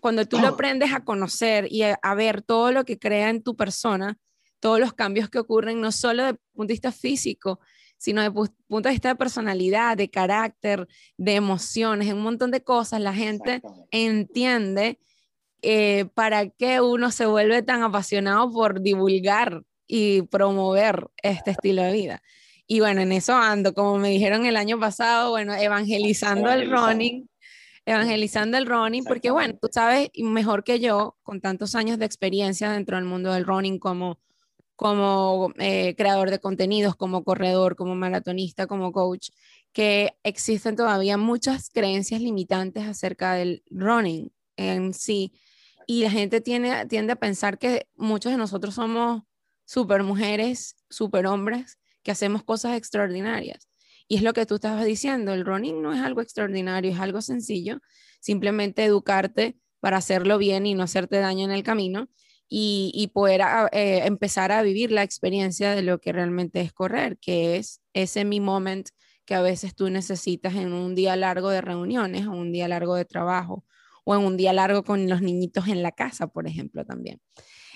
cuando 0.00 0.26
tú 0.26 0.38
lo 0.38 0.48
aprendes 0.48 0.92
a 0.92 1.04
conocer 1.04 1.66
y 1.68 1.82
a, 1.82 2.14
ver 2.14 2.42
todo 2.42 2.70
lo 2.70 2.84
que 2.84 2.96
crea 2.96 3.28
en 3.28 3.42
tu 3.42 3.56
persona, 3.56 4.18
todos 4.60 4.78
los 4.78 4.92
cambios 4.92 5.28
que 5.28 5.40
ocurren, 5.40 5.80
no 5.80 5.90
solo 5.90 6.22
desde 6.22 6.34
el 6.34 6.40
punto 6.54 6.68
de 6.68 6.74
vista 6.74 6.92
físico, 6.92 7.58
sino 7.96 8.20
desde 8.20 8.40
el 8.40 8.50
punto 8.68 8.88
de 8.88 8.92
vista 8.92 9.08
de 9.08 9.16
personalidad, 9.16 9.96
de 9.96 10.08
carácter, 10.08 10.86
de 11.16 11.34
emociones, 11.34 12.12
un 12.12 12.22
montón 12.22 12.52
de 12.52 12.62
cosas, 12.62 13.00
la 13.00 13.14
gente 13.14 13.62
entiende 13.90 15.00
eh, 15.62 16.06
para 16.14 16.48
qué 16.48 16.80
uno 16.80 17.10
se 17.10 17.26
vuelve 17.26 17.62
tan 17.62 17.82
apasionado 17.82 18.50
por 18.50 18.80
divulgar 18.80 19.62
y 19.86 20.22
promover 20.22 21.08
este 21.22 21.52
estilo 21.52 21.82
de 21.82 21.92
vida. 21.92 22.22
Y 22.66 22.80
bueno, 22.80 23.00
en 23.00 23.12
eso 23.12 23.34
ando, 23.34 23.74
como 23.74 23.98
me 23.98 24.10
dijeron 24.10 24.44
el 24.46 24.56
año 24.56 24.78
pasado, 24.78 25.30
bueno, 25.30 25.54
evangelizando, 25.54 26.50
el 26.50 26.70
running, 26.70 27.28
evangelizando 27.86 28.58
el 28.58 28.66
running, 28.66 29.04
porque 29.04 29.30
bueno, 29.30 29.56
tú 29.60 29.68
sabes 29.72 30.10
mejor 30.16 30.64
que 30.64 30.80
yo, 30.80 31.16
con 31.22 31.40
tantos 31.40 31.76
años 31.76 31.98
de 31.98 32.06
experiencia 32.06 32.70
dentro 32.72 32.96
del 32.96 33.04
mundo 33.04 33.32
del 33.32 33.46
running 33.46 33.78
como, 33.78 34.18
como 34.74 35.52
eh, 35.58 35.94
creador 35.96 36.30
de 36.30 36.40
contenidos, 36.40 36.96
como 36.96 37.22
corredor, 37.22 37.76
como 37.76 37.94
maratonista, 37.94 38.66
como 38.66 38.90
coach, 38.92 39.30
que 39.72 40.16
existen 40.24 40.74
todavía 40.74 41.16
muchas 41.18 41.70
creencias 41.70 42.20
limitantes 42.20 42.84
acerca 42.84 43.34
del 43.34 43.62
running 43.70 44.30
en 44.56 44.94
sí 44.94 45.32
y 45.86 46.02
la 46.02 46.10
gente 46.10 46.40
tiene, 46.40 46.86
tiende 46.86 47.12
a 47.12 47.16
pensar 47.16 47.58
que 47.58 47.86
muchos 47.94 48.32
de 48.32 48.38
nosotros 48.38 48.74
somos 48.74 49.22
super 49.64 50.02
mujeres, 50.02 50.76
super 50.90 51.26
hombres, 51.26 51.78
que 52.02 52.10
hacemos 52.10 52.42
cosas 52.42 52.76
extraordinarias. 52.76 53.68
Y 54.08 54.16
es 54.16 54.22
lo 54.22 54.32
que 54.32 54.46
tú 54.46 54.56
estabas 54.56 54.84
diciendo, 54.84 55.32
el 55.32 55.44
running 55.44 55.82
no 55.82 55.92
es 55.92 56.00
algo 56.00 56.20
extraordinario, 56.20 56.92
es 56.92 56.98
algo 56.98 57.20
sencillo, 57.22 57.78
simplemente 58.20 58.84
educarte 58.84 59.56
para 59.80 59.98
hacerlo 59.98 60.38
bien 60.38 60.66
y 60.66 60.74
no 60.74 60.82
hacerte 60.82 61.18
daño 61.18 61.44
en 61.44 61.52
el 61.52 61.62
camino 61.62 62.08
y, 62.48 63.10
poder 63.12 63.42
ah, 63.42 63.68
eh, 63.72 64.02
empezar 64.04 64.52
a 64.52 64.62
vivir 64.62 64.92
la 64.92 65.02
experiencia 65.02 65.72
de 65.74 65.82
lo 65.82 66.00
que 66.00 66.12
realmente 66.12 66.60
es 66.60 66.72
correr, 66.72 67.18
que 67.18 67.56
es 67.56 67.80
ese 67.92 68.24
mi 68.24 68.38
moment 68.38 68.88
que 69.24 69.34
a 69.34 69.42
veces 69.42 69.74
tú 69.74 69.90
necesitas 69.90 70.54
en 70.54 70.72
un 70.72 70.94
día 70.94 71.16
largo 71.16 71.50
de 71.50 71.60
reuniones 71.60 72.26
o 72.26 72.30
un 72.30 72.52
día 72.52 72.68
largo 72.68 72.94
de 72.94 73.04
trabajo 73.04 73.64
o 74.06 74.14
en 74.14 74.24
un 74.24 74.36
día 74.36 74.52
largo 74.52 74.84
con 74.84 75.08
los 75.08 75.20
niñitos 75.20 75.66
en 75.66 75.82
la 75.82 75.90
casa, 75.90 76.28
por 76.28 76.46
ejemplo, 76.46 76.84
también. 76.84 77.20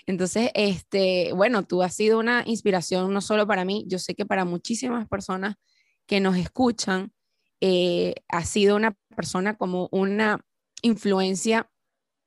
Entonces, 0.06 0.50
este, 0.54 1.32
bueno, 1.34 1.64
tú 1.64 1.82
has 1.82 1.94
sido 1.94 2.20
una 2.20 2.44
inspiración 2.46 3.12
no 3.12 3.20
solo 3.20 3.48
para 3.48 3.64
mí, 3.64 3.84
yo 3.88 3.98
sé 3.98 4.14
que 4.14 4.24
para 4.24 4.44
muchísimas 4.44 5.08
personas 5.08 5.56
que 6.06 6.20
nos 6.20 6.36
escuchan, 6.36 7.12
eh, 7.60 8.14
has 8.28 8.48
sido 8.48 8.76
una 8.76 8.96
persona 9.14 9.56
como 9.56 9.88
una 9.90 10.40
influencia 10.82 11.68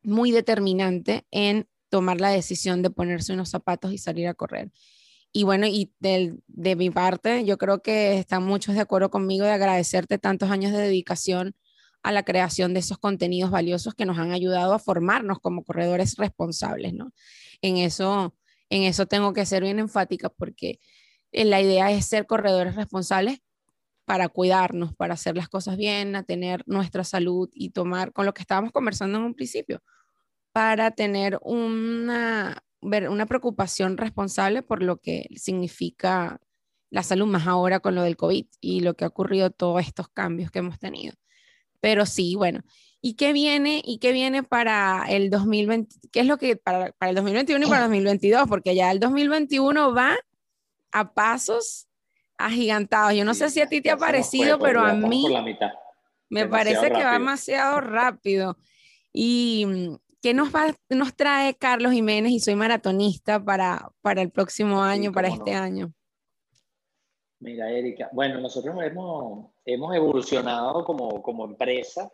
muy 0.03 0.31
determinante 0.31 1.25
en 1.31 1.67
tomar 1.89 2.19
la 2.19 2.29
decisión 2.29 2.81
de 2.81 2.89
ponerse 2.89 3.31
unos 3.33 3.49
zapatos 3.49 3.93
y 3.93 3.97
salir 3.97 4.27
a 4.27 4.33
correr. 4.33 4.69
Y 5.31 5.43
bueno, 5.43 5.65
y 5.65 5.93
de, 5.99 6.35
de 6.47 6.75
mi 6.75 6.89
parte, 6.89 7.45
yo 7.45 7.57
creo 7.57 7.81
que 7.81 8.19
están 8.19 8.43
muchos 8.43 8.75
de 8.75 8.81
acuerdo 8.81 9.09
conmigo 9.09 9.45
de 9.45 9.51
agradecerte 9.51 10.17
tantos 10.17 10.51
años 10.51 10.73
de 10.73 10.79
dedicación 10.79 11.55
a 12.03 12.11
la 12.11 12.23
creación 12.23 12.73
de 12.73 12.81
esos 12.81 12.99
contenidos 12.99 13.49
valiosos 13.49 13.95
que 13.95 14.05
nos 14.05 14.19
han 14.19 14.31
ayudado 14.31 14.73
a 14.73 14.79
formarnos 14.79 15.39
como 15.39 15.63
corredores 15.63 16.17
responsables, 16.17 16.93
¿no? 16.93 17.13
En 17.61 17.77
eso, 17.77 18.35
en 18.69 18.83
eso 18.83 19.07
tengo 19.07 19.33
que 19.33 19.45
ser 19.45 19.63
bien 19.63 19.79
enfática 19.79 20.29
porque 20.29 20.79
eh, 21.31 21.45
la 21.45 21.61
idea 21.61 21.91
es 21.91 22.05
ser 22.05 22.27
corredores 22.27 22.75
responsables 22.75 23.39
para 24.05 24.27
cuidarnos, 24.29 24.93
para 24.95 25.13
hacer 25.13 25.37
las 25.37 25.47
cosas 25.47 25.77
bien, 25.77 26.15
a 26.17 26.23
tener 26.23 26.63
nuestra 26.67 27.05
salud 27.05 27.49
y 27.53 27.69
tomar, 27.69 28.11
con 28.11 28.25
lo 28.25 28.33
que 28.33 28.41
estábamos 28.41 28.73
conversando 28.73 29.17
en 29.17 29.23
un 29.23 29.33
principio, 29.33 29.81
para 30.51 30.91
tener 30.91 31.39
una, 31.41 32.63
una 32.81 33.25
preocupación 33.25 33.97
responsable 33.97 34.61
por 34.61 34.83
lo 34.83 34.97
que 34.97 35.27
significa 35.37 36.41
la 36.89 37.01
salud 37.01 37.27
más 37.27 37.47
ahora 37.47 37.79
con 37.79 37.95
lo 37.95 38.03
del 38.03 38.17
COVID 38.17 38.45
y 38.61 38.81
lo 38.81 38.95
que 38.95 39.05
ha 39.05 39.07
ocurrido, 39.07 39.49
todos 39.51 39.81
estos 39.81 40.09
cambios 40.09 40.51
que 40.51 40.59
hemos 40.59 40.79
tenido. 40.79 41.15
Pero 41.83 42.05
sí, 42.05 42.35
bueno, 42.35 42.61
¿y 43.01 43.15
qué 43.15 43.33
viene, 43.33 43.81
y 43.83 43.97
qué 43.97 44.13
viene 44.13 44.41
para 44.41 45.03
el 45.09 45.29
2020? 45.29 45.93
¿Qué 46.13 46.21
es 46.21 46.27
lo 46.27 46.37
que 46.37 46.55
para, 46.55 46.93
para 46.93 47.09
el 47.09 47.15
2021 47.17 47.65
y 47.65 47.69
para 47.69 47.83
el 47.83 47.89
2022? 47.89 48.47
Porque 48.47 48.73
ya 48.73 48.89
el 48.89 49.01
2021 49.01 49.93
va 49.93 50.15
a 50.93 51.13
pasos 51.13 51.89
agigantados. 52.37 53.15
Yo 53.15 53.25
no 53.25 53.33
sé 53.33 53.49
si 53.49 53.59
a 53.59 53.67
ti 53.67 53.81
te 53.81 53.91
ha 53.91 53.97
parecido, 53.97 54.59
pero 54.59 54.79
a 54.79 54.93
mí 54.93 55.25
me 56.29 56.47
parece 56.47 56.89
que 56.89 57.03
va 57.03 57.11
demasiado 57.11 57.81
rápido. 57.81 58.57
¿Y 59.11 59.67
qué 60.21 60.33
nos, 60.33 60.55
va, 60.55 60.73
nos 60.87 61.13
trae 61.17 61.53
Carlos 61.55 61.91
Jiménez 61.91 62.31
y 62.31 62.39
soy 62.39 62.55
maratonista 62.55 63.43
para, 63.43 63.89
para 64.01 64.21
el 64.21 64.31
próximo 64.31 64.81
año, 64.81 65.11
para 65.11 65.27
este 65.27 65.53
año? 65.53 65.93
Mira, 67.43 67.69
Erika, 67.69 68.09
bueno, 68.13 68.39
nosotros 68.39 68.73
hemos, 68.81 69.51
hemos 69.65 69.93
evolucionado 69.93 70.85
como, 70.85 71.21
como 71.21 71.43
empresa, 71.43 72.09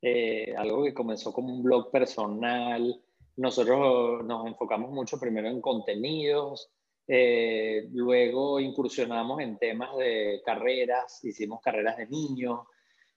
eh, 0.00 0.54
algo 0.56 0.84
que 0.84 0.94
comenzó 0.94 1.34
como 1.34 1.52
un 1.52 1.62
blog 1.62 1.90
personal. 1.90 2.98
Nosotros 3.36 4.24
nos 4.24 4.46
enfocamos 4.46 4.90
mucho 4.90 5.20
primero 5.20 5.48
en 5.48 5.60
contenidos, 5.60 6.70
eh, 7.06 7.88
luego 7.92 8.58
incursionamos 8.58 9.40
en 9.40 9.58
temas 9.58 9.94
de 9.98 10.40
carreras, 10.46 11.22
hicimos 11.24 11.60
carreras 11.60 11.98
de 11.98 12.06
niños, 12.06 12.60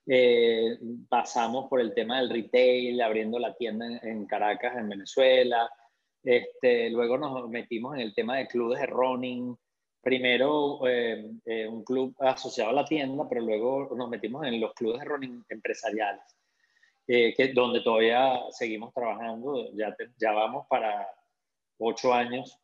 eh, 0.05 0.77
pasamos 1.07 1.69
por 1.69 1.79
el 1.79 1.93
tema 1.93 2.19
del 2.19 2.29
retail, 2.29 3.01
abriendo 3.01 3.39
la 3.39 3.55
tienda 3.55 3.85
en, 4.03 4.25
Caracas, 4.25 4.75
en 4.75 4.89
Venezuela. 4.89 5.71
Este, 6.21 6.89
luego 6.89 7.17
nos 7.17 7.49
metimos 7.49 7.95
en 7.95 8.01
el 8.01 8.13
tema 8.13 8.35
de 8.35 8.47
clubes 8.47 8.81
de 8.81 8.87
running. 8.87 9.55
Primero 10.03 10.85
eh, 10.87 11.31
eh, 11.45 11.67
un 11.67 11.83
club 11.83 12.13
asociado 12.19 12.69
a 12.69 12.73
la 12.73 12.85
tienda, 12.85 13.25
pero 13.27 13.41
luego 13.41 13.89
nos 13.95 14.09
metimos 14.09 14.45
en 14.45 14.59
los 14.59 14.73
clubes 14.73 14.99
de 14.99 15.05
running 15.05 15.43
empresariales, 15.49 16.23
que, 17.07 17.51
donde 17.55 17.81
todavía 17.81 18.39
seguimos 18.51 18.93
trabajando. 18.93 19.71
Ya, 19.73 19.95
ya 20.19 20.31
vamos 20.31 20.67
para 20.67 21.07
ocho 21.79 22.13
años 22.13 22.59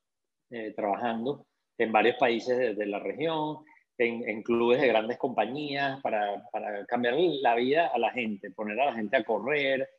trabajando 0.75 1.45
en 1.77 1.91
varios 1.91 2.17
países 2.17 2.75
de, 2.75 2.85
la 2.85 2.99
región 2.99 3.59
en, 3.99 4.43
clubes 4.43 4.81
de 4.81 4.87
grandes 4.87 5.17
compañías 5.17 6.01
para, 6.01 6.43
para, 6.51 6.85
cambiar 6.85 7.15
la 7.15 7.55
vida 7.55 7.87
a 7.87 7.97
la 7.97 8.11
gente, 8.11 8.51
poner 8.51 8.79
a 8.79 8.85
la 8.85 8.93
gente 8.93 9.17
a 9.17 9.23
correr. 9.23 9.89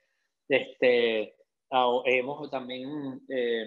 Este, 0.48 1.34
hemos 2.04 2.50
también, 2.50 3.20
eh, 3.28 3.66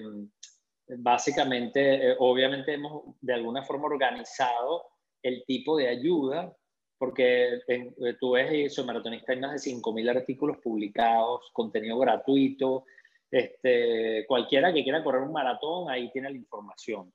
básicamente, 0.97 2.11
eh, 2.11 2.15
obviamente 2.19 2.73
hemos 2.73 3.15
de 3.21 3.33
alguna 3.33 3.63
forma 3.63 3.85
organizado 3.85 4.85
el 5.21 5.43
tipo 5.45 5.77
de 5.77 5.87
ayuda, 5.87 6.55
porque 6.97 7.59
eh, 7.67 7.93
tú 8.19 8.31
ves, 8.31 8.73
soy 8.73 8.85
maratonista, 8.85 9.33
hay 9.33 9.39
más 9.39 9.63
de 9.63 9.71
5.000 9.71 10.09
artículos 10.09 10.57
publicados, 10.57 11.49
contenido 11.53 11.97
gratuito. 11.99 12.85
Este, 13.29 14.25
cualquiera 14.27 14.73
que 14.73 14.83
quiera 14.83 15.03
correr 15.03 15.23
un 15.23 15.33
maratón, 15.33 15.89
ahí 15.89 16.11
tiene 16.11 16.29
la 16.29 16.37
información 16.37 17.11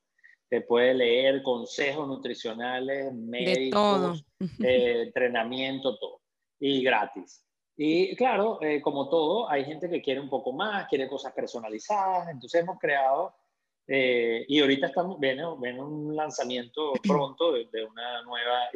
te 0.49 0.63
puede 0.63 0.95
leer 0.95 1.43
consejos 1.43 2.09
nutricionales, 2.09 3.13
médicos, 3.13 4.25
eh, 4.63 5.03
entrenamiento, 5.07 5.99
todo. 5.99 6.21
Y 6.59 6.83
gratis. 6.83 7.45
Y 7.77 8.17
claro, 8.17 8.59
eh, 8.63 8.81
como 8.81 9.09
todo, 9.09 9.49
hay 9.49 9.65
gente 9.65 9.89
que 9.89 10.03
quiere 10.03 10.21
un 10.21 10.29
poco 10.29 10.53
más, 10.53 10.89
quiere 10.89 11.09
cosas 11.09 11.33
personalizadas. 11.33 12.29
Entonces 12.29 12.63
hemos 12.63 12.79
creado, 12.79 13.35
eh, 13.89 14.45
y 14.47 14.61
ahorita 14.61 14.87
estamos, 14.87 15.19
viene, 15.19 15.45
un 15.47 16.15
lanzamiento 16.15 16.93
pronto 17.03 17.53
de, 17.53 17.85
una 17.85 18.23
nueva 18.23 18.69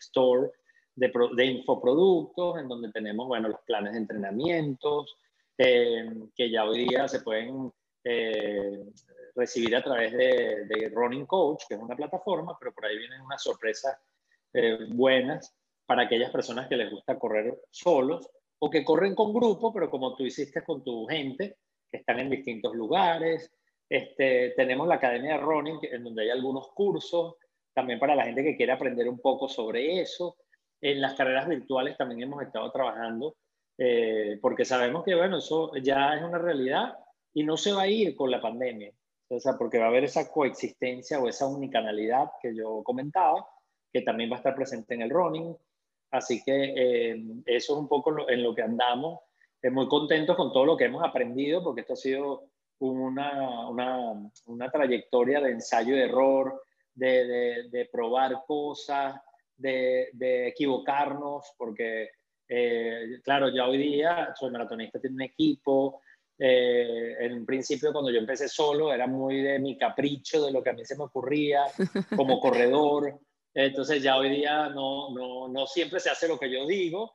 store 0.00 0.50
de, 0.94 1.12
de, 1.34 1.44
infoproductos, 1.44 2.58
en 2.58 2.68
donde 2.68 2.90
tenemos, 2.92 3.26
bueno, 3.26 3.48
los 3.48 3.60
planes 3.62 3.92
de 3.92 3.98
entrenamientos, 3.98 5.16
que 5.56 6.50
ya 6.50 6.66
hoy 6.66 6.86
día 6.86 7.08
se 7.08 7.20
pueden 7.20 7.72
recibir 9.36 9.76
a 9.76 9.84
través 9.84 10.12
de, 10.12 10.90
Running 10.92 11.26
Coach, 11.26 11.64
que 11.68 11.74
es 11.74 11.80
una 11.80 11.94
plataforma, 11.94 12.56
pero 12.58 12.72
por 12.72 12.86
ahí 12.86 12.98
vienen 12.98 13.20
unas 13.20 13.42
sorpresas 13.42 13.96
eh, 14.54 14.78
buenas 14.88 15.54
para 15.84 16.02
aquellas 16.02 16.30
personas 16.30 16.66
que 16.68 16.76
les 16.76 16.90
gusta 16.90 17.18
correr 17.18 17.54
solos 17.70 18.28
o 18.58 18.70
que 18.70 18.84
corren 18.84 19.14
con 19.14 19.34
grupo, 19.34 19.72
pero 19.72 19.90
como 19.90 20.16
tú 20.16 20.24
hiciste 20.24 20.64
con 20.64 20.82
tu 20.82 21.06
gente, 21.06 21.58
que 21.90 21.98
están 21.98 22.18
en 22.18 22.30
distintos 22.30 22.74
lugares. 22.74 23.52
Este, 23.88 24.50
tenemos 24.56 24.88
la 24.88 24.96
Academia 24.96 25.34
de 25.34 25.40
Running, 25.40 25.78
en 25.82 26.04
donde 26.04 26.22
hay 26.22 26.30
algunos 26.30 26.68
cursos, 26.68 27.36
también 27.72 27.98
para 27.98 28.14
la 28.14 28.24
gente 28.24 28.42
que 28.42 28.56
quiere 28.56 28.72
aprender 28.72 29.08
un 29.08 29.20
poco 29.20 29.48
sobre 29.48 30.00
eso. 30.00 30.36
En 30.80 31.00
las 31.00 31.14
carreras 31.14 31.48
virtuales 31.48 31.96
también 31.96 32.22
hemos 32.22 32.42
estado 32.42 32.70
trabajando, 32.72 33.36
eh, 33.78 34.38
porque 34.40 34.64
sabemos 34.64 35.04
que, 35.04 35.14
bueno, 35.14 35.38
eso 35.38 35.72
ya 35.76 36.14
es 36.14 36.22
una 36.22 36.38
realidad 36.38 36.96
y 37.34 37.44
no 37.44 37.56
se 37.56 37.72
va 37.72 37.82
a 37.82 37.88
ir 37.88 38.16
con 38.16 38.30
la 38.30 38.40
pandemia. 38.40 38.92
O 39.28 39.40
sea, 39.40 39.58
porque 39.58 39.78
va 39.78 39.86
a 39.86 39.88
haber 39.88 40.04
esa 40.04 40.30
coexistencia 40.30 41.18
o 41.18 41.28
esa 41.28 41.46
unicanalidad 41.46 42.30
que 42.40 42.54
yo 42.54 42.82
comentaba, 42.84 43.46
que 43.92 44.02
también 44.02 44.30
va 44.30 44.36
a 44.36 44.38
estar 44.38 44.54
presente 44.54 44.94
en 44.94 45.02
el 45.02 45.10
running. 45.10 45.56
Así 46.12 46.42
que 46.44 46.74
eh, 46.76 47.24
eso 47.44 47.72
es 47.74 47.78
un 47.78 47.88
poco 47.88 48.28
en 48.28 48.42
lo 48.42 48.54
que 48.54 48.62
andamos. 48.62 49.20
Eh, 49.62 49.70
muy 49.70 49.88
contentos 49.88 50.36
con 50.36 50.52
todo 50.52 50.64
lo 50.64 50.76
que 50.76 50.84
hemos 50.84 51.04
aprendido, 51.04 51.62
porque 51.62 51.80
esto 51.80 51.94
ha 51.94 51.96
sido 51.96 52.50
una, 52.78 53.68
una, 53.68 54.30
una 54.46 54.70
trayectoria 54.70 55.40
de 55.40 55.52
ensayo 55.52 55.96
y 55.96 56.00
error, 56.00 56.62
de, 56.94 57.26
de, 57.26 57.68
de 57.70 57.88
probar 57.90 58.44
cosas, 58.46 59.20
de, 59.56 60.08
de 60.12 60.48
equivocarnos, 60.48 61.52
porque, 61.56 62.10
eh, 62.48 63.20
claro, 63.22 63.48
ya 63.54 63.66
hoy 63.66 63.78
día 63.78 64.34
soy 64.38 64.50
maratonista, 64.50 65.00
tiene 65.00 65.16
un 65.16 65.22
equipo, 65.22 66.00
eh, 66.38 67.16
en 67.20 67.46
principio, 67.46 67.92
cuando 67.92 68.10
yo 68.10 68.18
empecé 68.18 68.48
solo, 68.48 68.92
era 68.92 69.06
muy 69.06 69.40
de 69.42 69.58
mi 69.58 69.76
capricho, 69.76 70.44
de 70.44 70.52
lo 70.52 70.62
que 70.62 70.70
a 70.70 70.74
mí 70.74 70.84
se 70.84 70.96
me 70.96 71.04
ocurría 71.04 71.64
como 72.14 72.40
corredor. 72.40 73.18
Entonces 73.58 74.02
ya 74.02 74.16
hoy 74.16 74.28
día 74.30 74.68
no, 74.68 75.10
no, 75.10 75.48
no, 75.48 75.66
siempre 75.66 75.98
se 75.98 76.10
hace 76.10 76.28
lo 76.28 76.38
que 76.38 76.50
yo 76.50 76.66
digo. 76.66 77.10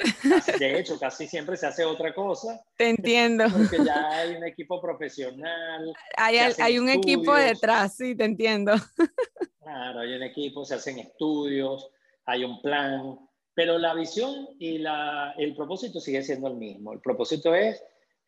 De 0.60 0.80
hecho, 0.80 1.00
casi 1.00 1.28
siempre 1.28 1.56
se 1.56 1.68
hace 1.68 1.86
otra 1.86 2.14
cosa. 2.14 2.62
Te 2.76 2.90
entiendo. 2.90 3.46
Porque 3.52 3.78
ya 3.86 4.10
hay 4.10 4.36
un 4.36 4.44
equipo 4.44 4.82
profesional. 4.82 5.94
Hay, 6.18 6.38
hay 6.38 6.80
un 6.80 6.90
equipo 6.90 7.36
detrás, 7.36 7.96
sí, 7.96 8.16
te 8.16 8.26
entiendo. 8.26 8.74
Claro, 9.62 10.00
hay 10.00 10.14
un 10.16 10.24
equipo, 10.24 10.66
se 10.66 10.76
hacen 10.76 11.00
estudios, 11.00 11.88
hay 12.26 12.44
un 12.44 12.62
plan. 12.62 13.20
Pero 13.54 13.78
la 13.78 13.94
visión 13.94 14.50
y 14.58 14.80
la, 14.80 15.36
el 15.38 15.56
propósito 15.56 16.00
sigue 16.00 16.24
siendo 16.24 16.48
el 16.48 16.56
mismo. 16.56 16.94
El 16.94 17.00
propósito 17.00 17.54
es 17.54 17.82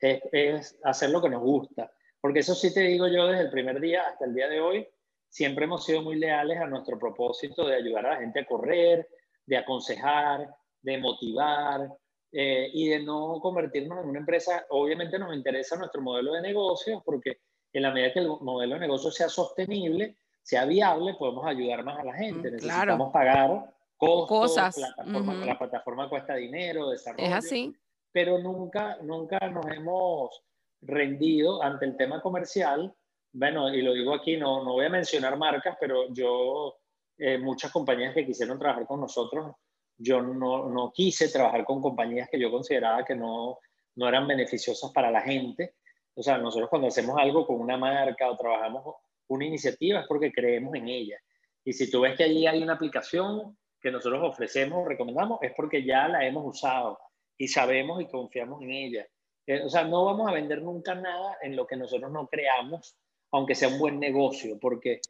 es, 0.03 0.77
hacer 0.83 1.09
lo 1.09 1.21
que 1.21 1.29
nos 1.29 1.41
gusta. 1.41 1.91
Porque 2.19 2.39
eso 2.39 2.55
sí 2.55 2.73
te 2.73 2.81
digo 2.81 3.07
yo 3.07 3.27
desde 3.27 3.43
el 3.43 3.51
primer 3.51 3.79
día 3.79 4.03
hasta 4.07 4.25
el 4.25 4.33
día 4.33 4.47
de 4.47 4.59
hoy, 4.59 4.87
siempre 5.33 5.65
hemos 5.65 5.83
sido 5.83 6.01
muy 6.01 6.17
leales 6.17 6.59
a 6.59 6.67
nuestro 6.67 6.99
propósito 6.99 7.65
de 7.65 7.75
ayudar 7.75 8.05
a 8.05 8.09
la 8.11 8.19
gente 8.19 8.41
a 8.41 8.45
correr, 8.45 9.07
de 9.45 9.57
aconsejar, 9.57 10.47
de 10.81 10.97
motivar 10.99 11.89
eh, 12.31 12.69
y 12.71 12.89
de 12.89 12.99
no 13.01 13.39
convertirnos 13.41 14.03
en 14.03 14.09
una 14.09 14.19
empresa. 14.19 14.65
Obviamente 14.69 15.17
nos 15.17 15.35
interesa 15.35 15.75
nuestro 15.75 16.01
modelo 16.01 16.33
de 16.33 16.41
negocio 16.41 17.01
porque 17.03 17.39
en 17.73 17.81
la 17.81 17.91
medida 17.91 18.13
que 18.13 18.19
el 18.19 18.27
modelo 18.27 18.75
de 18.75 18.81
negocio 18.81 19.09
sea 19.09 19.29
sostenible, 19.29 20.17
sea 20.43 20.65
viable, 20.65 21.15
podemos 21.15 21.45
ayudar 21.47 21.83
más 21.83 21.99
a 21.99 22.03
la 22.03 22.13
gente. 22.13 22.49
Mm, 22.49 22.53
Necesitamos 22.53 23.11
pagar 23.11 23.73
costos, 23.97 24.27
cosas. 24.27 24.77
La 25.07 25.57
plataforma 25.57 26.09
cuesta 26.09 26.35
dinero, 26.35 26.89
desarrollo. 26.89 27.25
Es 27.25 27.33
así 27.33 27.75
pero 28.13 28.37
nunca, 28.37 28.97
nunca 29.01 29.39
nos 29.49 29.65
hemos 29.67 30.41
rendido 30.81 31.61
ante 31.61 31.85
el 31.85 31.97
tema 31.97 32.21
comercial. 32.21 32.95
Bueno, 33.35 33.73
y 33.73 33.81
lo 33.81 33.93
digo 33.93 34.13
aquí, 34.13 34.37
no, 34.37 34.63
no 34.63 34.73
voy 34.73 34.85
a 34.85 34.89
mencionar 34.89 35.37
marcas, 35.37 35.75
pero 35.79 36.13
yo, 36.13 36.77
eh, 37.17 37.39
muchas 37.39 37.71
compañías 37.71 38.13
que 38.13 38.25
quisieron 38.25 38.59
trabajar 38.59 38.85
con 38.85 39.01
nosotros, 39.01 39.55
yo 39.97 40.21
no, 40.21 40.69
no, 40.69 40.91
quise 40.91 41.29
trabajar 41.29 41.65
con 41.65 41.81
compañías 41.81 42.29
que 42.29 42.39
yo 42.39 42.51
consideraba 42.51 43.03
que 43.03 43.15
no, 43.15 43.57
no 43.95 44.07
eran 44.07 44.27
beneficiosas 44.27 44.91
para 44.91 45.09
la 45.09 45.21
gente. 45.21 45.75
O 46.13 46.21
sea, 46.21 46.37
nosotros 46.37 46.69
cuando 46.69 46.89
hacemos 46.89 47.17
algo 47.17 47.47
con 47.47 47.59
una 47.59 47.75
marca 47.75 48.29
o 48.29 48.37
trabajamos 48.37 48.95
una 49.27 49.45
iniciativa 49.45 50.01
es 50.01 50.07
porque 50.07 50.31
creemos 50.31 50.75
en 50.75 50.87
ella. 50.87 51.17
Y 51.63 51.73
si 51.73 51.89
tú 51.89 52.01
ves 52.01 52.15
que 52.15 52.25
allí 52.25 52.45
hay 52.45 52.61
una 52.61 52.73
aplicación 52.73 53.57
que 53.81 53.91
nosotros 53.91 54.21
ofrecemos, 54.23 54.87
recomendamos, 54.87 55.39
es 55.41 55.53
porque 55.55 55.83
ya 55.83 56.07
la 56.07 56.25
hemos 56.25 56.45
usado 56.45 56.99
y 57.37 57.47
sabemos 57.47 57.99
y 58.01 58.07
confiamos 58.07 58.61
en 58.61 58.71
ella. 58.71 59.07
Eh, 59.47 59.63
o 59.63 59.69
sea, 59.69 59.83
no 59.85 60.05
vamos 60.05 60.29
a 60.29 60.33
vender 60.33 60.61
nunca 60.61 60.93
nada 60.93 61.37
en 61.41 61.55
lo 61.55 61.65
que 61.65 61.75
nosotros 61.75 62.11
no 62.11 62.27
creamos, 62.27 62.95
aunque 63.33 63.55
sea 63.55 63.67
un 63.67 63.79
buen 63.79 63.99
negocio, 63.99 64.57
porque 64.59 65.01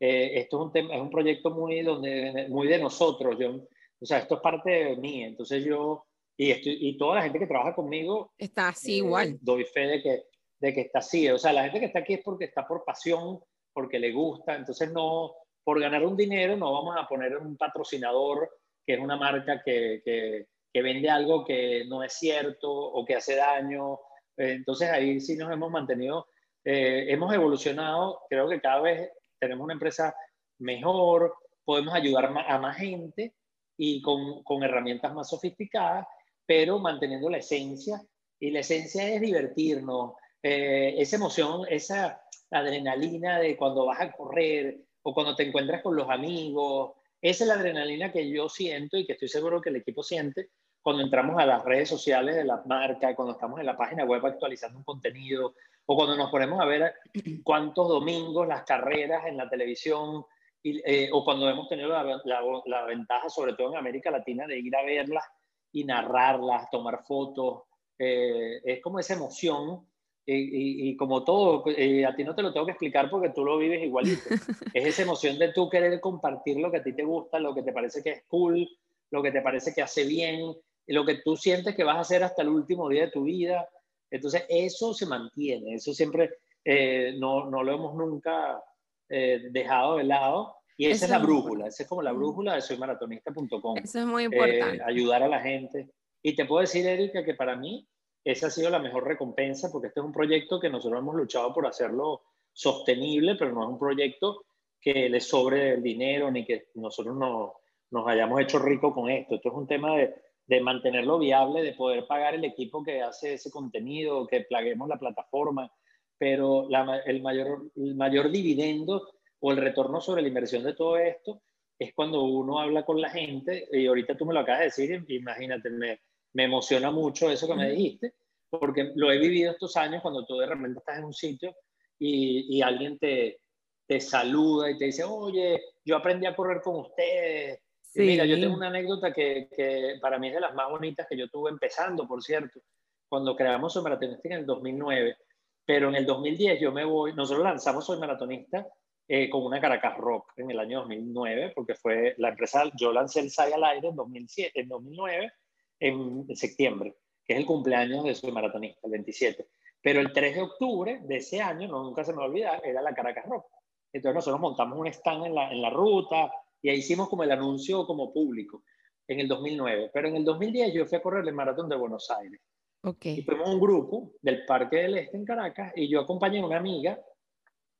eh, 0.00 0.40
esto 0.40 0.56
es 0.56 0.66
un, 0.66 0.72
tema, 0.72 0.94
es 0.94 1.00
un 1.02 1.10
proyecto 1.10 1.50
muy, 1.50 1.82
donde, 1.82 2.46
muy 2.48 2.68
de 2.68 2.78
nosotros. 2.78 3.36
Yo, 3.38 3.56
o 4.00 4.06
sea, 4.06 4.18
esto 4.18 4.36
es 4.36 4.40
parte 4.40 4.70
de 4.70 4.96
mí. 4.96 5.24
Entonces 5.24 5.64
yo, 5.64 6.06
y, 6.36 6.50
estoy, 6.50 6.78
y 6.80 6.96
toda 6.96 7.16
la 7.16 7.22
gente 7.22 7.38
que 7.38 7.46
trabaja 7.46 7.74
conmigo, 7.74 8.32
está 8.38 8.68
así 8.68 8.94
eh, 8.94 8.96
igual. 8.98 9.38
Doy 9.40 9.64
fe 9.64 9.86
de 9.86 10.02
que 10.02 10.22
de 10.62 10.72
que 10.72 10.82
está 10.82 11.00
así. 11.00 11.28
O 11.28 11.38
sea, 11.38 11.52
la 11.52 11.64
gente 11.64 11.80
que 11.80 11.86
está 11.86 11.98
aquí 11.98 12.14
es 12.14 12.22
porque 12.24 12.44
está 12.44 12.66
por 12.66 12.84
pasión, 12.84 13.40
porque 13.72 13.98
le 13.98 14.12
gusta. 14.12 14.54
Entonces, 14.54 14.92
no, 14.92 15.34
por 15.64 15.80
ganar 15.80 16.06
un 16.06 16.16
dinero, 16.16 16.56
no 16.56 16.72
vamos 16.72 16.94
a 16.96 17.08
poner 17.08 17.36
un 17.36 17.56
patrocinador 17.56 18.48
que 18.86 18.94
es 18.94 19.00
una 19.00 19.16
marca 19.16 19.60
que, 19.64 20.00
que, 20.04 20.46
que 20.72 20.82
vende 20.82 21.10
algo 21.10 21.44
que 21.44 21.84
no 21.88 22.02
es 22.02 22.12
cierto 22.12 22.72
o 22.72 23.04
que 23.04 23.16
hace 23.16 23.34
daño. 23.34 23.98
Entonces, 24.36 24.88
ahí 24.88 25.20
sí 25.20 25.36
nos 25.36 25.52
hemos 25.52 25.70
mantenido, 25.70 26.28
eh, 26.64 27.06
hemos 27.08 27.32
evolucionado. 27.34 28.20
Creo 28.28 28.48
que 28.48 28.60
cada 28.60 28.80
vez 28.80 29.10
tenemos 29.38 29.64
una 29.64 29.74
empresa 29.74 30.14
mejor, 30.58 31.34
podemos 31.64 31.94
ayudar 31.94 32.26
a 32.26 32.58
más 32.58 32.76
gente 32.76 33.34
y 33.76 34.00
con, 34.02 34.42
con 34.44 34.62
herramientas 34.62 35.12
más 35.14 35.28
sofisticadas, 35.30 36.06
pero 36.46 36.78
manteniendo 36.78 37.28
la 37.30 37.38
esencia. 37.38 38.00
Y 38.38 38.50
la 38.50 38.60
esencia 38.60 39.08
es 39.08 39.20
divertirnos, 39.20 40.14
eh, 40.42 40.94
esa 40.98 41.16
emoción, 41.16 41.62
esa 41.68 42.20
adrenalina 42.50 43.38
de 43.38 43.56
cuando 43.56 43.86
vas 43.86 44.00
a 44.00 44.12
correr 44.12 44.80
o 45.02 45.14
cuando 45.14 45.34
te 45.34 45.44
encuentras 45.44 45.82
con 45.82 45.96
los 45.96 46.10
amigos. 46.10 46.92
Esa 47.20 47.44
es 47.44 47.48
la 47.48 47.54
adrenalina 47.54 48.12
que 48.12 48.28
yo 48.28 48.48
siento 48.48 48.96
y 48.96 49.06
que 49.06 49.12
estoy 49.12 49.28
seguro 49.28 49.60
que 49.60 49.70
el 49.70 49.76
equipo 49.76 50.02
siente 50.02 50.50
cuando 50.82 51.02
entramos 51.02 51.40
a 51.40 51.46
las 51.46 51.64
redes 51.64 51.88
sociales 51.88 52.34
de 52.34 52.44
la 52.44 52.60
marca, 52.66 53.14
cuando 53.14 53.34
estamos 53.34 53.60
en 53.60 53.66
la 53.66 53.76
página 53.76 54.04
web 54.04 54.26
actualizando 54.26 54.78
un 54.78 54.84
contenido, 54.84 55.54
o 55.86 55.96
cuando 55.96 56.16
nos 56.16 56.30
ponemos 56.30 56.60
a 56.60 56.64
ver 56.64 56.94
cuántos 57.42 57.88
domingos 57.88 58.46
las 58.46 58.64
carreras 58.64 59.26
en 59.26 59.36
la 59.36 59.48
televisión, 59.48 60.24
eh, 60.64 61.08
o 61.12 61.24
cuando 61.24 61.48
hemos 61.48 61.68
tenido 61.68 61.88
la, 61.88 62.20
la, 62.24 62.84
ventaja, 62.84 63.28
sobre 63.28 63.54
todo 63.54 63.72
en 63.72 63.78
América 63.78 64.10
Latina, 64.10 64.46
de 64.46 64.58
ir 64.58 64.74
a 64.76 64.84
verlas 64.84 65.24
y 65.72 65.84
narrarlas, 65.84 66.70
tomar 66.70 67.02
fotos. 67.04 67.62
Eh, 67.98 68.60
es 68.64 68.80
como 68.80 69.00
esa 69.00 69.14
emoción 69.14 69.86
y, 70.24 70.96
como 70.96 71.24
todo, 71.24 71.64
eh, 71.66 72.06
a 72.06 72.14
ti 72.14 72.22
no 72.22 72.34
te 72.34 72.42
lo 72.42 72.52
tengo 72.52 72.66
que 72.66 72.72
explicar 72.72 73.10
porque 73.10 73.30
tú 73.30 73.44
lo 73.44 73.58
vives 73.58 73.82
igualito. 73.82 74.22
es 74.74 74.86
esa 74.86 75.02
emoción 75.02 75.36
de 75.36 75.52
tú 75.52 75.68
querer 75.68 76.00
compartir 76.00 76.58
lo 76.58 76.70
que 76.70 76.76
a 76.76 76.82
ti 76.82 76.92
te 76.92 77.02
gusta, 77.02 77.40
lo 77.40 77.54
que 77.54 77.62
te 77.62 77.72
parece 77.72 78.02
que 78.02 78.10
es 78.10 78.24
cool, 78.28 78.68
lo 79.10 79.20
que 79.20 79.32
te 79.32 79.42
parece 79.42 79.74
que 79.74 79.82
hace 79.82 80.04
bien, 80.04 80.54
lo 80.86 81.04
que 81.04 81.16
tú 81.24 81.36
sientes 81.36 81.74
que 81.74 81.82
vas 81.82 81.96
a 81.96 82.00
hacer 82.00 82.22
hasta 82.22 82.42
el 82.42 82.50
último 82.50 82.88
día 82.88 83.06
de 83.06 83.10
tu 83.10 83.24
vida. 83.24 83.68
Entonces, 84.12 84.44
eso 84.48 84.92
se 84.92 85.06
mantiene, 85.06 85.74
eso 85.74 85.94
siempre 85.94 86.30
eh, 86.64 87.16
no, 87.18 87.50
no, 87.50 87.62
lo 87.62 87.72
hemos 87.72 87.94
nunca 87.94 88.62
eh, 89.08 89.48
dejado 89.50 89.96
de 89.96 90.04
lado. 90.04 90.54
Y 90.76 90.86
esa 90.86 91.06
es 91.06 91.10
la 91.10 91.18
brújula, 91.18 91.66
esa 91.66 91.82
es 91.82 91.88
como 91.88 92.02
la 92.02 92.12
brújula 92.12 92.54
de 92.54 92.60
soymaratonista.com. 92.60 93.78
Eso 93.78 93.98
es 94.00 94.06
muy 94.06 94.24
importante. 94.24 94.82
ayudar 94.84 95.22
a 95.22 95.28
la 95.28 95.40
gente. 95.40 95.90
Y 96.22 96.36
te 96.36 96.44
puedo 96.44 96.60
decir, 96.60 96.86
Erika, 96.86 97.24
que 97.24 97.34
para 97.34 97.56
mí 97.56 97.86
esa 98.24 98.48
ha 98.48 98.50
sido 98.50 98.70
la 98.70 98.78
mejor 98.78 99.06
recompensa 99.06 99.70
porque 99.72 99.88
este 99.88 100.00
es 100.00 100.06
un 100.06 100.12
proyecto 100.12 100.60
que 100.60 100.70
nosotros 100.70 101.00
hemos 101.00 101.14
luchado 101.14 101.52
por 101.54 101.66
hacerlo 101.66 102.22
sostenible, 102.52 103.36
pero 103.36 103.52
no 103.52 103.62
es 103.62 103.68
un 103.70 103.78
proyecto 103.78 104.44
que 104.80 105.08
le 105.08 105.20
sobre 105.20 105.74
el 105.74 105.82
dinero 105.82 106.30
ni 106.30 106.44
que 106.44 106.68
nosotros 106.74 107.16
no, 107.16 107.54
nos 107.90 108.06
hayamos 108.08 108.40
hecho 108.40 108.58
rico 108.58 108.92
con 108.92 109.10
esto. 109.10 109.36
Esto 109.36 109.48
es 109.48 109.54
un 109.54 109.66
tema 109.66 109.96
de, 109.96 110.14
de 110.46 110.60
mantenerlo 110.60 111.18
viable, 111.18 111.62
de 111.62 111.72
poder 111.72 112.06
pagar 112.06 112.34
el 112.34 112.44
equipo 112.44 112.82
que 112.82 113.00
hace 113.00 113.34
ese 113.34 113.50
contenido, 113.50 114.26
que 114.26 114.42
plaguemos 114.42 114.88
la 114.88 114.98
plataforma, 114.98 115.72
pero 116.18 116.68
el, 117.06 117.22
mayor, 117.22 117.70
el 117.76 117.94
mayor 117.94 118.30
dividendo 118.30 119.10
o 119.40 119.52
el 119.52 119.58
retorno 119.58 120.00
sobre 120.00 120.22
la 120.22 120.28
inversión 120.28 120.62
de 120.62 120.74
todo 120.74 120.96
esto 120.96 121.42
es 121.78 121.94
cuando 121.94 122.22
uno 122.22 122.60
habla 122.60 122.84
con 122.84 123.00
la 123.00 123.10
gente, 123.10 123.66
y 123.72 123.86
ahorita 123.86 124.16
tú 124.16 124.24
me 124.26 124.34
lo 124.34 124.40
acabas 124.40 124.60
de 124.60 124.66
decir, 124.66 125.04
imagínate, 125.08 125.68
me, 125.70 126.00
me 126.34 126.44
emociona 126.44 126.90
mucho 126.90 127.30
eso 127.30 127.48
que 127.48 127.54
me 127.54 127.70
dijiste, 127.70 128.14
porque 128.48 128.92
lo 128.94 129.10
he 129.10 129.18
vivido 129.18 129.52
estos 129.52 129.76
años 129.76 130.02
cuando 130.02 130.24
tú 130.24 130.36
de 130.36 130.46
repente 130.46 130.78
estás 130.78 130.98
en 130.98 131.04
un 131.04 131.14
sitio 131.14 131.56
y, 131.98 132.56
y 132.56 132.62
alguien 132.62 132.98
te, 132.98 133.40
te 133.86 134.00
saluda 134.00 134.70
y 134.70 134.78
te 134.78 134.86
dice, 134.86 135.04
oye, 135.04 135.60
yo 135.84 135.96
aprendí 135.96 136.26
a 136.26 136.34
correr 136.34 136.62
con 136.62 136.76
ustedes. 136.80 137.60
Mira, 137.94 138.24
yo 138.24 138.40
tengo 138.40 138.56
una 138.56 138.68
anécdota 138.68 139.12
que, 139.12 139.48
que, 139.54 139.98
para 140.00 140.18
mí 140.18 140.28
es 140.28 140.34
de 140.34 140.40
las 140.40 140.54
más 140.54 140.70
bonitas 140.70 141.06
que 141.08 141.16
yo 141.16 141.28
tuve 141.28 141.50
empezando, 141.50 142.06
por 142.06 142.22
cierto, 142.22 142.60
cuando 143.08 143.36
creamos 143.36 143.74
Soy 143.74 143.82
Maratonista 143.82 144.28
en 144.28 144.34
el 144.34 144.46
2009, 144.46 145.16
pero 145.64 145.88
en 145.88 145.96
el 145.96 146.06
2010 146.06 146.60
yo 146.60 146.72
me 146.72 146.84
voy, 146.84 147.12
nosotros 147.12 147.44
lanzamos 147.44 147.84
Soy 147.84 147.98
Maratonista 147.98 148.66
eh, 149.06 149.28
con 149.28 149.44
una 149.44 149.60
Caracas 149.60 149.98
Rock 149.98 150.32
en 150.36 150.50
el 150.50 150.58
año 150.58 150.80
2009, 150.80 151.52
porque 151.54 151.74
fue 151.74 152.14
la 152.16 152.30
empresa, 152.30 152.64
yo 152.74 152.92
lancé 152.92 153.20
el 153.20 153.30
SAI 153.30 153.52
al 153.52 153.64
aire 153.64 153.88
en, 153.88 153.96
2007, 153.96 154.60
en 154.60 154.68
2009 154.68 155.32
en, 155.80 156.36
septiembre, 156.36 156.96
que 157.24 157.34
es 157.34 157.38
el 157.40 157.46
cumpleaños 157.46 158.04
de 158.04 158.14
su 158.14 158.32
maratonista, 158.32 158.80
el 158.84 158.92
27. 158.92 159.46
Pero 159.82 160.00
el 160.00 160.12
3 160.12 160.36
de 160.36 160.40
octubre 160.40 161.00
de 161.02 161.16
ese 161.16 161.42
año, 161.42 161.68
no, 161.68 161.82
nunca 161.82 162.04
se 162.04 162.12
me 162.12 162.18
va 162.18 162.24
a 162.24 162.28
olvidar, 162.28 162.62
era 162.64 162.80
la 162.80 162.94
Caracas 162.94 163.26
Rock. 163.26 163.46
Entonces 163.92 164.14
nosotros 164.14 164.40
montamos 164.40 164.78
un 164.78 164.86
stand 164.86 165.26
en 165.26 165.34
la, 165.34 165.52
en 165.52 165.60
la 165.60 165.68
ruta 165.68 166.32
y 166.62 166.70
ahí 166.70 166.78
hicimos 166.78 167.08
como 167.08 167.24
el 167.24 167.32
anuncio 167.32 167.84
como 167.86 168.12
público 168.12 168.62
en 169.08 169.20
el 169.20 169.28
2009. 169.28 169.90
Pero 169.92 170.08
en 170.08 170.16
el 170.16 170.24
2010 170.24 170.72
yo 170.72 170.86
fui 170.86 170.98
a 170.98 171.02
correr 171.02 171.26
el 171.26 171.34
maratón 171.34 171.68
de 171.68 171.76
Buenos 171.76 172.10
Aires. 172.10 172.40
Okay. 172.82 173.18
Y 173.18 173.22
fuimos 173.22 173.48
un 173.48 173.60
grupo 173.60 174.12
del 174.22 174.44
Parque 174.46 174.76
del 174.76 174.98
Este 174.98 175.16
en 175.16 175.24
Caracas 175.24 175.72
y 175.76 175.88
yo 175.88 176.00
acompañé 176.00 176.40
a 176.40 176.46
una 176.46 176.56
amiga, 176.56 176.98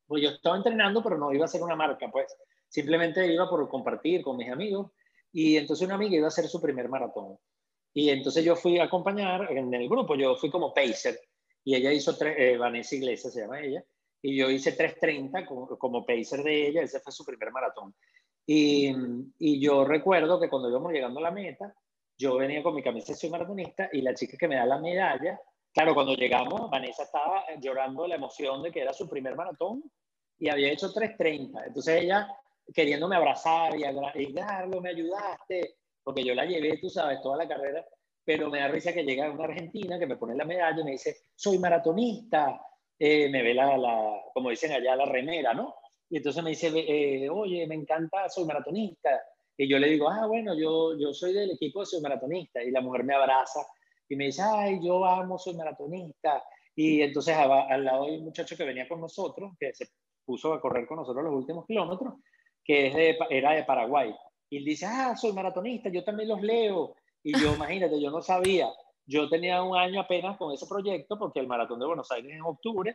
pues 0.06 0.22
yo 0.22 0.30
estaba 0.30 0.56
entrenando, 0.56 1.02
pero 1.02 1.18
no 1.18 1.32
iba 1.32 1.44
a 1.44 1.48
ser 1.48 1.62
una 1.62 1.74
marca, 1.74 2.08
pues 2.10 2.26
simplemente 2.68 3.26
iba 3.32 3.48
por 3.48 3.68
compartir 3.68 4.22
con 4.22 4.36
mis 4.36 4.50
amigos. 4.50 4.92
Y 5.32 5.56
entonces 5.56 5.86
una 5.86 5.94
amiga 5.94 6.16
iba 6.16 6.26
a 6.26 6.28
hacer 6.28 6.46
su 6.46 6.60
primer 6.60 6.88
maratón. 6.88 7.38
Y 7.94 8.10
entonces 8.10 8.44
yo 8.44 8.56
fui 8.56 8.78
a 8.78 8.84
acompañar 8.84 9.50
en 9.50 9.72
el 9.72 9.88
grupo, 9.88 10.14
yo 10.14 10.36
fui 10.36 10.50
como 10.50 10.72
pacer 10.72 11.18
y 11.64 11.74
ella 11.74 11.92
hizo 11.92 12.16
tres, 12.16 12.34
eh, 12.38 12.56
Vanessa 12.56 12.94
Iglesias 12.94 13.32
se 13.32 13.40
llama 13.40 13.60
ella, 13.60 13.84
y 14.20 14.36
yo 14.36 14.50
hice 14.50 14.76
3.30 14.76 15.46
como, 15.46 15.66
como 15.78 16.06
pacer 16.06 16.42
de 16.42 16.68
ella, 16.68 16.82
ese 16.82 17.00
fue 17.00 17.12
su 17.12 17.24
primer 17.24 17.50
maratón. 17.50 17.94
Y, 18.46 18.92
y, 19.38 19.60
yo 19.60 19.84
recuerdo 19.84 20.40
que 20.40 20.48
cuando 20.48 20.68
íbamos 20.68 20.92
llegando 20.92 21.20
a 21.20 21.22
la 21.22 21.30
meta, 21.30 21.74
yo 22.18 22.36
venía 22.36 22.62
con 22.62 22.74
mi 22.74 22.82
camisa 22.82 23.14
de 23.14 23.30
maratonista 23.30 23.88
y 23.92 24.02
la 24.02 24.14
chica 24.14 24.36
que 24.36 24.48
me 24.48 24.56
da 24.56 24.66
la 24.66 24.78
medalla, 24.78 25.40
claro, 25.72 25.94
cuando 25.94 26.14
llegamos, 26.14 26.68
Vanessa 26.70 27.04
estaba 27.04 27.44
llorando 27.60 28.06
la 28.06 28.16
emoción 28.16 28.62
de 28.62 28.72
que 28.72 28.80
era 28.80 28.92
su 28.92 29.08
primer 29.08 29.36
maratón 29.36 29.84
y 30.38 30.48
había 30.48 30.72
hecho 30.72 30.92
3.30. 30.92 31.66
Entonces 31.66 32.02
ella 32.02 32.28
queriéndome 32.72 33.16
abrazar 33.16 33.72
y, 33.76 34.32
Carlos, 34.34 34.80
me 34.80 34.90
ayudaste 34.90 35.76
porque 36.02 36.24
yo 36.24 36.34
la 36.34 36.44
llevé, 36.44 36.78
tú 36.78 36.88
sabes, 36.88 37.20
toda 37.22 37.36
la 37.36 37.48
carrera, 37.48 37.84
pero 38.24 38.50
me 38.50 38.60
da 38.60 38.68
risa 38.68 38.92
que 38.92 39.04
llega 39.04 39.30
una 39.30 39.44
argentina 39.44 39.98
que 39.98 40.06
me 40.06 40.16
pone 40.16 40.34
la 40.34 40.44
medalla 40.44 40.80
y 40.80 40.84
me 40.84 40.90
dice, 40.92 41.16
soy 41.34 41.58
maratonista, 41.58 42.60
eh, 42.98 43.28
me 43.28 43.42
ve 43.42 43.54
la, 43.54 43.76
la, 43.76 44.20
como 44.34 44.50
dicen 44.50 44.72
allá, 44.72 44.96
la 44.96 45.06
remera, 45.06 45.54
¿no? 45.54 45.74
Y 46.12 46.18
entonces 46.18 46.44
me 46.44 46.50
dice, 46.50 46.70
eh, 46.74 47.30
oye, 47.30 47.66
me 47.66 47.74
encanta, 47.74 48.28
soy 48.28 48.44
maratonista. 48.44 49.18
Y 49.56 49.66
yo 49.66 49.78
le 49.78 49.88
digo, 49.88 50.10
ah, 50.10 50.26
bueno, 50.26 50.54
yo, 50.54 50.94
yo 50.98 51.14
soy 51.14 51.32
del 51.32 51.52
equipo 51.52 51.80
de 51.80 51.86
soy 51.86 52.02
maratonista. 52.02 52.62
Y 52.62 52.70
la 52.70 52.82
mujer 52.82 53.02
me 53.02 53.14
abraza 53.14 53.60
y 54.10 54.16
me 54.16 54.26
dice, 54.26 54.42
ay, 54.42 54.78
yo 54.84 55.02
amo, 55.06 55.38
soy 55.38 55.56
maratonista. 55.56 56.44
Y 56.76 57.00
entonces 57.00 57.34
al 57.34 57.82
lado 57.82 58.04
hay 58.04 58.18
un 58.18 58.24
muchacho 58.24 58.58
que 58.58 58.64
venía 58.64 58.86
con 58.86 59.00
nosotros, 59.00 59.52
que 59.58 59.72
se 59.72 59.86
puso 60.22 60.52
a 60.52 60.60
correr 60.60 60.86
con 60.86 60.98
nosotros 60.98 61.24
los 61.24 61.32
últimos 61.32 61.64
kilómetros, 61.64 62.16
que 62.62 62.88
es 62.88 62.94
de, 62.94 63.18
era 63.30 63.52
de 63.52 63.64
Paraguay. 63.64 64.14
Y 64.50 64.58
él 64.58 64.64
dice, 64.66 64.84
ah, 64.84 65.16
soy 65.16 65.32
maratonista, 65.32 65.88
yo 65.88 66.04
también 66.04 66.28
los 66.28 66.42
leo. 66.42 66.94
Y 67.22 67.32
yo, 67.40 67.54
imagínate, 67.56 67.98
yo 67.98 68.10
no 68.10 68.20
sabía. 68.20 68.68
Yo 69.06 69.30
tenía 69.30 69.62
un 69.62 69.78
año 69.78 70.02
apenas 70.02 70.36
con 70.36 70.52
ese 70.52 70.66
proyecto 70.66 71.18
porque 71.18 71.40
el 71.40 71.46
maratón 71.46 71.80
de 71.80 71.86
Buenos 71.86 72.10
Aires 72.10 72.32
es 72.32 72.36
en 72.36 72.42
octubre 72.42 72.94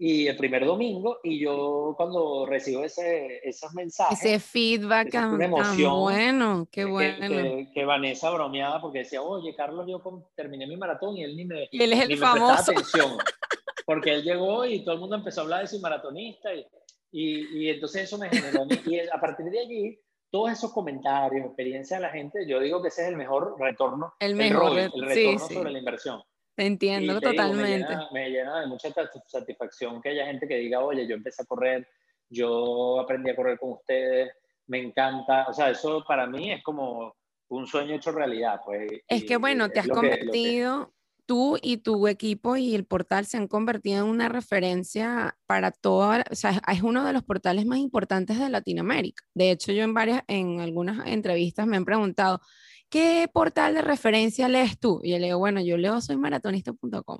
y 0.00 0.28
el 0.28 0.36
primer 0.36 0.64
domingo 0.64 1.18
y 1.24 1.40
yo 1.40 1.94
cuando 1.96 2.46
recibo 2.46 2.84
ese, 2.84 3.40
esos 3.42 3.74
mensajes 3.74 4.24
ese 4.24 4.38
feedback 4.38 5.12
una 5.32 5.46
emoción 5.46 5.92
bueno 6.00 6.68
qué 6.70 6.84
bueno 6.84 7.28
que, 7.28 7.68
que, 7.74 7.84
Vanessa 7.84 8.30
bromeaba 8.30 8.80
porque 8.80 9.00
decía 9.00 9.20
oye 9.20 9.54
Carlos 9.56 9.86
yo 9.88 10.00
terminé 10.36 10.68
mi 10.68 10.76
maratón 10.76 11.16
y 11.16 11.24
él 11.24 11.36
ni 11.36 11.44
me 11.44 11.68
y 11.72 11.82
él 11.82 11.92
es 11.92 12.08
el 12.08 12.16
famoso. 12.16 12.70
atención 12.70 13.18
porque 13.86 14.14
él 14.14 14.22
llegó 14.22 14.64
y 14.64 14.84
todo 14.84 14.94
el 14.94 15.00
mundo 15.00 15.16
empezó 15.16 15.40
a 15.40 15.44
hablar 15.44 15.62
de 15.62 15.66
su 15.66 15.80
maratonista 15.80 16.54
y, 16.54 16.64
y, 17.10 17.64
y 17.64 17.70
entonces 17.70 18.04
eso 18.04 18.18
me 18.18 18.28
generó 18.28 18.66
y 18.86 18.98
a 19.00 19.20
partir 19.20 19.46
de 19.46 19.58
allí 19.58 19.98
todos 20.30 20.52
esos 20.52 20.72
comentarios, 20.72 21.46
experiencia 21.46 21.96
de 21.96 22.02
la 22.02 22.10
gente, 22.10 22.46
yo 22.46 22.60
digo 22.60 22.82
que 22.82 22.88
ese 22.88 23.02
es 23.02 23.08
el 23.08 23.16
mejor 23.16 23.56
retorno. 23.58 24.14
El 24.20 24.34
mejor 24.34 24.78
el, 24.78 24.90
retorno 25.00 25.38
sobre 25.38 25.70
la 25.70 25.78
inversión. 25.78 26.22
Te 26.58 26.66
entiendo 26.66 27.20
totalmente. 27.20 27.86
me, 28.12 28.30
llena, 28.30 28.62
de 28.62 28.66
mucha 28.66 28.88
satisfacción 29.28 30.02
que 30.02 30.08
haya 30.08 30.26
gente 30.26 30.48
que 30.48 30.56
diga, 30.56 30.80
oye, 30.80 31.06
yo 31.06 31.14
empecé 31.14 31.42
a 31.42 31.46
correr, 31.46 31.86
yo 32.28 32.98
aprendí 32.98 33.30
a 33.30 33.36
correr 33.36 33.60
con 33.60 33.74
ustedes, 33.74 34.32
me 34.66 34.80
encanta. 34.80 35.46
O 35.48 35.52
sea, 35.52 35.70
eso 35.70 36.02
para 36.04 36.26
mí 36.26 36.50
es 36.50 36.60
como 36.64 37.14
un 37.50 37.64
sueño 37.64 37.94
hecho 37.94 38.10
realidad. 38.10 38.58
Pues, 38.64 38.90
es 39.06 39.24
que 39.24 39.36
bueno, 39.36 39.68
te 39.68 39.78
has 39.78 39.86
convertido, 39.86 40.92
tú 41.26 41.58
y 41.62 41.76
tu 41.76 42.08
equipo 42.08 42.56
y 42.56 42.74
el 42.74 42.84
portal 42.84 43.24
se 43.24 43.36
han 43.36 43.46
convertido 43.46 43.98
en 43.98 44.10
una 44.10 44.28
referencia 44.28 45.38
para 45.46 45.70
toda, 45.70 46.24
o 46.28 46.34
sea, 46.34 46.60
es 46.72 46.82
uno 46.82 47.04
de 47.04 47.12
los 47.12 47.22
portales 47.22 47.66
más 47.66 47.78
importantes 47.78 48.36
de 48.36 48.48
Latinoamérica. 48.48 49.22
De 49.32 49.52
hecho, 49.52 49.70
yo 49.70 49.84
en 49.84 49.94
varias, 49.94 50.24
en 50.26 50.58
algunas 50.58 51.06
entrevistas 51.06 51.68
me 51.68 51.76
han 51.76 51.84
preguntado, 51.84 52.40
¿qué 52.88 53.28
portal 53.32 53.74
de 53.74 53.82
referencia 53.82 54.48
lees 54.48 54.78
tú? 54.78 55.00
Y 55.02 55.10
yo 55.10 55.18
le 55.18 55.26
digo, 55.26 55.38
bueno, 55.38 55.60
yo 55.60 55.76
leo 55.76 56.00
soy 56.00 56.16
maratonista.com. 56.16 57.18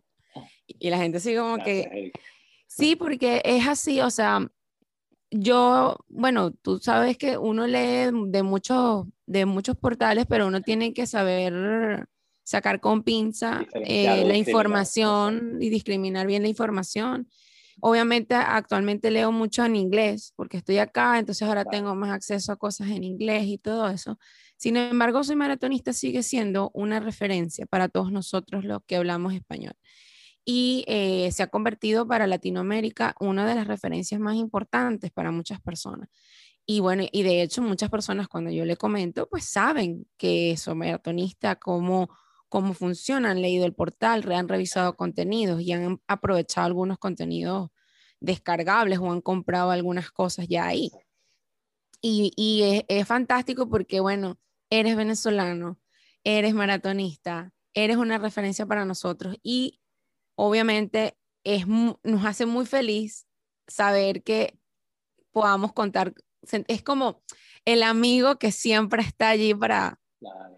Y 0.66 0.90
la 0.90 0.98
gente 0.98 1.20
sigue 1.20 1.38
como 1.38 1.58
que... 1.58 2.12
Sí, 2.66 2.96
porque 2.96 3.40
es 3.44 3.66
así, 3.66 4.00
o 4.00 4.10
sea, 4.10 4.46
yo, 5.30 5.96
bueno, 6.08 6.52
tú 6.52 6.78
sabes 6.78 7.16
que 7.16 7.38
uno 7.38 7.66
lee 7.66 8.10
de 8.26 8.42
muchos, 8.42 9.06
de 9.26 9.46
muchos 9.46 9.76
portales, 9.76 10.26
pero 10.28 10.46
uno 10.46 10.60
tiene 10.60 10.92
que 10.92 11.06
saber 11.06 12.06
sacar 12.44 12.80
con 12.80 13.02
pinza 13.02 13.66
eh, 13.74 14.24
la 14.24 14.36
información 14.36 15.58
y 15.60 15.68
discriminar 15.68 16.26
bien 16.26 16.42
la 16.42 16.48
información. 16.48 17.28
Obviamente 17.80 18.34
actualmente 18.34 19.10
leo 19.10 19.30
mucho 19.30 19.64
en 19.64 19.76
inglés 19.76 20.32
porque 20.36 20.56
estoy 20.56 20.78
acá, 20.78 21.18
entonces 21.18 21.46
ahora 21.46 21.64
tengo 21.64 21.94
más 21.94 22.10
acceso 22.10 22.52
a 22.52 22.56
cosas 22.56 22.88
en 22.88 23.04
inglés 23.04 23.44
y 23.46 23.58
todo 23.58 23.88
eso. 23.88 24.18
Sin 24.56 24.76
embargo, 24.76 25.22
Soy 25.22 25.36
Maratonista 25.36 25.92
sigue 25.92 26.22
siendo 26.24 26.70
una 26.74 26.98
referencia 26.98 27.66
para 27.66 27.88
todos 27.88 28.10
nosotros 28.10 28.64
los 28.64 28.82
que 28.86 28.96
hablamos 28.96 29.32
español. 29.34 29.74
Y 30.44 30.84
eh, 30.88 31.30
se 31.30 31.42
ha 31.42 31.46
convertido 31.48 32.08
para 32.08 32.26
Latinoamérica 32.26 33.14
una 33.20 33.46
de 33.46 33.54
las 33.54 33.66
referencias 33.68 34.20
más 34.20 34.34
importantes 34.36 35.12
para 35.12 35.30
muchas 35.30 35.60
personas. 35.60 36.08
Y 36.66 36.80
bueno, 36.80 37.04
y 37.12 37.22
de 37.22 37.42
hecho 37.42 37.62
muchas 37.62 37.88
personas 37.88 38.28
cuando 38.28 38.50
yo 38.50 38.64
le 38.64 38.76
comento, 38.76 39.28
pues 39.28 39.44
saben 39.44 40.06
que 40.16 40.56
soy 40.56 40.74
maratonista, 40.74 41.56
cómo, 41.56 42.10
cómo 42.48 42.74
funciona, 42.74 43.30
han 43.30 43.42
leído 43.42 43.66
el 43.66 43.74
portal, 43.74 44.30
han 44.32 44.48
revisado 44.48 44.96
contenidos 44.96 45.60
y 45.60 45.72
han 45.72 46.00
aprovechado 46.06 46.66
algunos 46.66 46.98
contenidos 46.98 47.70
descargables 48.20 48.98
o 48.98 49.10
han 49.12 49.20
comprado 49.20 49.70
algunas 49.70 50.10
cosas 50.10 50.48
ya 50.48 50.66
ahí. 50.66 50.90
Y, 52.00 52.32
y 52.36 52.62
es, 52.62 52.84
es, 52.88 53.06
fantástico 53.06 53.68
porque, 53.68 54.00
bueno, 54.00 54.38
eres 54.70 54.96
venezolano, 54.96 55.78
eres 56.24 56.54
maratonista, 56.54 57.52
eres 57.74 57.96
una 57.96 58.18
referencia 58.18 58.66
para 58.66 58.84
nosotros 58.84 59.36
y 59.42 59.80
obviamente 60.36 61.16
es, 61.44 61.66
nos 61.66 62.24
hace 62.24 62.46
muy 62.46 62.66
feliz 62.66 63.26
saber 63.66 64.22
que 64.22 64.58
podamos 65.32 65.72
contar, 65.72 66.14
es 66.42 66.82
como 66.82 67.22
el 67.64 67.82
amigo 67.82 68.38
que 68.38 68.52
siempre 68.52 69.02
está 69.02 69.30
allí 69.30 69.54
para 69.54 70.00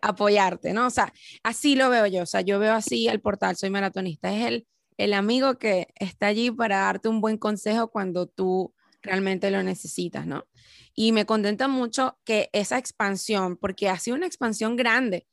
apoyarte, 0.03 0.73
¿no? 0.73 0.87
O 0.87 0.91
sea, 0.91 1.13
así 1.43 1.77
lo 1.77 1.91
veo 1.91 2.07
yo, 2.07 2.23
o 2.23 2.27
sea, 2.27 2.41
yo 2.41 2.59
veo 2.59 2.75
así 2.75 3.09
el 3.09 3.21
portal, 3.21 3.57
soy 3.57 3.71
maratonista, 3.71 4.35
es 4.35 4.47
el, 4.47 4.67
el 4.97 5.13
amigo 5.15 5.59
que 5.59 5.89
está 5.97 6.29
allí 6.29 6.51
para 6.51 6.81
darte 6.81 7.09
un 7.09 7.21
buen 7.21 7.39
consejo 7.39 7.91
cuando 7.91 8.27
tú 8.27 8.75
realmente 9.03 9.51
lo 9.51 9.63
necesitas, 9.63 10.27
¿no? 10.27 10.47
Y 10.95 11.13
me 11.13 11.25
contenta 11.25 11.69
mucho 11.69 12.19
que 12.25 12.51
esa 12.53 12.79
expansión, 12.79 13.57
porque 13.57 13.89
ha 13.89 13.99
sido 13.99 14.17
una 14.17 14.27
expansión 14.27 14.77
grande, 14.77 15.27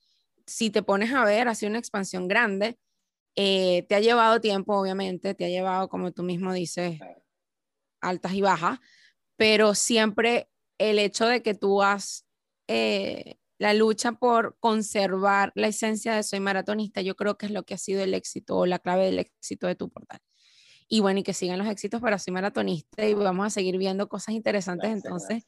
si 0.45 0.69
te 0.69 0.84
pones 0.84 1.13
a 1.13 1.25
ver, 1.25 1.47
ha 1.47 1.55
sido 1.55 1.69
una 1.69 1.80
expansión 1.80 2.28
grande, 2.28 2.80
eh, 3.36 3.86
te 3.89 3.95
ha 3.95 3.99
llevado 3.99 4.41
tiempo, 4.41 4.80
obviamente, 4.80 5.34
te 5.34 5.45
ha 5.45 5.49
llevado, 5.49 5.89
como 5.89 6.11
tú 6.11 6.23
mismo 6.23 6.53
dices, 6.53 6.99
altas 8.01 8.34
y 8.34 8.41
bajas, 8.41 8.80
pero 9.36 9.75
siempre 9.75 10.49
el 10.78 10.99
hecho 10.99 11.25
de 11.25 11.41
que 11.41 11.53
tú 11.53 11.84
has 11.84 12.25
eh, 12.67 13.38
la 13.58 13.74
lucha 13.74 14.14
por 14.14 14.58
conservar 14.60 15.51
la 15.55 15.68
esencia 15.68 16.16
de 16.16 16.24
soy 16.24 16.39
maratonista, 16.39 17.01
yo 17.01 17.16
creo 17.16 17.38
que 17.38 17.47
es 17.47 17.51
lo 17.51 17.64
que 17.64 17.74
ha 17.74 17.78
sido 17.78 18.01
el 18.01 18.14
éxito 18.14 18.58
o 18.58 18.66
la 18.66 18.80
clave 18.80 19.05
del 19.05 19.20
éxito 19.20 19.68
de 19.68 19.76
tu 19.76 19.89
portal. 19.89 20.20
Y 20.88 21.01
bueno, 21.01 21.20
y 21.20 21.24
que 21.24 21.34
sigan 21.34 21.58
los 21.58 21.68
éxitos 21.68 21.99
para 21.99 22.18
Soy 22.18 22.34
Maratonista 22.34 23.05
y 23.05 23.14
vamos 23.14 23.45
a 23.45 23.49
seguir 23.49 23.78
viendo 23.78 24.08
cosas 24.08 24.36
interesantes 24.36 24.89
entonces 24.89 25.43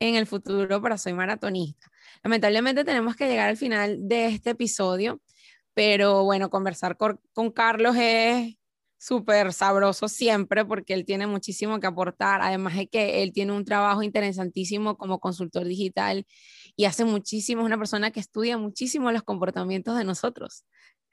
en 0.00 0.14
el 0.14 0.26
futuro 0.26 0.80
para 0.80 0.96
Soy 0.96 1.12
Maratonista. 1.12 1.88
Lamentablemente 2.22 2.84
tenemos 2.84 3.16
que 3.16 3.28
llegar 3.28 3.50
al 3.50 3.56
final 3.56 3.98
de 4.08 4.26
este 4.26 4.50
episodio, 4.50 5.20
pero 5.74 6.24
bueno, 6.24 6.48
conversar 6.48 6.96
con, 6.96 7.20
con 7.34 7.50
Carlos 7.50 7.96
es 7.96 8.58
súper 8.98 9.52
sabroso 9.52 10.08
siempre 10.08 10.64
porque 10.64 10.94
él 10.94 11.04
tiene 11.04 11.26
muchísimo 11.26 11.78
que 11.80 11.86
aportar, 11.86 12.40
además 12.42 12.76
de 12.76 12.88
que 12.88 13.22
él 13.22 13.32
tiene 13.32 13.52
un 13.52 13.64
trabajo 13.64 14.02
interesantísimo 14.02 14.96
como 14.96 15.20
consultor 15.20 15.64
digital 15.66 16.26
y 16.78 16.84
hace 16.84 17.04
muchísimo, 17.04 17.62
es 17.62 17.66
una 17.66 17.76
persona 17.76 18.12
que 18.12 18.20
estudia 18.20 18.56
muchísimo 18.56 19.10
los 19.10 19.24
comportamientos 19.24 19.98
de 19.98 20.04
nosotros. 20.04 20.64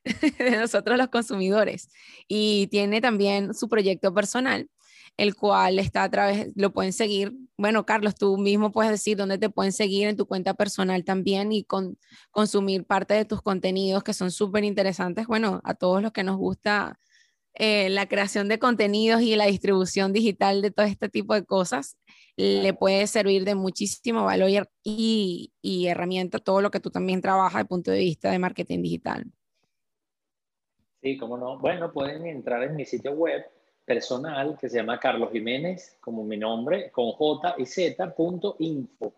de 0.37 0.57
nosotros 0.59 0.95
los 0.95 1.07
consumidores. 1.07 1.89
Y 2.27 2.67
tiene 2.67 3.01
también 3.01 3.55
su 3.55 3.67
proyecto 3.67 4.13
personal, 4.13 4.69
el 5.17 5.33
cual 5.35 5.79
está 5.79 6.03
a 6.03 6.11
través, 6.11 6.51
lo 6.55 6.71
pueden 6.71 6.93
seguir. 6.93 7.33
Bueno, 7.57 7.83
Carlos, 7.83 8.13
tú 8.13 8.37
mismo 8.37 8.71
puedes 8.71 8.91
decir 8.91 9.17
dónde 9.17 9.39
te 9.39 9.49
pueden 9.49 9.71
seguir 9.71 10.07
en 10.07 10.17
tu 10.17 10.27
cuenta 10.27 10.53
personal 10.53 11.03
también 11.03 11.51
y 11.51 11.63
con, 11.63 11.97
consumir 12.29 12.85
parte 12.85 13.15
de 13.15 13.25
tus 13.25 13.41
contenidos 13.41 14.03
que 14.03 14.13
son 14.13 14.29
súper 14.29 14.65
interesantes. 14.65 15.25
Bueno, 15.25 15.61
a 15.63 15.73
todos 15.73 15.99
los 15.99 16.11
que 16.11 16.23
nos 16.23 16.37
gusta 16.37 16.99
eh, 17.55 17.89
la 17.89 18.07
creación 18.07 18.47
de 18.47 18.59
contenidos 18.59 19.21
y 19.21 19.35
la 19.35 19.45
distribución 19.45 20.13
digital 20.13 20.61
de 20.61 20.71
todo 20.71 20.85
este 20.85 21.09
tipo 21.09 21.33
de 21.33 21.45
cosas, 21.45 21.97
le 22.37 22.73
puede 22.73 23.07
servir 23.07 23.45
de 23.45 23.55
muchísimo 23.55 24.25
valor 24.25 24.49
y, 24.83 25.53
y 25.61 25.87
herramienta 25.87 26.39
todo 26.39 26.61
lo 26.61 26.69
que 26.69 26.81
tú 26.81 26.89
también 26.89 27.21
trabajas 27.21 27.53
desde 27.53 27.69
punto 27.69 27.91
de 27.91 27.99
vista 27.99 28.29
de 28.29 28.39
marketing 28.39 28.81
digital. 28.81 29.25
Sí, 31.01 31.17
cómo 31.17 31.37
no. 31.37 31.59
Bueno, 31.59 31.93
pueden 31.93 32.25
entrar 32.25 32.63
en 32.63 32.75
mi 32.75 32.83
sitio 32.83 33.13
web 33.13 33.45
personal 33.85 34.57
que 34.59 34.67
se 34.67 34.77
llama 34.77 34.99
Carlos 34.99 35.31
Jiménez, 35.31 35.97
como 36.01 36.23
mi 36.23 36.37
nombre, 36.37 36.89
con 36.91 37.11
J 37.11 37.55
y 37.59 37.65
Z, 37.65 38.15
punto 38.15 38.55
info. 38.59 39.13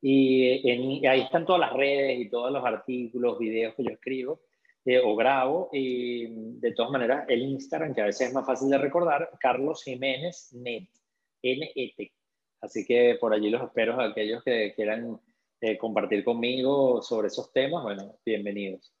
Y, 0.00 1.06
ahí 1.06 1.20
están 1.20 1.44
todas 1.44 1.60
las 1.60 1.72
redes 1.74 2.18
y 2.18 2.30
todos 2.30 2.50
los 2.50 2.64
artículos, 2.64 3.38
videos 3.38 3.74
que 3.74 3.84
yo 3.84 3.90
escribo 3.90 4.40
eh, 4.84 5.00
o 5.02 5.16
grabo. 5.16 5.70
Y 5.72 6.26
de 6.60 6.72
todas 6.72 6.90
maneras, 6.90 7.24
el 7.28 7.42
Instagram, 7.42 7.94
que 7.94 8.02
a 8.02 8.06
veces 8.06 8.28
es 8.28 8.34
más 8.34 8.46
fácil 8.46 8.70
de 8.70 8.78
recordar, 8.78 9.30
Carlos 9.40 9.82
Jiménez 9.84 10.52
Net, 10.52 10.88
N-E-T. 11.42 12.12
Así 12.60 12.84
que 12.84 13.16
por 13.20 13.32
allí 13.32 13.50
los 13.50 13.62
espero 13.62 13.98
a 13.98 14.06
aquellos 14.06 14.42
que 14.44 14.74
quieran 14.74 15.18
eh, 15.60 15.78
compartir 15.78 16.24
conmigo 16.24 17.02
sobre 17.02 17.28
esos 17.28 17.52
temas. 17.52 17.82
Bueno, 17.82 18.16
bienvenidos. 18.24 18.92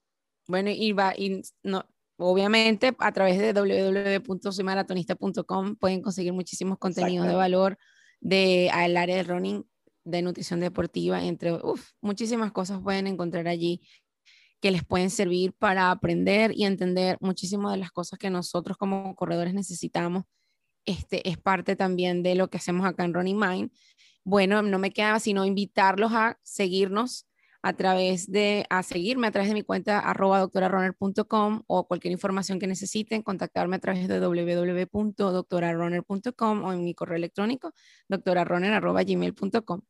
Bueno, 0.46 0.70
y 0.70 0.92
va, 0.92 1.14
y 1.16 1.42
no, 1.62 1.84
Obviamente, 2.22 2.94
a 2.98 3.12
través 3.12 3.38
de 3.38 3.54
www.soymaratonista.com 3.54 5.76
pueden 5.76 6.02
conseguir 6.02 6.34
muchísimos 6.34 6.76
contenidos 6.76 7.26
de 7.26 7.34
valor 7.34 7.78
de 8.20 8.68
al 8.74 8.98
área 8.98 9.16
de 9.16 9.22
running, 9.22 9.64
de 10.04 10.20
nutrición 10.20 10.60
deportiva, 10.60 11.24
entre 11.24 11.52
muchísimas 12.02 12.52
cosas 12.52 12.82
pueden 12.82 13.06
encontrar 13.06 13.48
allí 13.48 13.80
que 14.60 14.70
les 14.70 14.84
pueden 14.84 15.10
servir 15.10 15.52
para 15.54 15.90
aprender 15.90 16.52
y 16.54 16.64
entender 16.64 17.16
muchísimas 17.20 17.72
de 17.72 17.78
las 17.78 17.90
cosas 17.90 18.18
que 18.18 18.30
nosotros 18.30 18.76
como 18.76 19.14
corredores 19.16 19.54
necesitamos. 19.54 20.24
Este 20.84 21.28
es 21.28 21.38
parte 21.38 21.76
también 21.76 22.22
de 22.22 22.34
lo 22.34 22.48
que 22.48 22.58
hacemos 22.58 22.86
acá 22.86 23.04
en 23.04 23.14
Running 23.14 23.38
Mind. 23.38 23.70
Bueno, 24.24 24.62
no 24.62 24.78
me 24.78 24.92
queda 24.92 25.18
sino 25.20 25.44
invitarlos 25.44 26.12
a 26.12 26.38
seguirnos 26.42 27.26
a 27.62 27.74
través 27.74 28.30
de, 28.30 28.64
a 28.70 28.82
seguirme 28.82 29.26
a 29.26 29.30
través 29.30 29.50
de 29.50 29.54
mi 29.54 29.62
cuenta 29.62 29.98
arroba 29.98 30.40
doctorarunner.com 30.40 31.62
o 31.66 31.86
cualquier 31.86 32.12
información 32.12 32.58
que 32.58 32.66
necesiten, 32.66 33.20
contactarme 33.22 33.76
a 33.76 33.78
través 33.78 34.08
de 34.08 34.18
www.doctorarunner.com 34.18 36.64
o 36.64 36.72
en 36.72 36.84
mi 36.84 36.94
correo 36.94 37.16
electrónico 37.16 37.74
doctorarunner.gmail.com. 38.08 39.82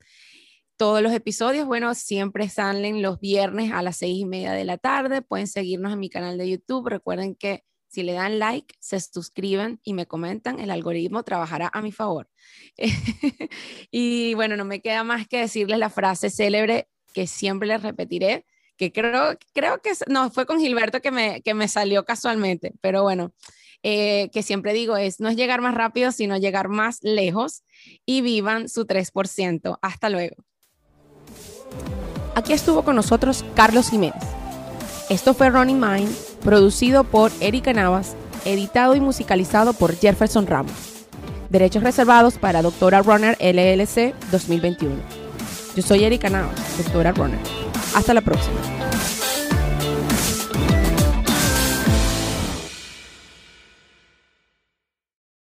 Todos 0.80 1.02
los 1.02 1.12
episodios, 1.12 1.66
bueno, 1.66 1.94
siempre 1.94 2.48
salen 2.48 3.02
los 3.02 3.20
viernes 3.20 3.70
a 3.70 3.82
las 3.82 3.98
seis 3.98 4.20
y 4.20 4.24
media 4.24 4.52
de 4.52 4.64
la 4.64 4.78
tarde. 4.78 5.20
Pueden 5.20 5.46
seguirnos 5.46 5.92
en 5.92 5.98
mi 5.98 6.08
canal 6.08 6.38
de 6.38 6.48
YouTube. 6.48 6.88
Recuerden 6.88 7.34
que 7.34 7.64
si 7.86 8.02
le 8.02 8.14
dan 8.14 8.38
like, 8.38 8.74
se 8.80 8.98
suscriben 8.98 9.78
y 9.84 9.92
me 9.92 10.06
comentan, 10.06 10.58
el 10.58 10.70
algoritmo 10.70 11.22
trabajará 11.22 11.68
a 11.70 11.82
mi 11.82 11.92
favor. 11.92 12.30
y 13.90 14.32
bueno, 14.32 14.56
no 14.56 14.64
me 14.64 14.80
queda 14.80 15.04
más 15.04 15.28
que 15.28 15.40
decirles 15.40 15.78
la 15.78 15.90
frase 15.90 16.30
célebre 16.30 16.88
que 17.12 17.26
siempre 17.26 17.68
les 17.68 17.82
repetiré, 17.82 18.46
que 18.78 18.90
creo, 18.90 19.36
creo 19.52 19.82
que 19.82 19.92
no, 20.06 20.30
fue 20.30 20.46
con 20.46 20.60
Gilberto 20.60 21.02
que 21.02 21.10
me, 21.10 21.42
que 21.42 21.52
me 21.52 21.68
salió 21.68 22.06
casualmente, 22.06 22.72
pero 22.80 23.02
bueno, 23.02 23.34
eh, 23.82 24.30
que 24.32 24.42
siempre 24.42 24.72
digo 24.72 24.96
es, 24.96 25.20
no 25.20 25.28
es 25.28 25.36
llegar 25.36 25.60
más 25.60 25.74
rápido, 25.74 26.10
sino 26.10 26.38
llegar 26.38 26.70
más 26.70 27.02
lejos 27.02 27.64
y 28.06 28.22
vivan 28.22 28.70
su 28.70 28.86
3%. 28.86 29.78
Hasta 29.82 30.08
luego. 30.08 30.36
Aquí 32.34 32.52
estuvo 32.52 32.82
con 32.82 32.96
nosotros 32.96 33.44
Carlos 33.54 33.90
Jiménez. 33.90 34.22
Esto 35.08 35.34
fue 35.34 35.50
Running 35.50 35.80
Mind, 35.80 36.14
producido 36.42 37.04
por 37.04 37.32
Erika 37.40 37.72
Navas, 37.72 38.14
editado 38.44 38.94
y 38.94 39.00
musicalizado 39.00 39.72
por 39.72 39.96
Jefferson 39.96 40.46
Ramos. 40.46 40.72
Derechos 41.48 41.82
reservados 41.82 42.38
para 42.38 42.62
Doctora 42.62 43.02
Runner 43.02 43.36
LLC 43.40 44.14
2021. 44.30 44.94
Yo 45.76 45.82
soy 45.82 46.04
Erika 46.04 46.30
Navas, 46.30 46.54
doctora 46.78 47.12
Runner. 47.12 47.38
Hasta 47.94 48.14
la 48.14 48.20
próxima. 48.20 48.79